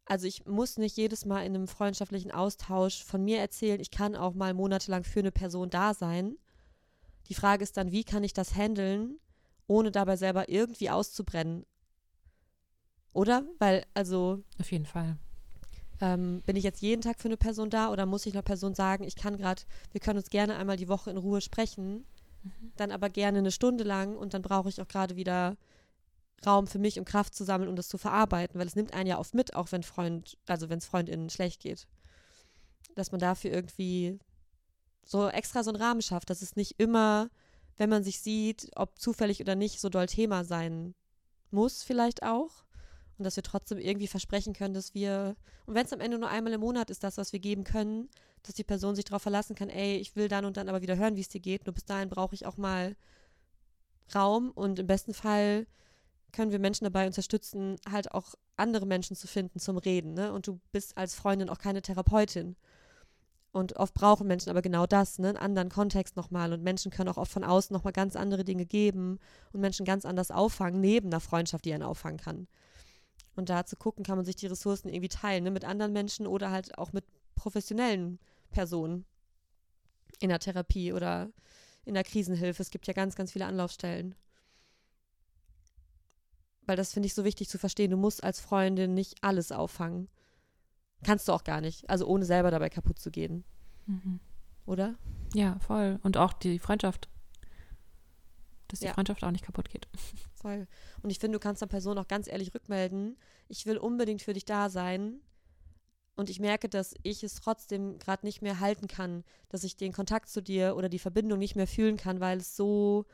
Also 0.06 0.28
ich 0.28 0.46
muss 0.46 0.78
nicht 0.78 0.98
jedes 0.98 1.26
Mal 1.26 1.46
in 1.46 1.56
einem 1.56 1.68
freundschaftlichen 1.68 2.32
Austausch 2.32 3.04
von 3.04 3.24
mir 3.24 3.40
erzählen, 3.40 3.80
ich 3.80 3.90
kann 3.90 4.16
auch 4.16 4.34
mal 4.34 4.54
monatelang 4.54 5.04
für 5.04 5.20
eine 5.20 5.32
Person 5.32 5.70
da 5.70 5.94
sein. 5.94 6.38
Die 7.30 7.36
Frage 7.36 7.64
ist 7.64 7.78
dann, 7.78 7.92
wie 7.92 8.04
kann 8.04 8.24
ich 8.24 8.34
das 8.34 8.54
handeln, 8.54 9.20
ohne 9.68 9.92
dabei 9.92 10.18
selber 10.18 10.50
irgendwie 10.50 10.90
auszubrennen? 10.90 11.66
Oder? 13.14 13.46
Weil, 13.60 13.86
also. 13.94 14.44
Auf 14.60 14.72
jeden 14.72 14.86
Fall. 14.86 15.18
Ähm, 16.04 16.42
bin 16.46 16.58
ich 16.58 16.66
jetzt 16.66 16.82
jeden 16.82 17.02
Tag 17.02 17.22
für 17.22 17.30
eine 17.30 17.38
Person 17.38 17.70
da 17.70 17.90
oder 17.90 18.06
muss 18.06 18.26
ich 18.26 18.34
einer 18.34 18.42
Person 18.42 18.76
sagen, 18.76 19.06
ich 19.06 19.16
kann 19.16 19.38
gerade, 19.38 19.62
wir 19.94 20.02
können 20.02 20.18
uns 20.18 20.30
gerne 20.30 20.58
einmal 20.58 20.76
die 20.76 20.90
Woche 20.90 21.10
in 21.10 21.16
Ruhe 21.16 21.40
sprechen, 21.40 22.06
mhm. 22.44 22.74
dann 22.76 22.92
aber 22.92 23.10
gerne 23.10 23.38
eine 23.38 23.52
Stunde 23.52 23.86
lang 23.86 24.18
und 24.18 24.34
dann 24.34 24.42
brauche 24.42 24.68
ich 24.68 24.82
auch 24.82 24.88
gerade 24.90 25.16
wieder 25.16 25.56
Raum 26.46 26.68
für 26.68 26.78
mich, 26.78 27.00
um 27.00 27.06
Kraft 27.06 27.34
zu 27.34 27.46
sammeln 27.46 27.70
und 27.70 27.74
um 27.74 27.78
das 27.78 27.88
zu 27.88 27.98
verarbeiten, 27.98 28.60
weil 28.60 28.68
es 28.68 28.76
nimmt 28.76 28.94
einen 28.94 29.08
ja 29.08 29.18
oft 29.18 29.34
mit, 29.34 29.56
auch 29.56 29.72
wenn 29.72 29.82
Freund, 29.82 30.38
also 30.46 30.68
wenn 30.68 30.80
es 30.80 30.86
FreundInnen 30.86 31.30
schlecht 31.30 31.62
geht. 31.62 31.88
Dass 32.96 33.14
man 33.14 33.22
dafür 33.22 33.52
irgendwie 33.52 34.20
so 35.06 35.30
extra 35.30 35.64
so 35.64 35.72
einen 35.72 35.82
Rahmen 35.82 36.02
schafft, 36.02 36.30
dass 36.30 36.42
es 36.42 36.58
nicht 36.58 36.82
immer, 36.82 37.30
wenn 37.78 37.90
man 37.90 38.04
sich 38.04 38.20
sieht, 38.20 38.72
ob 38.76 39.00
zufällig 39.00 39.40
oder 39.40 39.56
nicht, 39.56 39.80
so 39.80 39.88
doll 39.88 40.08
Thema 40.08 40.44
sein 40.44 40.96
muss, 41.50 41.82
vielleicht 41.82 42.24
auch. 42.24 42.66
Und 43.18 43.26
dass 43.26 43.36
wir 43.36 43.44
trotzdem 43.44 43.78
irgendwie 43.78 44.08
versprechen 44.08 44.54
können, 44.54 44.74
dass 44.74 44.94
wir, 44.94 45.36
und 45.66 45.76
wenn 45.76 45.86
es 45.86 45.94
am 45.94 46.00
Ende 46.00 46.18
nur 46.18 46.30
einmal 46.30 46.54
im 46.54 46.62
Monat 46.62 46.90
ist, 46.90 47.04
das, 47.04 47.18
was 47.18 47.32
wir 47.32 47.40
geben 47.40 47.64
können, 47.64 48.10
dass 48.42 48.56
die 48.56 48.64
Person 48.64 48.96
sich 48.96 49.06
darauf 49.06 49.22
verlassen 49.22 49.56
kann, 49.56 49.70
ey, 49.70 49.98
ich 49.98 50.16
will 50.16 50.28
dann 50.28 50.46
und 50.46 50.58
dann 50.58 50.68
aber 50.68 50.82
wieder 50.82 50.98
hören, 50.98 51.16
wie 51.16 51.22
es 51.22 51.30
dir 51.30 51.40
geht. 51.40 51.66
Nur 51.66 51.74
bis 51.74 51.86
dahin 51.86 52.10
brauche 52.10 52.36
ich 52.36 52.46
auch 52.46 52.58
mal 52.58 52.96
Raum 54.14 54.52
und 54.52 54.80
im 54.80 54.88
besten 54.88 55.14
Fall 55.14 55.66
können 56.34 56.52
wir 56.52 56.60
Menschen 56.60 56.84
dabei 56.84 57.06
unterstützen, 57.06 57.78
halt 57.90 58.12
auch 58.12 58.34
andere 58.58 58.86
Menschen 58.86 59.16
zu 59.16 59.28
finden 59.28 59.60
zum 59.60 59.78
Reden. 59.78 60.14
Ne? 60.14 60.34
Und 60.34 60.48
du 60.48 60.60
bist 60.72 60.98
als 60.98 61.16
Freundin 61.16 61.50
auch 61.50 61.60
keine 61.60 61.82
Therapeutin. 61.82 62.56
Und 63.52 63.76
oft 63.76 63.94
brauchen 63.94 64.28
Menschen 64.28 64.50
aber 64.50 64.64
genau 64.64 64.88
das, 64.88 65.20
ne? 65.20 65.30
einen 65.30 65.38
anderen 65.38 65.70
Kontext 65.70 66.16
nochmal. 66.16 66.52
Und 66.52 66.64
Menschen 66.64 66.92
können 66.92 67.10
auch 67.10 67.18
oft 67.18 67.32
von 67.32 67.44
außen 67.44 67.72
nochmal 67.72 67.94
ganz 67.94 68.16
andere 68.16 68.44
Dinge 68.44 68.66
geben 68.66 69.20
und 69.54 69.62
Menschen 69.62 69.86
ganz 69.86 70.06
anders 70.06 70.32
auffangen, 70.32 70.82
neben 70.82 71.08
einer 71.10 71.20
Freundschaft, 71.20 71.66
die 71.66 71.74
einen 71.74 71.84
auffangen 71.84 72.18
kann. 72.18 72.48
Und 73.36 73.50
da 73.50 73.66
zu 73.66 73.76
gucken, 73.76 74.04
kann 74.04 74.18
man 74.18 74.26
sich 74.26 74.36
die 74.36 74.48
Ressourcen 74.48 74.90
irgendwie 74.90 75.10
teilen, 75.10 75.44
ne? 75.44 75.52
mit 75.52 75.66
anderen 75.66 75.94
Menschen 75.94 76.28
oder 76.28 76.52
halt 76.52 76.78
auch 76.78 76.94
mit 76.94 77.06
professionellen 77.36 78.20
Personen 78.52 79.06
in 80.20 80.30
der 80.30 80.40
Therapie 80.40 80.94
oder 80.94 81.32
in 81.86 81.96
der 81.96 82.04
Krisenhilfe. 82.04 82.62
Es 82.62 82.70
gibt 82.70 82.88
ja 82.88 82.94
ganz, 82.94 83.16
ganz 83.16 83.32
viele 83.32 83.46
Anlaufstellen 83.46 84.16
weil 86.66 86.76
das 86.76 86.94
finde 86.94 87.08
ich 87.08 87.14
so 87.14 87.24
wichtig 87.24 87.50
zu 87.50 87.58
verstehen. 87.58 87.92
Du 87.92 87.98
musst 87.98 88.24
als 88.24 88.40
Freundin 88.40 88.94
nicht 88.94 89.24
alles 89.24 89.52
auffangen. 89.52 90.10
Kannst 91.04 91.28
du 91.28 91.34
auch 91.34 91.44
gar 91.44 91.62
nicht. 91.62 91.90
Also 91.90 92.08
ohne 92.08 92.26
selber 92.26 92.52
dabei 92.52 92.70
kaputt 92.70 93.00
zu 93.00 93.12
gehen. 93.12 93.44
Mhm. 93.86 94.20
Oder? 94.66 94.96
Ja, 95.34 95.60
voll. 95.60 96.00
Und 96.04 96.18
auch 96.18 96.34
die 96.34 96.60
Freundschaft. 96.60 97.10
Dass 98.74 98.80
die 98.80 98.88
ja. 98.88 98.94
Freundschaft 98.94 99.24
auch 99.24 99.30
nicht 99.30 99.46
kaputt 99.46 99.70
geht. 99.70 99.88
Voll. 100.34 100.66
Und 101.04 101.12
ich 101.12 101.20
finde, 101.20 101.38
du 101.38 101.40
kannst 101.40 101.62
der 101.62 101.68
Person 101.68 102.00
auch 102.00 102.08
ganz 102.08 102.28
ehrlich 102.28 102.56
rückmelden, 102.56 103.20
ich 103.48 103.68
will 103.68 103.78
unbedingt 103.78 104.24
für 104.24 104.34
dich 104.34 104.46
da 104.46 104.68
sein. 104.68 105.22
Und 106.16 106.32
ich 106.32 106.40
merke, 106.40 106.70
dass 106.70 106.96
ich 107.04 107.24
es 107.24 107.36
trotzdem 107.36 108.00
gerade 108.00 108.26
nicht 108.26 108.42
mehr 108.42 108.60
halten 108.60 108.88
kann, 108.88 109.24
dass 109.50 109.64
ich 109.64 109.78
den 109.78 109.94
Kontakt 109.94 110.28
zu 110.28 110.42
dir 110.42 110.76
oder 110.76 110.90
die 110.90 110.98
Verbindung 110.98 111.38
nicht 111.38 111.56
mehr 111.56 111.68
fühlen 111.68 111.98
kann, 111.98 112.20
weil 112.20 112.40
es 112.40 112.56
so 112.56 113.06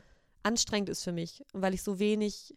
anstrengend 0.43 0.87
ist 0.87 1.03
für 1.03 1.11
mich 1.11 1.43
und 1.51 1.61
weil 1.61 1.73
ich 1.73 1.83
so 1.83 1.99
wenig 1.99 2.55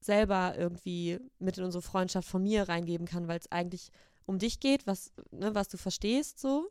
selber 0.00 0.54
irgendwie 0.58 1.18
mit 1.38 1.56
in 1.56 1.64
unsere 1.64 1.80
Freundschaft 1.80 2.28
von 2.28 2.42
mir 2.42 2.68
reingeben 2.68 3.06
kann, 3.06 3.26
weil 3.26 3.38
es 3.38 3.50
eigentlich 3.50 3.90
um 4.26 4.38
dich 4.38 4.60
geht, 4.60 4.86
was, 4.86 5.12
ne, 5.30 5.54
was 5.54 5.68
du 5.68 5.78
verstehst, 5.78 6.40
so. 6.40 6.70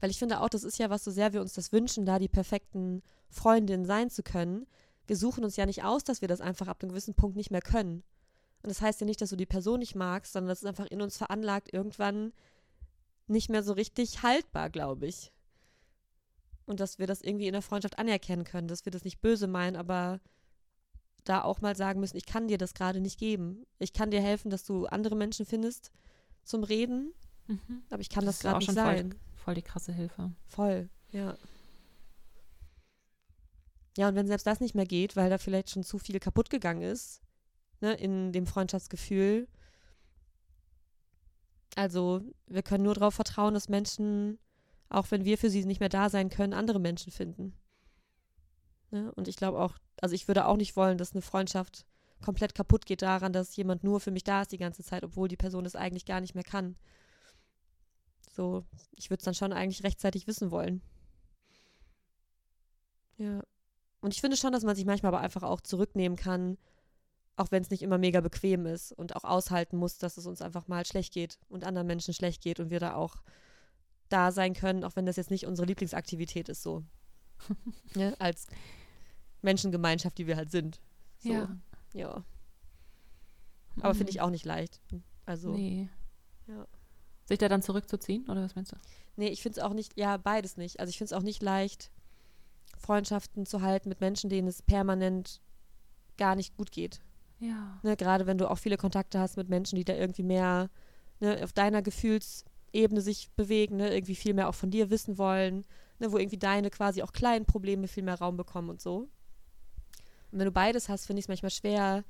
Weil 0.00 0.10
ich 0.10 0.18
finde 0.18 0.40
auch, 0.40 0.48
das 0.48 0.64
ist 0.64 0.78
ja 0.78 0.90
was, 0.90 1.04
so 1.04 1.10
sehr 1.10 1.32
wir 1.32 1.40
uns 1.40 1.54
das 1.54 1.72
wünschen, 1.72 2.04
da 2.04 2.18
die 2.18 2.28
perfekten 2.28 3.02
Freundinnen 3.30 3.84
sein 3.84 4.10
zu 4.10 4.22
können. 4.22 4.66
Wir 5.06 5.16
suchen 5.16 5.44
uns 5.44 5.56
ja 5.56 5.66
nicht 5.66 5.84
aus, 5.84 6.04
dass 6.04 6.20
wir 6.20 6.28
das 6.28 6.40
einfach 6.40 6.68
ab 6.68 6.82
einem 6.82 6.90
gewissen 6.90 7.14
Punkt 7.14 7.36
nicht 7.36 7.50
mehr 7.50 7.62
können. 7.62 8.02
Und 8.62 8.70
das 8.70 8.80
heißt 8.80 9.00
ja 9.00 9.06
nicht, 9.06 9.20
dass 9.20 9.30
du 9.30 9.36
die 9.36 9.46
Person 9.46 9.78
nicht 9.78 9.94
magst, 9.94 10.32
sondern 10.32 10.48
das 10.48 10.62
ist 10.62 10.68
einfach 10.68 10.86
in 10.86 11.00
uns 11.00 11.16
veranlagt, 11.16 11.72
irgendwann 11.72 12.32
nicht 13.28 13.48
mehr 13.48 13.62
so 13.62 13.72
richtig 13.72 14.22
haltbar, 14.22 14.70
glaube 14.70 15.06
ich. 15.06 15.32
Und 16.66 16.80
dass 16.80 16.98
wir 16.98 17.06
das 17.06 17.22
irgendwie 17.22 17.46
in 17.46 17.52
der 17.52 17.62
Freundschaft 17.62 17.98
anerkennen 17.98 18.44
können, 18.44 18.68
dass 18.68 18.84
wir 18.84 18.90
das 18.92 19.04
nicht 19.04 19.20
böse 19.20 19.46
meinen, 19.46 19.76
aber 19.76 20.20
da 21.24 21.42
auch 21.42 21.60
mal 21.60 21.76
sagen 21.76 22.00
müssen, 22.00 22.16
ich 22.16 22.26
kann 22.26 22.48
dir 22.48 22.58
das 22.58 22.74
gerade 22.74 23.00
nicht 23.00 23.18
geben. 23.18 23.66
Ich 23.78 23.92
kann 23.92 24.10
dir 24.10 24.20
helfen, 24.20 24.50
dass 24.50 24.64
du 24.64 24.86
andere 24.86 25.16
Menschen 25.16 25.46
findest 25.46 25.90
zum 26.42 26.64
Reden, 26.64 27.12
mhm. 27.46 27.82
aber 27.90 28.00
ich 28.00 28.08
kann 28.08 28.24
das, 28.24 28.38
das 28.38 28.42
gerade 28.42 28.58
nicht 28.58 28.72
sein. 28.72 29.12
Voll, 29.12 29.20
voll 29.46 29.54
die 29.54 29.62
krasse 29.62 29.92
Hilfe. 29.92 30.32
Voll, 30.48 30.88
ja. 31.12 31.38
Ja, 33.96 34.08
und 34.08 34.16
wenn 34.16 34.26
selbst 34.26 34.44
das 34.44 34.58
nicht 34.58 34.74
mehr 34.74 34.86
geht, 34.86 35.14
weil 35.14 35.30
da 35.30 35.38
vielleicht 35.38 35.70
schon 35.70 35.84
zu 35.84 35.98
viel 35.98 36.18
kaputt 36.18 36.50
gegangen 36.50 36.82
ist, 36.82 37.22
ne, 37.80 37.94
in 37.94 38.32
dem 38.32 38.48
Freundschaftsgefühl. 38.48 39.46
Also, 41.76 42.22
wir 42.48 42.64
können 42.64 42.82
nur 42.82 42.94
darauf 42.94 43.14
vertrauen, 43.14 43.54
dass 43.54 43.68
Menschen, 43.68 44.40
auch 44.88 45.12
wenn 45.12 45.24
wir 45.24 45.38
für 45.38 45.48
sie 45.48 45.64
nicht 45.64 45.78
mehr 45.78 45.88
da 45.88 46.10
sein 46.10 46.28
können, 46.28 46.52
andere 46.52 46.80
Menschen 46.80 47.12
finden. 47.12 47.54
Ne? 48.90 49.12
Und 49.12 49.28
ich 49.28 49.36
glaube 49.36 49.60
auch, 49.60 49.78
also 50.00 50.16
ich 50.16 50.26
würde 50.26 50.46
auch 50.46 50.56
nicht 50.56 50.74
wollen, 50.74 50.98
dass 50.98 51.12
eine 51.12 51.22
Freundschaft 51.22 51.86
komplett 52.20 52.56
kaputt 52.56 52.84
geht 52.84 53.02
daran, 53.02 53.32
dass 53.32 53.54
jemand 53.54 53.84
nur 53.84 54.00
für 54.00 54.10
mich 54.10 54.24
da 54.24 54.42
ist 54.42 54.50
die 54.50 54.58
ganze 54.58 54.82
Zeit, 54.82 55.04
obwohl 55.04 55.28
die 55.28 55.36
Person 55.36 55.66
es 55.66 55.76
eigentlich 55.76 56.04
gar 56.04 56.20
nicht 56.20 56.34
mehr 56.34 56.42
kann. 56.42 56.76
So, 58.36 58.66
ich 58.92 59.08
würde 59.08 59.20
es 59.20 59.24
dann 59.24 59.34
schon 59.34 59.54
eigentlich 59.54 59.82
rechtzeitig 59.82 60.26
wissen 60.26 60.50
wollen. 60.50 60.82
Ja. 63.16 63.42
Und 64.02 64.12
ich 64.12 64.20
finde 64.20 64.36
schon, 64.36 64.52
dass 64.52 64.62
man 64.62 64.76
sich 64.76 64.84
manchmal 64.84 65.14
aber 65.14 65.22
einfach 65.22 65.42
auch 65.42 65.62
zurücknehmen 65.62 66.18
kann, 66.18 66.58
auch 67.36 67.50
wenn 67.50 67.62
es 67.62 67.70
nicht 67.70 67.82
immer 67.82 67.96
mega 67.96 68.20
bequem 68.20 68.66
ist 68.66 68.92
und 68.92 69.16
auch 69.16 69.24
aushalten 69.24 69.78
muss, 69.78 69.96
dass 69.96 70.18
es 70.18 70.26
uns 70.26 70.42
einfach 70.42 70.68
mal 70.68 70.84
schlecht 70.84 71.14
geht 71.14 71.38
und 71.48 71.64
anderen 71.64 71.86
Menschen 71.86 72.12
schlecht 72.12 72.42
geht 72.42 72.60
und 72.60 72.68
wir 72.68 72.78
da 72.78 72.94
auch 72.94 73.16
da 74.10 74.30
sein 74.30 74.52
können, 74.52 74.84
auch 74.84 74.96
wenn 74.96 75.06
das 75.06 75.16
jetzt 75.16 75.30
nicht 75.30 75.46
unsere 75.46 75.66
Lieblingsaktivität 75.66 76.50
ist, 76.50 76.62
so. 76.62 76.84
ja, 77.94 78.12
als 78.18 78.48
Menschengemeinschaft, 79.40 80.18
die 80.18 80.26
wir 80.26 80.36
halt 80.36 80.50
sind. 80.50 80.78
So. 81.20 81.32
Ja. 81.32 81.56
Ja. 81.94 82.24
Aber 83.80 83.94
mhm. 83.94 83.98
finde 83.98 84.10
ich 84.10 84.20
auch 84.20 84.30
nicht 84.30 84.44
leicht. 84.44 84.82
Also. 85.24 85.54
Nee. 85.54 85.88
Ja. 86.46 86.66
Sich 87.26 87.38
da 87.38 87.48
dann 87.48 87.62
zurückzuziehen, 87.62 88.28
oder 88.28 88.42
was 88.42 88.54
meinst 88.54 88.72
du? 88.72 88.76
Nee, 89.16 89.28
ich 89.28 89.42
finde 89.42 89.58
es 89.58 89.64
auch 89.64 89.72
nicht, 89.72 89.98
ja, 89.98 90.16
beides 90.16 90.56
nicht. 90.56 90.80
Also 90.80 90.90
ich 90.90 90.98
finde 90.98 91.12
es 91.12 91.18
auch 91.18 91.24
nicht 91.24 91.42
leicht, 91.42 91.90
Freundschaften 92.78 93.46
zu 93.46 93.62
halten 93.62 93.88
mit 93.88 94.00
Menschen, 94.00 94.30
denen 94.30 94.48
es 94.48 94.62
permanent 94.62 95.40
gar 96.16 96.36
nicht 96.36 96.56
gut 96.56 96.70
geht. 96.70 97.00
Ja. 97.40 97.78
Ne, 97.82 97.96
Gerade 97.96 98.26
wenn 98.26 98.38
du 98.38 98.50
auch 98.50 98.58
viele 98.58 98.76
Kontakte 98.76 99.18
hast 99.18 99.36
mit 99.36 99.48
Menschen, 99.48 99.76
die 99.76 99.84
da 99.84 99.94
irgendwie 99.94 100.22
mehr 100.22 100.70
ne, 101.20 101.42
auf 101.42 101.52
deiner 101.52 101.82
Gefühlsebene 101.82 103.00
sich 103.00 103.30
bewegen, 103.32 103.76
ne, 103.76 103.92
irgendwie 103.92 104.14
viel 104.14 104.34
mehr 104.34 104.48
auch 104.48 104.54
von 104.54 104.70
dir 104.70 104.90
wissen 104.90 105.18
wollen, 105.18 105.64
ne, 105.98 106.12
wo 106.12 106.18
irgendwie 106.18 106.38
deine 106.38 106.70
quasi 106.70 107.02
auch 107.02 107.12
kleinen 107.12 107.44
Probleme 107.44 107.88
viel 107.88 108.02
mehr 108.02 108.18
Raum 108.18 108.36
bekommen 108.36 108.70
und 108.70 108.80
so. 108.80 109.08
Und 110.30 110.38
wenn 110.38 110.46
du 110.46 110.52
beides 110.52 110.88
hast, 110.88 111.06
finde 111.06 111.20
ich 111.20 111.24
es 111.24 111.28
manchmal 111.28 111.50
schwer, 111.50 112.04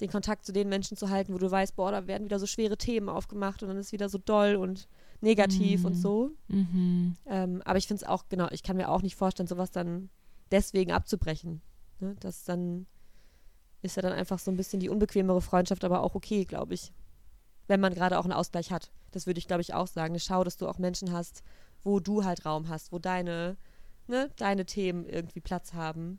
den 0.00 0.08
Kontakt 0.10 0.44
zu 0.44 0.52
den 0.52 0.68
Menschen 0.68 0.96
zu 0.96 1.10
halten, 1.10 1.32
wo 1.34 1.38
du 1.38 1.50
weißt, 1.50 1.74
boah, 1.76 1.90
da 1.90 2.06
werden 2.06 2.24
wieder 2.24 2.38
so 2.38 2.46
schwere 2.46 2.76
Themen 2.76 3.08
aufgemacht 3.08 3.62
und 3.62 3.68
dann 3.68 3.78
ist 3.78 3.92
wieder 3.92 4.08
so 4.08 4.18
doll 4.18 4.54
und 4.56 4.88
negativ 5.20 5.80
Mhm. 5.80 5.86
und 5.86 5.94
so. 5.94 6.30
Mhm. 6.48 7.16
Ähm, 7.26 7.62
aber 7.64 7.78
ich 7.78 7.86
finde 7.88 8.04
es 8.04 8.08
auch, 8.08 8.24
genau, 8.28 8.48
ich 8.52 8.62
kann 8.62 8.76
mir 8.76 8.88
auch 8.88 9.02
nicht 9.02 9.16
vorstellen, 9.16 9.48
sowas 9.48 9.70
dann 9.72 10.08
deswegen 10.52 10.92
abzubrechen. 10.92 11.60
Ne? 12.00 12.16
Das 12.20 12.44
dann 12.44 12.86
ist 13.82 13.96
ja 13.96 14.02
dann 14.02 14.12
einfach 14.12 14.38
so 14.38 14.50
ein 14.50 14.56
bisschen 14.56 14.80
die 14.80 14.88
unbequemere 14.88 15.40
Freundschaft, 15.40 15.84
aber 15.84 16.02
auch 16.02 16.14
okay, 16.14 16.44
glaube 16.44 16.74
ich. 16.74 16.92
Wenn 17.66 17.80
man 17.80 17.94
gerade 17.94 18.18
auch 18.18 18.24
einen 18.24 18.32
Ausgleich 18.32 18.70
hat. 18.72 18.90
Das 19.10 19.26
würde 19.26 19.38
ich, 19.38 19.46
glaube 19.46 19.62
ich, 19.62 19.74
auch 19.74 19.86
sagen. 19.86 20.18
Schau, 20.18 20.42
dass 20.44 20.56
du 20.56 20.66
auch 20.68 20.78
Menschen 20.78 21.12
hast, 21.12 21.42
wo 21.82 22.00
du 22.00 22.24
halt 22.24 22.44
Raum 22.46 22.68
hast, 22.68 22.92
wo 22.92 22.98
deine, 22.98 23.56
ne, 24.06 24.30
deine 24.36 24.64
Themen 24.64 25.04
irgendwie 25.06 25.40
Platz 25.40 25.74
haben. 25.74 26.18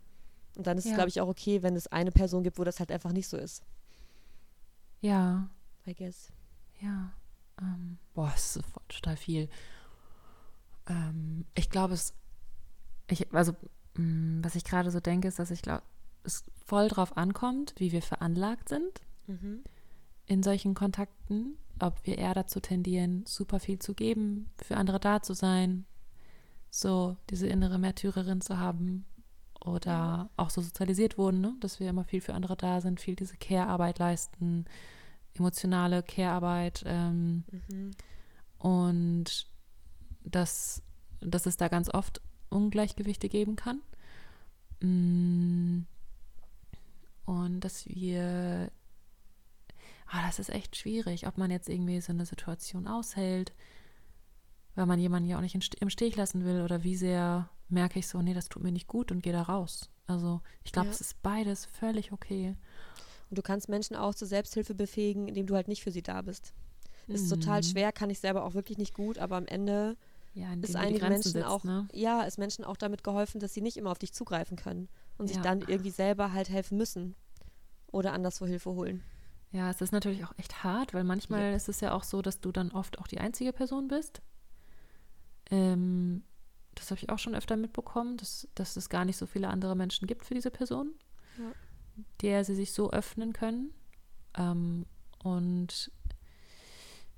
Und 0.60 0.68
dann 0.68 0.78
ist 0.78 0.84
es, 0.84 0.92
Ja. 0.92 0.96
glaube 0.98 1.08
ich, 1.10 1.22
auch 1.22 1.30
okay, 1.30 1.64
wenn 1.64 1.78
es 1.78 1.88
eine 1.88 2.12
Person 2.12 2.44
gibt, 2.44 2.60
wo 2.60 2.66
das 2.66 2.80
halt 2.80 2.92
einfach 2.92 3.14
nicht 3.14 3.30
so 3.30 3.38
ist. 3.38 3.64
Ja, 5.00 5.50
I 5.88 5.94
guess. 5.96 6.34
ja. 6.82 7.14
Ähm, 7.62 7.98
boah, 8.14 8.32
es 8.36 8.58
ist 8.58 8.66
total 8.90 9.16
viel. 9.16 9.48
Ähm, 10.88 11.46
ich 11.56 11.70
glaube, 11.70 11.94
es, 11.94 12.14
ich, 13.08 13.34
also, 13.34 13.54
mh, 13.96 14.44
was 14.44 14.56
ich 14.56 14.66
gerade 14.66 14.92
so 14.92 15.00
denke, 15.00 15.30
ist, 15.30 15.40
dass 15.40 15.50
ich 15.52 15.62
glaube, 15.62 15.84
es 16.24 16.44
voll 16.66 16.90
drauf 16.90 17.16
ankommt, 17.16 17.74
wie 17.78 17.94
wir 17.94 18.02
veranlagt 18.02 18.68
sind 18.70 19.02
Mhm. 19.28 19.64
in 20.26 20.44
solchen 20.44 20.74
Kontakten, 20.74 21.58
ob 21.80 22.06
wir 22.06 22.18
eher 22.18 22.34
dazu 22.34 22.60
tendieren, 22.60 23.26
super 23.26 23.62
viel 23.62 23.80
zu 23.80 23.94
geben, 23.94 24.50
für 24.62 24.76
andere 24.76 25.00
da 25.00 25.22
zu 25.22 25.34
sein, 25.34 25.86
so 26.70 27.16
diese 27.30 27.48
innere 27.48 27.80
Märtyrerin 27.80 28.42
zu 28.42 28.58
haben 28.60 29.06
oder 29.64 30.30
auch 30.38 30.50
so 30.50 30.62
sozialisiert 30.62 31.18
wurden, 31.18 31.42
ne? 31.42 31.56
dass 31.60 31.80
wir 31.80 31.90
immer 31.90 32.04
viel 32.04 32.22
für 32.22 32.34
andere 32.34 32.56
da 32.56 32.82
sind, 32.82 33.00
viel 33.00 33.16
diese 33.16 33.38
Care-Arbeit 33.38 34.00
leisten, 34.00 34.66
emotionale 35.34 36.04
Care-Arbeit 36.04 36.84
ähm, 36.86 37.44
Mhm. 37.68 37.92
und 38.58 39.48
dass, 40.24 40.82
dass 41.22 41.46
es 41.46 41.58
da 41.58 41.68
ganz 41.68 41.94
oft 41.94 42.22
Ungleichgewichte 42.50 43.30
geben 43.30 43.56
kann. 43.56 43.82
Mm. 44.82 45.86
Und 47.26 47.60
dass 47.62 47.86
wir, 47.86 48.72
ah, 50.08 50.26
das 50.26 50.40
ist 50.40 50.50
echt 50.50 50.76
schwierig, 50.76 51.28
ob 51.28 51.38
man 51.38 51.52
jetzt 51.52 51.70
irgendwie 51.70 52.02
so 52.02 52.12
eine 52.12 52.26
Situation 52.26 52.88
aushält, 52.88 53.54
weil 54.76 54.88
man 54.88 55.00
jemanden 55.00 55.30
ja 55.30 55.38
auch 55.38 55.42
nicht 55.42 55.76
im 55.76 55.90
Stich 55.90 56.16
lassen 56.16 56.44
will 56.44 56.62
oder 56.62 56.84
wie 56.84 56.96
sehr 56.96 57.50
merke 57.72 58.00
ich 58.00 58.08
so, 58.08 58.22
nee, 58.22 58.34
das 58.34 58.50
tut 58.50 58.64
mir 58.64 58.72
nicht 58.72 58.88
gut 58.88 59.12
und 59.12 59.22
gehe 59.22 59.34
da 59.34 59.44
raus. 59.44 59.90
Also 60.08 60.42
ich 60.64 60.72
glaube, 60.72 60.88
Ja. 60.88 60.94
es 60.96 61.02
ist 61.02 61.22
beides 61.22 61.66
völlig 61.66 62.12
okay. 62.12 62.56
Und 63.30 63.38
du 63.38 63.42
kannst 63.42 63.70
Menschen 63.70 63.96
auch 63.96 64.16
zur 64.16 64.28
Selbsthilfe 64.28 64.74
befähigen, 64.74 65.28
indem 65.28 65.46
du 65.46 65.56
halt 65.56 65.68
nicht 65.68 65.84
für 65.84 65.92
sie 65.92 66.02
da 66.02 66.22
bist. 66.22 66.54
Ist 67.08 67.30
total 67.30 67.62
Mhm. 67.62 67.68
schwer, 67.68 67.92
kann 67.92 68.10
ich 68.10 68.20
selber 68.20 68.44
auch 68.44 68.54
wirklich 68.54 68.78
nicht 68.78 68.94
gut, 68.94 69.18
aber 69.18 69.36
am 69.38 69.46
Ende 69.46 69.98
Ja, 70.34 70.54
ist 70.62 70.76
einigen 70.76 71.08
Menschen 71.08 71.32
setzt, 71.32 71.48
auch, 71.48 71.64
ne? 71.64 71.88
ja, 71.94 72.22
ist 72.24 72.38
Menschen 72.38 72.64
auch 72.66 72.78
damit 72.78 73.04
geholfen, 73.04 73.40
dass 73.40 73.54
sie 73.54 73.62
nicht 73.62 73.78
immer 73.78 73.92
auf 73.92 74.00
dich 74.00 74.14
zugreifen 74.14 74.58
können 74.58 74.90
und 75.18 75.28
sich 75.28 75.38
Ja. 75.38 75.44
dann 75.44 75.62
irgendwie 75.62 75.90
selber 75.92 76.34
halt 76.34 76.50
helfen 76.50 76.78
müssen 76.78 77.16
oder 77.92 78.14
anderswo 78.14 78.46
Hilfe 78.46 78.72
holen. 78.72 79.04
Ja, 79.52 79.70
es 79.72 79.82
ist 79.82 79.92
natürlich 79.92 80.24
auch 80.26 80.34
echt 80.38 80.64
hart, 80.64 80.94
weil 80.94 81.04
manchmal 81.04 81.50
Yep. 81.50 81.56
ist 81.56 81.70
es 81.70 81.82
ja 81.82 81.94
auch 81.94 82.04
so, 82.04 82.22
dass 82.22 82.40
du 82.40 82.52
dann 82.52 82.72
oft 82.72 83.00
auch 83.00 83.08
die 83.08 83.20
einzige 83.20 83.52
Person 83.54 83.88
bist. 83.88 84.22
Ähm, 85.50 86.24
das 86.80 86.92
habe 86.92 87.00
ich 87.02 87.10
auch 87.10 87.20
schon 87.20 87.36
öfter 87.36 87.56
mitbekommen, 87.58 88.18
dass, 88.18 88.48
dass 88.56 88.76
es 88.78 88.90
gar 88.90 89.06
nicht 89.06 89.18
so 89.18 89.26
viele 89.26 89.50
andere 89.50 89.76
Menschen 89.76 90.08
gibt 90.08 90.26
für 90.26 90.34
diese 90.34 90.52
Person, 90.52 90.94
Ja. 91.38 91.52
der 92.22 92.44
sie 92.46 92.56
sich 92.56 92.72
so 92.74 92.92
öffnen 92.92 93.34
können. 93.34 93.74
Ähm, 94.38 94.86
und 95.24 95.92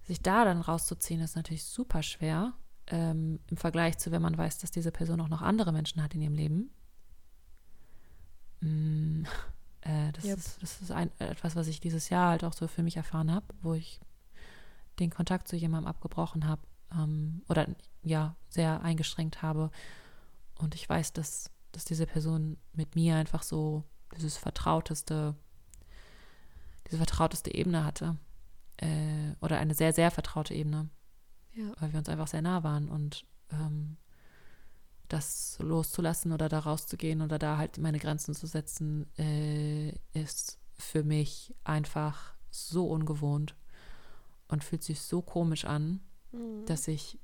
sich 0.04 0.22
da 0.22 0.44
dann 0.46 0.62
rauszuziehen, 0.62 1.22
ist 1.22 1.36
natürlich 1.36 1.64
super 1.66 2.02
schwer. 2.04 2.54
Ähm, 2.88 3.40
Im 3.48 3.58
Vergleich 3.58 3.98
zu, 4.00 4.12
wenn 4.12 4.22
man 4.22 4.38
weiß, 4.38 4.58
dass 4.58 4.72
diese 4.72 4.92
Person 4.92 5.22
auch 5.22 5.30
noch 5.30 5.42
andere 5.42 5.72
Menschen 5.72 6.02
hat 6.04 6.14
in 6.16 6.22
ihrem 6.22 6.34
Leben. 6.36 6.72
Mm, 8.62 9.24
äh, 9.82 10.12
das, 10.14 10.26
Yep. 10.26 10.38
ist, 10.38 10.62
das 10.64 10.82
ist 10.82 10.92
ein, 10.92 11.12
etwas, 11.20 11.56
was 11.56 11.68
ich 11.68 11.80
dieses 11.80 12.10
Jahr 12.10 12.30
halt 12.32 12.44
auch 12.44 12.54
so 12.54 12.68
für 12.68 12.84
mich 12.84 12.98
erfahren 12.98 13.32
habe, 13.32 13.46
wo 13.62 13.74
ich 13.74 14.00
den 15.00 15.10
Kontakt 15.10 15.48
zu 15.48 15.56
jemandem 15.56 15.88
abgebrochen 15.88 16.48
habe 16.48 16.62
ähm, 16.94 17.42
oder 17.50 17.68
ja, 18.04 18.36
sehr 18.50 18.82
eingeschränkt 18.82 19.42
habe. 19.42 19.72
Und 20.58 20.76
ich 20.76 20.88
weiß, 20.88 21.14
dass, 21.14 21.52
dass 21.72 21.86
diese 21.86 22.06
Person 22.06 22.58
mit 22.74 22.96
mir 22.96 23.16
einfach 23.16 23.44
so 23.44 23.84
dieses 24.16 24.38
vertrauteste, 24.38 25.36
diese 26.88 26.98
vertrauteste 26.98 27.54
Ebene 27.54 27.84
hatte. 27.86 28.18
Äh, 28.78 29.36
oder 29.42 29.58
eine 29.60 29.74
sehr, 29.76 29.94
sehr 29.94 30.12
vertraute 30.12 30.54
Ebene 30.54 30.90
Ja. 31.54 31.72
weil 31.80 31.92
wir 31.94 32.00
uns 32.00 32.10
einfach 32.10 32.28
sehr 32.28 32.42
nah 32.42 32.64
waren 32.64 32.90
und 32.90 33.26
ähm, 33.52 33.98
das 35.08 35.58
loszulassen 35.60 36.32
oder 36.32 36.50
da 36.50 36.60
rauszugehen 36.60 37.22
oder 37.22 37.38
da 37.38 37.58
halt 37.58 37.78
meine 37.78 38.00
Grenzen 38.00 38.34
zu 38.34 38.48
setzen, 38.48 39.06
äh, 39.18 39.90
ist 40.14 40.60
für 40.78 41.04
mich 41.04 41.54
einfach 41.64 42.34
so 42.50 42.88
ungewohnt 42.88 43.56
und 44.48 44.64
fühlt 44.64 44.84
sich 44.84 45.02
so 45.02 45.22
komisch 45.22 45.66
an, 45.66 46.00
Mhm. 46.32 46.66
dass 46.66 46.88
ich 46.88 47.18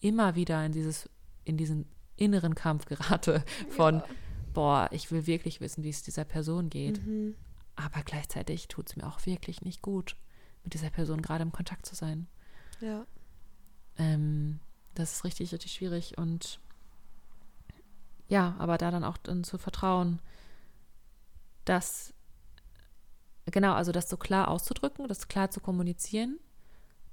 immer 0.00 0.34
wieder 0.34 0.64
in 0.64 0.72
dieses, 0.72 1.08
in 1.44 1.56
diesen 1.56 1.86
inneren 2.16 2.54
Kampf 2.54 2.84
gerate 2.86 3.44
von, 3.70 3.96
Ja. 3.96 4.04
boah, 4.52 4.88
ich 4.92 5.10
will 5.10 5.26
wirklich 5.26 5.60
wissen, 5.60 5.82
wie 5.82 5.90
es 5.90 6.02
dieser 6.02 6.24
Person 6.24 6.70
geht. 6.70 7.04
Mhm. 7.04 7.34
Aber 7.74 8.02
gleichzeitig 8.02 8.68
tut 8.68 8.90
es 8.90 8.96
mir 8.96 9.06
auch 9.06 9.24
wirklich 9.26 9.62
nicht 9.62 9.82
gut, 9.82 10.16
mit 10.62 10.74
dieser 10.74 10.90
Person 10.90 11.22
gerade 11.22 11.42
im 11.42 11.52
Kontakt 11.52 11.86
zu 11.86 11.94
sein. 11.94 12.26
Ja. 12.80 13.06
Ähm, 13.96 14.60
das 14.94 15.12
ist 15.14 15.24
richtig, 15.24 15.52
richtig 15.52 15.72
schwierig 15.72 16.18
und 16.18 16.60
ja, 18.28 18.54
aber 18.58 18.78
da 18.78 18.90
dann 18.90 19.04
auch 19.04 19.16
dann 19.18 19.44
zu 19.44 19.58
vertrauen, 19.58 20.20
dass, 21.64 22.14
genau, 23.46 23.74
also 23.74 23.92
das 23.92 24.08
so 24.08 24.16
klar 24.16 24.48
auszudrücken, 24.48 25.06
das 25.08 25.28
klar 25.28 25.50
zu 25.50 25.60
kommunizieren, 25.60 26.38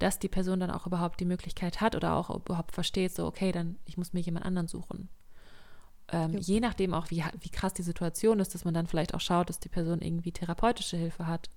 dass 0.00 0.18
die 0.18 0.28
Person 0.28 0.58
dann 0.60 0.70
auch 0.70 0.86
überhaupt 0.86 1.20
die 1.20 1.24
Möglichkeit 1.24 1.80
hat 1.80 1.94
oder 1.94 2.14
auch 2.16 2.28
überhaupt 2.34 2.72
versteht, 2.72 3.14
so, 3.14 3.26
okay, 3.26 3.52
dann 3.52 3.76
ich 3.84 3.96
muss 3.96 4.12
mir 4.12 4.20
jemand 4.20 4.44
anderen 4.46 4.66
suchen. 4.68 5.08
Ähm, 6.08 6.32
Ja. 6.34 6.38
Je 6.40 6.60
nachdem 6.60 6.92
auch, 6.94 7.10
wie, 7.10 7.22
wie 7.40 7.48
krass 7.50 7.72
die 7.74 7.82
Situation 7.84 8.40
ist, 8.40 8.54
dass 8.54 8.64
man 8.64 8.74
dann 8.74 8.86
vielleicht 8.88 9.14
auch 9.14 9.20
schaut, 9.20 9.48
dass 9.48 9.60
die 9.60 9.68
Person 9.68 10.00
irgendwie 10.02 10.32
therapeutische 10.32 10.96
Hilfe 10.96 11.26
hat. 11.28 11.48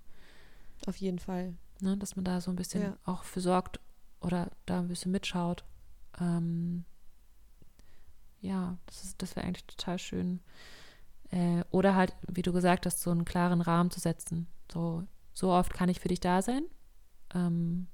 Auf 0.86 0.98
jeden 0.98 1.20
Fall. 1.20 1.56
Ne, 1.82 1.98
dass 1.98 2.16
man 2.16 2.24
da 2.24 2.40
so 2.40 2.52
ein 2.52 2.56
bisschen 2.56 2.82
Ja. 2.84 2.98
auch 3.06 3.24
für 3.24 3.42
sorgt 3.42 3.80
oder 4.22 4.52
da 4.68 4.80
ein 4.80 4.88
bisschen 4.88 5.12
mitschaut. 5.12 5.64
Ähm, 6.22 6.86
ja, 8.42 8.78
das, 8.86 9.04
ist- 9.04 9.22
das 9.22 9.36
wäre 9.36 9.46
eigentlich 9.48 9.66
total 9.66 9.98
schön. 10.00 10.40
Äh, 11.32 11.64
oder 11.72 11.96
halt, 11.96 12.14
wie 12.28 12.42
du 12.42 12.54
gesagt 12.54 12.86
hast, 12.86 13.02
so 13.02 13.10
einen 13.10 13.26
klaren 13.26 13.62
Rahmen 13.62 13.90
zu 13.90 14.00
setzen. 14.00 14.48
So, 14.72 15.04
so 15.34 15.52
oft 15.52 15.74
kann 15.74 15.90
ich 15.90 16.00
für 16.00 16.10
dich 16.10 16.20
da 16.20 16.42
sein. 16.42 16.64
Ähm, 17.34 17.88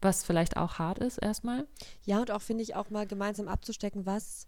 was 0.00 0.24
vielleicht 0.24 0.56
auch 0.56 0.78
hart 0.78 0.98
ist 0.98 1.18
erstmal. 1.18 1.66
Ja, 2.04 2.20
und 2.20 2.30
auch 2.30 2.42
finde 2.42 2.62
ich 2.62 2.74
auch 2.74 2.90
mal 2.90 3.06
gemeinsam 3.06 3.48
abzustecken, 3.48 4.06
was, 4.06 4.46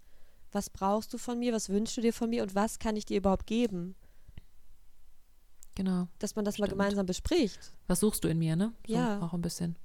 was 0.52 0.70
brauchst 0.70 1.12
du 1.12 1.18
von 1.18 1.38
mir, 1.38 1.52
was 1.52 1.68
wünschst 1.68 1.96
du 1.96 2.00
dir 2.00 2.12
von 2.12 2.30
mir 2.30 2.42
und 2.42 2.54
was 2.54 2.78
kann 2.78 2.96
ich 2.96 3.04
dir 3.06 3.18
überhaupt 3.18 3.46
geben? 3.46 3.94
Genau. 5.74 6.08
Dass 6.18 6.34
man 6.36 6.44
das 6.44 6.58
mal 6.58 6.66
Stimmt. 6.66 6.78
gemeinsam 6.78 7.06
bespricht. 7.06 7.72
Was 7.86 8.00
suchst 8.00 8.24
du 8.24 8.28
in 8.28 8.38
mir, 8.38 8.56
ne? 8.56 8.72
So, 8.86 8.94
Ja. 8.94 9.20
Auch 9.22 9.32
ein 9.32 9.42
bisschen. 9.42 9.76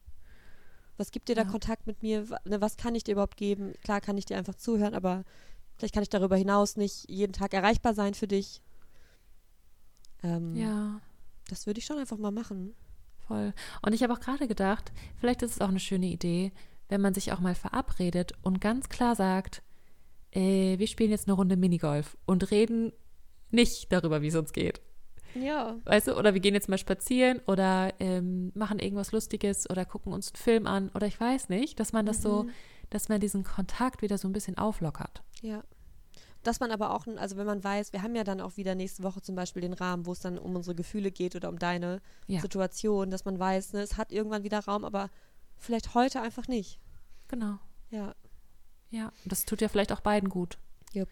Was 0.98 1.12
gibt 1.12 1.30
dir 1.30 1.36
da 1.36 1.44
Ja. 1.44 1.50
Kontakt 1.50 1.88
mit 1.88 2.02
mir? 2.02 2.24
Ne, 2.46 2.62
was 2.62 2.78
kann 2.78 2.96
ich 2.96 3.04
dir 3.04 3.14
überhaupt 3.14 3.38
geben? 3.38 3.74
Klar 3.84 4.02
kann 4.02 4.18
ich 4.18 4.26
dir 4.26 4.38
einfach 4.38 4.56
zuhören, 4.56 4.94
aber 4.96 5.24
vielleicht 5.76 5.94
kann 5.94 6.04
ich 6.04 6.10
darüber 6.10 6.36
hinaus 6.36 6.78
nicht 6.78 7.10
jeden 7.10 7.34
Tag 7.34 7.54
erreichbar 7.54 7.94
sein 7.94 8.14
für 8.14 8.28
dich. 8.28 8.62
Ähm, 10.24 10.56
Ja. 10.56 11.00
Das 11.50 11.68
würde 11.68 11.80
ich 11.80 11.86
schon 11.86 11.98
einfach 12.00 12.18
mal 12.18 12.32
machen. 12.32 12.74
Voll. 13.28 13.54
Und 13.82 13.94
ich 13.94 14.04
habe 14.04 14.14
auch 14.14 14.20
gerade 14.20 14.48
gedacht, 14.48 14.92
vielleicht 15.20 15.42
ist 15.42 15.52
es 15.52 15.62
auch 15.62 15.70
eine 15.70 15.80
schöne 15.80 16.08
Idee, 16.08 16.52
wenn 16.90 17.02
man 17.02 17.14
sich 17.14 17.32
auch 17.32 17.40
mal 17.40 17.56
verabredet 17.56 18.34
und 18.42 18.60
ganz 18.62 18.90
klar 18.90 19.16
sagt, 19.16 19.62
äh, 20.32 20.78
wir 20.78 20.88
spielen 20.88 21.12
jetzt 21.12 21.28
eine 21.28 21.36
Runde 21.36 21.56
Minigolf 21.58 22.18
und 22.26 22.52
reden 22.52 22.92
nicht 23.52 23.92
darüber, 23.92 24.22
wie 24.22 24.28
es 24.28 24.36
uns 24.36 24.52
geht. 24.52 24.82
Ja. 25.36 25.78
Weißt 25.86 26.08
du, 26.08 26.18
oder 26.18 26.34
wir 26.34 26.42
gehen 26.42 26.54
jetzt 26.54 26.70
mal 26.70 26.78
spazieren 26.78 27.40
oder 27.48 27.94
ähm, 28.00 28.52
machen 28.54 28.78
irgendwas 28.80 29.12
Lustiges 29.12 29.68
oder 29.70 29.86
gucken 29.86 30.14
uns 30.14 30.30
einen 30.30 30.38
Film 30.44 30.68
an 30.68 30.90
oder 30.94 31.08
ich 31.08 31.20
weiß 31.20 31.50
nicht, 31.50 31.80
dass 31.80 31.94
man 31.94 32.06
das 32.06 32.22
so, 32.22 32.44
Mhm. 32.44 32.50
dass 32.92 33.10
man 33.10 33.20
diesen 33.20 33.44
Kontakt 33.44 34.02
wieder 34.04 34.18
so 34.20 34.28
ein 34.28 34.34
bisschen 34.34 34.58
auflockert. 34.58 35.24
Ja. 35.42 35.64
Dass 36.44 36.60
man 36.60 36.72
aber 36.72 36.94
auch, 36.94 37.08
also 37.16 37.38
wenn 37.38 37.46
man 37.46 37.64
weiß, 37.64 37.94
wir 37.94 38.02
haben 38.02 38.16
ja 38.16 38.26
dann 38.26 38.42
auch 38.42 38.58
wieder 38.58 38.76
nächste 38.76 39.04
Woche 39.04 39.22
zum 39.22 39.36
Beispiel 39.36 39.62
den 39.62 39.74
Rahmen, 39.74 40.06
wo 40.06 40.12
es 40.12 40.20
dann 40.20 40.38
um 40.38 40.56
unsere 40.56 40.76
Gefühle 40.76 41.12
geht 41.12 41.36
oder 41.36 41.50
um 41.50 41.58
deine 41.58 42.02
Ja. 42.28 42.42
Situation, 42.42 43.10
dass 43.10 43.24
man 43.24 43.40
weiß, 43.40 43.74
ne, 43.74 43.82
es 43.82 43.98
hat 43.98 44.12
irgendwann 44.12 44.44
wieder 44.44 44.60
Raum, 44.60 44.84
aber 44.84 45.10
vielleicht 45.58 45.96
heute 45.96 46.22
einfach 46.22 46.48
nicht. 46.50 46.80
Genau. 47.30 47.60
Ja. 47.90 48.14
Ja. 48.90 49.08
Und 49.24 49.32
das 49.32 49.46
tut 49.46 49.62
ja 49.62 49.70
vielleicht 49.70 49.92
auch 49.92 50.02
beiden 50.02 50.30
gut. 50.30 50.58
Jupp. 50.92 51.10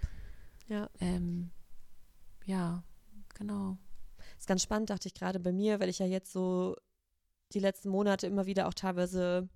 Ja. 0.67 0.89
Ähm, 0.99 1.51
ja, 2.45 2.83
genau. 3.33 3.77
ist 4.37 4.47
ganz 4.47 4.61
spannend, 4.61 4.89
dachte 4.89 5.07
ich 5.07 5.13
gerade 5.13 5.39
bei 5.39 5.51
mir, 5.51 5.79
weil 5.79 5.89
ich 5.89 5.99
ja 5.99 6.05
jetzt 6.05 6.31
so 6.31 6.75
die 7.53 7.59
letzten 7.59 7.89
Monate 7.89 8.27
immer 8.27 8.45
wieder 8.45 8.67
auch 8.67 8.73
teilweise, 8.73 9.49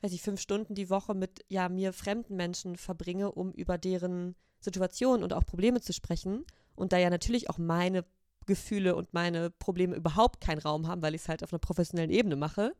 weiß 0.00 0.12
ich, 0.12 0.22
fünf 0.22 0.40
Stunden 0.40 0.74
die 0.74 0.90
Woche 0.90 1.14
mit 1.14 1.44
ja 1.48 1.68
mir 1.68 1.92
fremden 1.92 2.36
Menschen 2.36 2.76
verbringe, 2.76 3.32
um 3.32 3.52
über 3.52 3.78
deren 3.78 4.34
Situation 4.62 5.22
und 5.22 5.32
auch 5.32 5.44
Probleme 5.44 5.80
zu 5.80 5.92
sprechen. 5.92 6.44
Und 6.74 6.92
da 6.92 6.98
ja 6.98 7.10
natürlich 7.10 7.50
auch 7.50 7.58
meine 7.58 8.04
Gefühle 8.46 8.96
und 8.96 9.12
meine 9.12 9.50
Probleme 9.50 9.94
überhaupt 9.94 10.40
keinen 10.40 10.58
Raum 10.58 10.86
haben, 10.86 11.02
weil 11.02 11.14
ich 11.14 11.22
es 11.22 11.28
halt 11.28 11.44
auf 11.44 11.52
einer 11.52 11.60
professionellen 11.60 12.10
Ebene 12.10 12.36
mache. 12.36 12.74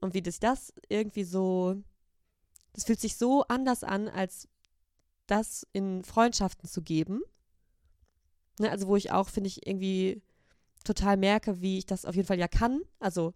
Und 0.00 0.14
wie 0.14 0.22
das 0.22 0.40
das 0.40 0.72
irgendwie 0.88 1.24
so, 1.24 1.76
das 2.72 2.84
fühlt 2.84 3.00
sich 3.00 3.16
so 3.16 3.44
anders 3.44 3.84
an, 3.84 4.08
als 4.08 4.48
das 5.26 5.66
in 5.72 6.02
Freundschaften 6.04 6.68
zu 6.68 6.82
geben. 6.82 7.22
Ne, 8.58 8.70
also 8.70 8.88
wo 8.88 8.96
ich 8.96 9.12
auch, 9.12 9.28
finde 9.28 9.48
ich, 9.48 9.66
irgendwie 9.66 10.22
total 10.84 11.16
merke, 11.16 11.60
wie 11.60 11.78
ich 11.78 11.86
das 11.86 12.04
auf 12.04 12.16
jeden 12.16 12.26
Fall 12.26 12.38
ja 12.38 12.48
kann. 12.48 12.82
Also 12.98 13.34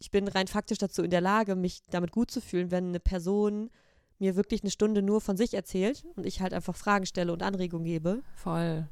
ich 0.00 0.10
bin 0.10 0.28
rein 0.28 0.46
faktisch 0.46 0.78
dazu 0.78 1.02
in 1.02 1.10
der 1.10 1.20
Lage, 1.20 1.54
mich 1.54 1.82
damit 1.90 2.10
gut 2.10 2.30
zu 2.30 2.40
fühlen, 2.40 2.70
wenn 2.70 2.88
eine 2.88 3.00
Person 3.00 3.70
mir 4.18 4.36
wirklich 4.36 4.62
eine 4.62 4.70
Stunde 4.70 5.02
nur 5.02 5.20
von 5.20 5.36
sich 5.36 5.54
erzählt 5.54 6.04
und 6.16 6.24
ich 6.26 6.40
halt 6.40 6.54
einfach 6.54 6.74
Fragen 6.76 7.06
stelle 7.06 7.32
und 7.32 7.42
Anregungen 7.42 7.84
gebe. 7.84 8.22
Voll. 8.36 8.88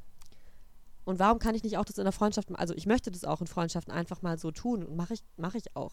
Und 1.04 1.18
warum 1.18 1.38
kann 1.38 1.54
ich 1.54 1.62
nicht 1.62 1.76
auch 1.78 1.84
das 1.84 1.98
in 1.98 2.04
der 2.04 2.12
Freundschaft, 2.12 2.48
also 2.54 2.74
ich 2.74 2.86
möchte 2.86 3.10
das 3.10 3.24
auch 3.24 3.40
in 3.40 3.46
Freundschaften 3.46 3.92
einfach 3.92 4.22
mal 4.22 4.38
so 4.38 4.50
tun 4.50 4.84
und 4.84 4.96
mache 4.96 5.14
ich, 5.14 5.20
mache 5.36 5.58
ich 5.58 5.76
auch. 5.76 5.92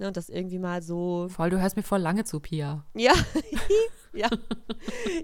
Ne, 0.00 0.06
und 0.06 0.16
das 0.16 0.28
irgendwie 0.28 0.60
mal 0.60 0.80
so, 0.80 1.26
Voll, 1.28 1.50
du 1.50 1.60
hörst 1.60 1.74
mir 1.74 1.82
voll 1.82 1.98
lange 2.00 2.22
zu, 2.22 2.38
Pia. 2.38 2.84
ja, 2.94 3.12
ja. 4.12 4.28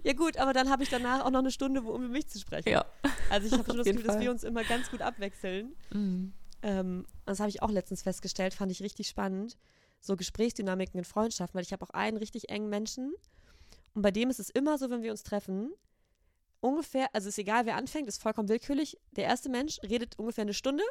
Ja 0.02 0.12
gut, 0.14 0.36
aber 0.36 0.52
dann 0.52 0.68
habe 0.68 0.82
ich 0.82 0.88
danach 0.90 1.24
auch 1.24 1.30
noch 1.30 1.38
eine 1.38 1.52
Stunde, 1.52 1.84
wo- 1.84 1.92
um 1.92 2.02
über 2.02 2.12
mich 2.12 2.26
zu 2.28 2.40
sprechen. 2.40 2.70
Ja. 2.70 2.84
Also 3.30 3.46
ich 3.46 3.52
habe 3.52 3.64
schon 3.66 3.76
das 3.76 3.86
Gefühl, 3.86 4.02
dass 4.02 4.14
Fall. 4.16 4.22
wir 4.24 4.30
uns 4.32 4.42
immer 4.42 4.64
ganz 4.64 4.90
gut 4.90 5.00
abwechseln. 5.00 5.74
Mhm. 5.92 6.32
Ähm, 6.62 7.06
das 7.24 7.38
habe 7.38 7.50
ich 7.50 7.62
auch 7.62 7.70
letztens 7.70 8.02
festgestellt, 8.02 8.52
fand 8.52 8.72
ich 8.72 8.82
richtig 8.82 9.06
spannend. 9.06 9.56
So 10.04 10.16
Gesprächsdynamiken 10.16 10.98
in 10.98 11.04
Freundschaften, 11.04 11.56
weil 11.56 11.64
ich 11.64 11.72
habe 11.72 11.82
auch 11.84 11.90
einen 11.90 12.18
richtig 12.18 12.50
engen 12.50 12.68
Menschen 12.68 13.14
und 13.94 14.02
bei 14.02 14.10
dem 14.10 14.28
ist 14.28 14.40
es 14.40 14.50
immer 14.50 14.76
so, 14.76 14.90
wenn 14.90 15.02
wir 15.02 15.12
uns 15.12 15.22
treffen, 15.22 15.72
ungefähr, 16.60 17.08
also 17.14 17.28
ist 17.28 17.38
egal, 17.38 17.64
wer 17.64 17.76
anfängt, 17.76 18.08
ist 18.08 18.20
vollkommen 18.20 18.48
willkürlich. 18.48 18.98
Der 19.12 19.24
erste 19.24 19.48
Mensch 19.48 19.80
redet 19.82 20.18
ungefähr 20.18 20.42
eine 20.42 20.54
Stunde 20.54 20.84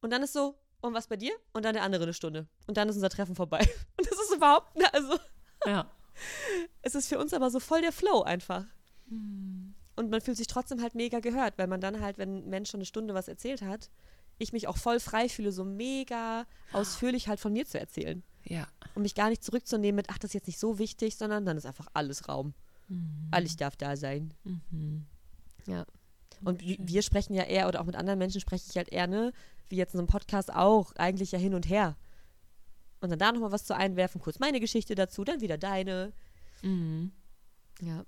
und 0.00 0.10
dann 0.10 0.22
ist 0.22 0.32
so, 0.32 0.58
und 0.80 0.94
was 0.94 1.06
bei 1.06 1.16
dir? 1.16 1.32
Und 1.52 1.64
dann 1.64 1.74
der 1.74 1.84
andere 1.84 2.02
eine 2.02 2.12
Stunde. 2.12 2.48
Und 2.66 2.76
dann 2.76 2.88
ist 2.88 2.96
unser 2.96 3.08
Treffen 3.08 3.36
vorbei. 3.36 3.60
Und 3.96 4.10
das 4.10 4.18
ist 4.18 4.34
überhaupt, 4.34 4.76
also 4.92 5.16
Ja. 5.64 5.88
es 6.82 6.96
ist 6.96 7.06
für 7.06 7.20
uns 7.20 7.32
aber 7.32 7.50
so 7.50 7.60
voll 7.60 7.82
der 7.82 7.92
Flow 7.92 8.22
einfach. 8.22 8.64
Mhm. 9.06 9.74
Und 9.94 10.10
man 10.10 10.20
fühlt 10.20 10.36
sich 10.36 10.48
trotzdem 10.48 10.82
halt 10.82 10.96
mega 10.96 11.20
gehört, 11.20 11.56
weil 11.56 11.68
man 11.68 11.80
dann 11.80 12.00
halt, 12.00 12.18
wenn 12.18 12.38
ein 12.38 12.48
Mensch 12.48 12.70
schon 12.70 12.78
eine 12.78 12.86
Stunde 12.86 13.14
was 13.14 13.28
erzählt 13.28 13.62
hat, 13.62 13.90
ich 14.42 14.52
mich 14.52 14.68
auch 14.68 14.76
voll 14.76 15.00
frei 15.00 15.28
fühle, 15.28 15.52
so 15.52 15.64
mega 15.64 16.46
ausführlich 16.72 17.28
halt 17.28 17.40
von 17.40 17.52
mir 17.52 17.66
zu 17.66 17.78
erzählen. 17.78 18.22
Ja. 18.44 18.66
Und 18.94 19.02
mich 19.02 19.14
gar 19.14 19.28
nicht 19.28 19.42
zurückzunehmen 19.44 19.96
mit, 19.96 20.10
ach, 20.10 20.18
das 20.18 20.30
ist 20.30 20.34
jetzt 20.34 20.46
nicht 20.48 20.58
so 20.58 20.78
wichtig, 20.78 21.16
sondern 21.16 21.46
dann 21.46 21.56
ist 21.56 21.66
einfach 21.66 21.86
alles 21.94 22.28
Raum. 22.28 22.54
Mhm. 22.88 23.28
Alles 23.30 23.56
darf 23.56 23.76
da 23.76 23.96
sein. 23.96 24.34
Mhm. 24.44 25.06
Ja. 25.66 25.86
Und 26.44 26.60
wi- 26.60 26.78
wir 26.80 27.02
sprechen 27.02 27.34
ja 27.34 27.44
eher, 27.44 27.68
oder 27.68 27.80
auch 27.80 27.86
mit 27.86 27.94
anderen 27.94 28.18
Menschen 28.18 28.40
spreche 28.40 28.64
ich 28.68 28.76
halt 28.76 28.88
eher, 28.88 29.06
ne, 29.06 29.32
wie 29.68 29.76
jetzt 29.76 29.94
in 29.94 29.98
so 29.98 30.02
einem 30.02 30.08
Podcast 30.08 30.52
auch, 30.52 30.92
eigentlich 30.96 31.30
ja 31.32 31.38
hin 31.38 31.54
und 31.54 31.68
her. 31.68 31.96
Und 33.00 33.10
dann 33.10 33.18
da 33.18 33.32
nochmal 33.32 33.52
was 33.52 33.64
zu 33.64 33.76
einwerfen, 33.76 34.20
kurz 34.20 34.38
meine 34.40 34.60
Geschichte 34.60 34.94
dazu, 34.94 35.24
dann 35.24 35.40
wieder 35.40 35.56
deine. 35.58 36.12
Mhm. 36.62 37.12
Ja. 37.80 38.04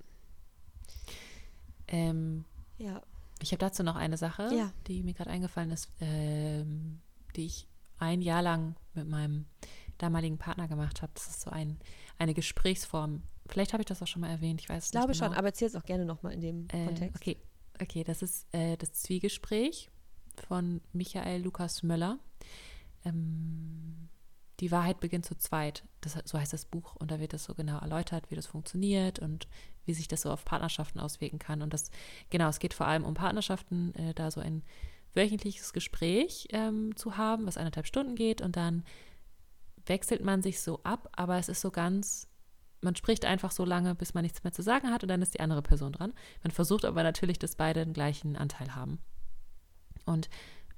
Ähm, 1.89 2.45
Ja. 2.79 3.03
Ich 3.45 3.53
habe 3.53 3.61
dazu 3.61 3.83
noch 3.83 3.97
eine 3.97 4.17
Sache, 4.17 4.51
Ja. 4.55 4.73
die 4.87 5.03
mir 5.03 5.15
gerade 5.15 5.31
eingefallen 5.31 5.71
ist, 5.71 5.91
ähm, 6.01 7.01
die 7.37 7.47
ich 7.47 7.69
ein 7.99 8.21
Jahr 8.23 8.43
lang 8.43 8.75
mit 8.95 9.09
meinem 9.09 9.47
damaligen 9.99 10.39
Partner 10.39 10.67
gemacht 10.67 11.03
habe. 11.03 11.13
Das 11.15 11.29
ist 11.29 11.43
so 11.43 11.51
ein, 11.51 11.79
eine 12.19 12.35
Gesprächsform. 12.35 13.23
Vielleicht 13.47 13.73
habe 13.73 13.83
ich 13.83 13.87
das 13.87 14.03
auch 14.03 14.07
schon 14.07 14.23
mal 14.23 14.31
erwähnt, 14.31 14.61
ich 14.61 14.69
weiß 14.69 14.79
es 14.83 14.87
Ich 14.87 14.91
glaube 14.93 15.09
nicht 15.09 15.19
genau. 15.21 15.31
schon, 15.31 15.39
aber 15.39 15.49
erzähl 15.49 15.69
es 15.69 15.77
auch 15.77 15.85
gerne 15.85 16.05
nochmal 16.05 16.33
in 16.33 16.41
dem 16.41 16.67
Äh, 16.73 16.87
Kontext. 16.87 17.17
okay, 17.17 17.37
okay, 17.81 18.03
das 18.05 18.23
ist 18.23 18.47
äh, 18.53 18.77
das 18.77 18.93
Zwiegespräch 18.95 19.91
von 20.49 20.81
Michael 20.93 21.43
Lukas 21.43 21.83
Möller. 21.83 22.19
Ähm, 23.05 24.09
die 24.61 24.71
Wahrheit 24.71 25.01
beginnt 25.01 25.27
zu 25.27 25.35
zweit. 25.37 25.85
Das, 26.01 26.17
so 26.25 26.39
heißt 26.39 26.53
das 26.53 26.65
Buch 26.65 26.97
und 26.97 27.11
da 27.11 27.19
wird 27.21 27.33
das 27.33 27.45
so 27.45 27.55
genau 27.55 27.79
erläutert, 27.79 28.31
wie 28.31 28.35
das 28.37 28.47
funktioniert 28.47 29.19
und 29.19 29.47
wie 29.87 29.95
sich 29.95 30.09
das 30.09 30.23
so 30.23 30.31
auf 30.31 30.45
Partnerschaften 30.45 31.01
auswirken 31.01 31.39
kann. 31.39 31.63
Und 31.63 31.73
das, 31.73 31.91
genau, 32.31 32.49
es 32.49 32.59
geht 32.59 32.75
vor 32.75 32.87
allem 32.87 33.05
um 33.05 33.15
Partnerschaften, 33.15 33.95
äh, 33.95 34.15
da 34.15 34.31
so 34.31 34.41
ein 34.41 34.63
wöchentliches 35.15 35.73
Gespräch 35.73 36.49
ähm, 36.51 36.97
zu 36.97 37.17
haben, 37.17 37.47
was 37.47 37.57
eineinhalb 37.57 37.87
Stunden 37.87 38.17
geht 38.17 38.41
und 38.41 38.57
dann 38.57 38.85
wechselt 39.87 40.25
man 40.25 40.43
sich 40.43 40.61
so 40.61 40.83
ab, 40.83 41.09
aber 41.13 41.39
es 41.39 41.49
ist 41.49 41.61
so 41.61 41.71
ganz, 41.71 42.29
man 42.81 42.97
spricht 42.97 43.25
einfach 43.25 43.53
so 43.53 43.65
lange, 43.65 43.95
bis 43.95 44.15
man 44.15 44.23
nichts 44.23 44.43
mehr 44.43 44.53
zu 44.53 44.63
sagen 44.63 44.91
hat 44.91 45.03
und 45.03 45.09
dann 45.09 45.23
ist 45.23 45.35
die 45.35 45.41
andere 45.41 45.63
Person 45.63 45.93
dran. 45.93 46.15
Man 46.43 46.51
versucht 46.51 46.85
aber 46.85 47.03
natürlich, 47.03 47.39
dass 47.39 47.55
beide 47.55 47.85
den 47.85 47.93
gleichen 47.93 48.37
Anteil 48.37 48.75
haben. 48.75 48.99
Und 50.05 50.29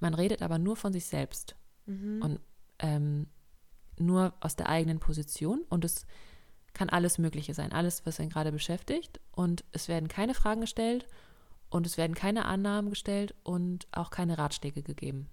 man 0.01 0.13
redet 0.13 0.43
aber 0.43 0.59
nur 0.59 0.77
von 0.77 0.93
sich 0.93 1.07
selbst 1.07 1.57
Mhm. 1.87 2.21
und 2.23 2.41
ähm, 2.81 3.27
nur 3.99 4.35
aus 4.41 4.57
der 4.57 4.69
eigenen 4.69 4.99
Position 4.99 5.63
und 5.69 5.85
es 5.85 6.07
kann 6.77 6.89
alles 6.91 7.19
Mögliche 7.19 7.55
sein, 7.55 7.73
alles, 7.73 8.05
was 8.07 8.19
ihn 8.19 8.29
gerade 8.29 8.53
beschäftigt 8.53 9.21
und 9.33 9.65
es 9.73 9.89
werden 9.89 10.09
keine 10.09 10.35
Fragen 10.35 10.61
gestellt 10.61 11.07
und 11.71 11.87
es 11.87 11.97
werden 11.97 12.15
keine 12.15 12.45
Annahmen 12.45 12.91
gestellt 12.91 13.35
und 13.43 13.87
auch 13.93 14.11
keine 14.11 14.39
Ratschläge 14.39 14.83
gegeben, 14.83 15.29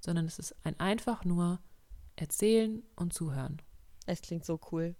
sondern 0.00 0.26
es 0.26 0.38
ist 0.38 0.54
ein 0.64 0.78
einfach 0.80 1.24
nur 1.24 1.60
erzählen 2.16 2.82
und 2.96 3.12
zuhören. 3.14 3.62
Es 4.06 4.20
klingt 4.20 4.44
so 4.44 4.60
cool. 4.72 4.94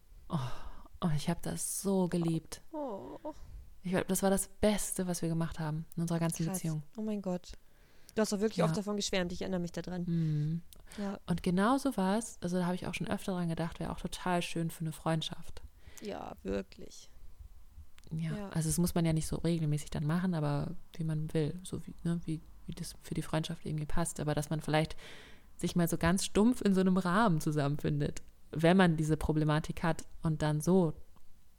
Und 1.00 1.14
ich 1.14 1.28
habe 1.28 1.40
das 1.42 1.82
so 1.82 2.08
geliebt. 2.08 2.62
Oh, 2.72 3.18
Ich 3.82 3.90
glaube, 3.90 4.06
das 4.06 4.22
war 4.22 4.30
das 4.30 4.48
Beste, 4.48 5.06
was 5.06 5.20
wir 5.20 5.28
gemacht 5.28 5.58
haben 5.58 5.84
in 5.96 6.02
unserer 6.02 6.18
ganzen 6.18 6.46
krass. 6.46 6.56
Beziehung. 6.56 6.82
Oh 6.96 7.02
mein 7.02 7.20
Gott. 7.20 7.52
Du 8.14 8.20
hast 8.22 8.32
doch 8.32 8.40
wirklich 8.40 8.58
Ja. 8.58 8.64
oft 8.66 8.76
davon 8.76 8.96
geschwärmt, 8.96 9.32
ich 9.32 9.42
erinnere 9.42 9.60
mich 9.60 9.72
daran. 9.72 10.04
Mhm. 10.06 10.62
Ja. 10.98 11.18
Und 11.26 11.42
genau 11.42 11.78
so 11.78 11.96
war 11.96 12.18
es, 12.18 12.38
also 12.40 12.58
da 12.58 12.66
habe 12.66 12.74
ich 12.76 12.86
auch 12.86 12.94
schon 12.94 13.08
öfter 13.08 13.32
dran 13.32 13.48
gedacht, 13.48 13.80
wäre 13.80 13.90
auch 13.90 14.00
total 14.00 14.40
schön 14.42 14.70
für 14.70 14.82
eine 14.82 14.92
Freundschaft. 14.92 15.62
Ja, 16.00 16.36
wirklich. 16.42 17.10
Ja, 18.12 18.36
Ja. 18.36 18.48
also 18.50 18.68
das 18.68 18.78
muss 18.78 18.94
man 18.94 19.04
ja 19.04 19.12
nicht 19.12 19.26
so 19.26 19.36
regelmäßig 19.36 19.90
dann 19.90 20.06
machen, 20.06 20.34
aber 20.34 20.76
wie 20.96 21.04
man 21.04 21.32
will, 21.34 21.58
so 21.64 21.84
wie, 21.86 21.94
ne, 22.04 22.20
wie, 22.24 22.40
wie 22.66 22.74
das 22.74 22.94
für 23.02 23.14
die 23.14 23.22
Freundschaft 23.22 23.64
irgendwie 23.66 23.86
passt. 23.86 24.20
Aber 24.20 24.34
dass 24.34 24.50
man 24.50 24.60
vielleicht 24.60 24.96
sich 25.56 25.74
mal 25.74 25.88
so 25.88 25.96
ganz 25.98 26.24
stumpf 26.24 26.60
in 26.60 26.74
so 26.74 26.80
einem 26.80 26.96
Rahmen 26.96 27.40
zusammenfindet, 27.40 28.22
wenn 28.52 28.76
man 28.76 28.96
diese 28.96 29.16
Problematik 29.16 29.82
hat 29.82 30.04
und 30.22 30.42
dann 30.42 30.60
so 30.60 30.92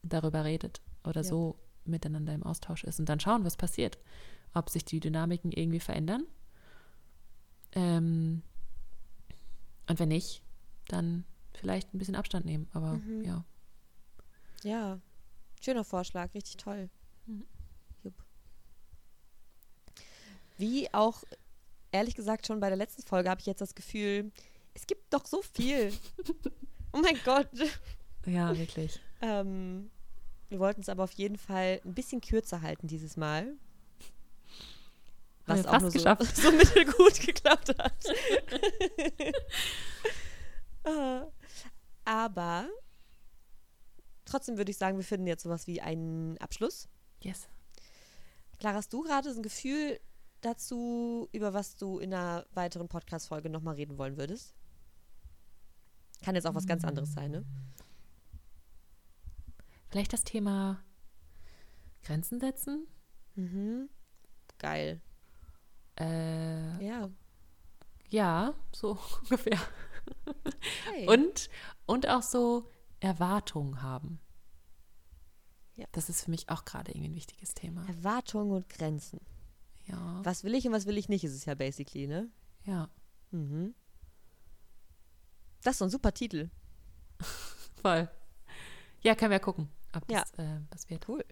darüber 0.03 0.45
redet 0.45 0.81
oder 1.03 1.21
Ja. 1.21 1.27
so 1.27 1.59
miteinander 1.83 2.33
im 2.33 2.43
Austausch 2.43 2.83
ist 2.85 2.99
und 2.99 3.09
dann 3.09 3.19
schauen, 3.19 3.43
was 3.43 3.57
passiert. 3.57 3.97
Ob 4.53 4.69
sich 4.69 4.85
die 4.85 5.01
Dynamiken 5.01 5.51
irgendwie 5.51 5.79
verändern. 5.81 6.23
Ähm, 7.75 8.41
und 9.87 9.99
wenn 9.99 10.09
nicht, 10.09 10.41
dann 10.87 11.25
vielleicht 11.53 11.93
ein 11.93 11.97
bisschen 11.99 12.15
Abstand 12.15 12.45
nehmen. 12.45 12.67
Aber 12.73 12.93
Mhm. 12.93 13.23
ja. 13.23 13.45
Ja. 14.63 14.99
Schöner 15.61 15.83
Vorschlag, 15.83 16.33
richtig 16.33 16.57
toll. 16.57 16.89
Mhm. 17.25 17.45
Jupp. 18.03 18.13
Wie 20.57 20.93
auch, 20.93 21.23
ehrlich 21.91 22.15
gesagt, 22.15 22.47
schon 22.47 22.59
bei 22.59 22.69
der 22.69 22.77
letzten 22.77 23.03
Folge 23.03 23.29
habe 23.29 23.41
ich 23.41 23.45
jetzt 23.47 23.61
das 23.61 23.75
Gefühl, 23.75 24.31
es 24.73 24.87
gibt 24.87 25.13
doch 25.13 25.25
so 25.25 25.41
viel. 25.41 25.91
oh 26.93 26.99
mein 27.01 27.17
Gott. 27.25 27.49
Ja, 28.25 28.57
wirklich. 28.57 28.99
Ähm, 29.21 29.89
wir 30.49 30.59
wollten 30.59 30.81
es 30.81 30.89
aber 30.89 31.03
auf 31.03 31.11
jeden 31.13 31.37
Fall 31.37 31.81
ein 31.83 31.93
bisschen 31.93 32.21
kürzer 32.21 32.61
halten 32.61 32.87
dieses 32.87 33.17
Mal. 33.17 33.53
Was 35.45 35.65
auch 35.65 35.71
fast 35.71 35.81
nur 35.81 35.91
so, 35.91 35.99
geschafft. 35.99 36.35
so 36.35 36.51
mittelgut 36.51 37.19
geklappt 37.21 37.75
hat. 37.77 37.93
Ah, 40.87 41.25
aber 42.03 42.69
trotzdem 44.23 44.57
würde 44.57 44.69
ich 44.69 44.77
sagen, 44.77 44.97
wir 44.97 45.03
finden 45.03 45.25
jetzt 45.25 45.41
sowas 45.41 45.65
wie 45.65 45.81
einen 45.81 46.37
Abschluss. 46.37 46.87
Yes. 47.21 47.47
Clara, 48.59 48.77
hast 48.77 48.93
du 48.93 49.01
gerade 49.01 49.33
so 49.33 49.39
ein 49.39 49.43
Gefühl 49.43 49.99
dazu, 50.41 51.27
über 51.31 51.55
was 51.55 51.75
du 51.75 51.97
in 51.97 52.13
einer 52.13 52.45
weiteren 52.53 52.87
Podcast-Folge 52.87 53.49
nochmal 53.49 53.75
reden 53.75 53.97
wollen 53.97 54.15
würdest? 54.15 54.53
Kann 56.21 56.35
jetzt 56.35 56.45
auch 56.45 56.53
was 56.53 56.67
ganz 56.67 56.83
anderes 56.83 57.13
sein, 57.13 57.31
ne? 57.31 57.45
Vielleicht 59.89 60.13
das 60.13 60.23
Thema 60.23 60.83
Grenzen 62.03 62.39
setzen. 62.39 62.87
Mhm. 63.35 63.89
Geil. 64.59 65.01
Äh, 65.99 66.85
Ja. 66.85 67.09
ja, 68.09 68.53
so 68.71 68.97
ungefähr. 69.23 69.59
Hey. 70.91 71.07
Und, 71.07 71.49
und 71.85 72.07
auch 72.09 72.21
so 72.23 72.69
Erwartungen 72.99 73.81
haben. 73.81 74.19
Ja. 75.75 75.85
Das 75.91 76.09
ist 76.09 76.23
für 76.23 76.31
mich 76.31 76.47
auch 76.49 76.63
gerade 76.65 76.91
irgendwie 76.91 77.09
ein 77.09 77.15
wichtiges 77.15 77.53
Thema. 77.53 77.85
Erwartungen 77.87 78.51
und 78.51 78.69
Grenzen. 78.69 79.19
Ja. 79.87 80.21
Was 80.23 80.43
will 80.43 80.55
ich 80.55 80.65
und 80.65 80.73
was 80.73 80.85
will 80.85 80.97
ich 80.97 81.09
nicht, 81.09 81.23
ist 81.23 81.33
es 81.33 81.45
ja 81.45 81.53
basically, 81.55 82.07
ne? 82.07 82.29
Ja. 82.63 82.89
Mhm. 83.31 83.75
Das 85.63 85.73
ist 85.73 85.79
so 85.79 85.85
ein 85.85 85.91
super 85.91 86.13
Titel. 86.13 86.49
Voll. 87.81 88.09
Ja, 89.01 89.15
können 89.15 89.31
wir 89.31 89.39
gucken, 89.39 89.69
ob 89.93 90.09
Ja. 90.09 90.21
das 90.21 90.33
äh, 90.39 90.59
was 90.71 90.89
wird. 90.89 91.07
Cool. 91.07 91.23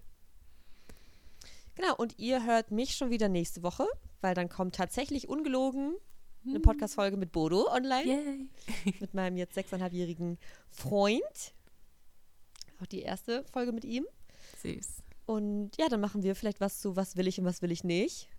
Genau, 1.74 1.96
und 1.96 2.18
ihr 2.18 2.44
hört 2.44 2.70
mich 2.70 2.94
schon 2.96 3.10
wieder 3.10 3.28
nächste 3.28 3.62
Woche, 3.62 3.86
weil 4.24 4.34
dann 4.34 4.48
kommt 4.48 4.74
tatsächlich 4.74 5.28
ungelogen 5.28 5.94
eine 6.46 6.58
Podcast-Folge 6.60 7.18
mit 7.18 7.30
Bodo 7.30 7.70
online. 7.70 8.48
Yay. 8.84 8.94
mit 9.00 9.12
meinem 9.12 9.36
jetzt 9.36 9.54
sechseinhalbjährigen 9.54 10.38
Freund. 10.70 11.54
Auch 12.80 12.86
die 12.86 13.02
erste 13.02 13.44
Folge 13.44 13.72
mit 13.72 13.84
ihm. 13.84 14.06
Süß. 14.62 15.02
Und 15.26 15.76
ja, 15.78 15.88
dann 15.88 16.00
machen 16.00 16.22
wir 16.22 16.34
vielleicht 16.34 16.60
was 16.60 16.80
zu, 16.80 16.96
was 16.96 17.16
will 17.16 17.28
ich 17.28 17.38
und 17.38 17.44
was 17.44 17.60
will 17.60 17.70
ich 17.70 17.84
nicht. 17.84 18.30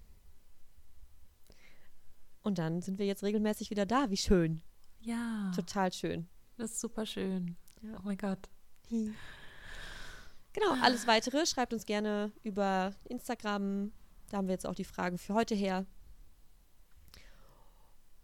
Und 2.42 2.58
dann 2.58 2.82
sind 2.82 2.98
wir 2.98 3.06
jetzt 3.06 3.24
regelmäßig 3.24 3.70
wieder 3.70 3.86
da. 3.86 4.10
Wie 4.10 4.18
schön. 4.18 4.62
Ja. 5.02 5.52
Total 5.56 5.94
schön. 5.94 6.28
Das 6.58 6.72
ist 6.72 6.82
super 6.82 7.06
schön. 7.06 7.58
Ja. 7.84 7.98
Oh 7.98 8.02
mein 8.04 8.18
Gott. 8.18 8.50
Genau, 8.90 10.72
alles 10.82 11.06
weitere 11.06 11.46
schreibt 11.46 11.74
uns 11.74 11.86
gerne 11.86 12.32
über 12.44 12.94
Instagram. 13.04 13.92
Da 14.30 14.38
haben 14.38 14.48
wir 14.48 14.54
jetzt 14.54 14.66
auch 14.66 14.76
die 14.76 14.84
Fragen 14.84 15.18
für 15.18 15.34
heute 15.34 15.56
her. 15.56 15.86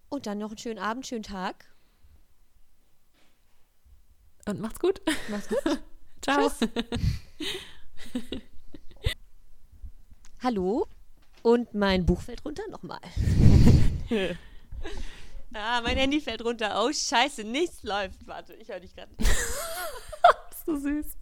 Und 0.09 0.25
dann 0.25 0.39
noch 0.39 0.49
einen 0.49 0.57
schönen 0.57 0.79
Abend, 0.79 1.07
schönen 1.07 1.23
Tag. 1.23 1.65
Und 4.45 4.59
macht's 4.59 4.79
gut. 4.79 5.01
Mach's 5.29 5.47
gut. 5.47 5.59
Ciao. 6.21 6.51
Hallo. 10.43 10.87
Und 11.43 11.73
mein 11.73 12.05
Buch 12.05 12.21
fällt 12.21 12.43
runter. 12.43 12.63
Nochmal. 12.69 12.99
ah, 15.53 15.81
mein 15.81 15.97
Handy 15.97 16.19
fällt 16.19 16.43
runter. 16.43 16.83
Oh, 16.83 16.91
scheiße, 16.91 17.43
nichts 17.43 17.83
läuft. 17.83 18.27
Warte, 18.27 18.53
ich 18.55 18.67
höre 18.69 18.79
dich 18.79 18.93
gerade. 18.93 19.11
Bist 19.15 20.67
du 20.67 20.77
süß. 20.77 21.17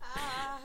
Ah, 0.00 0.58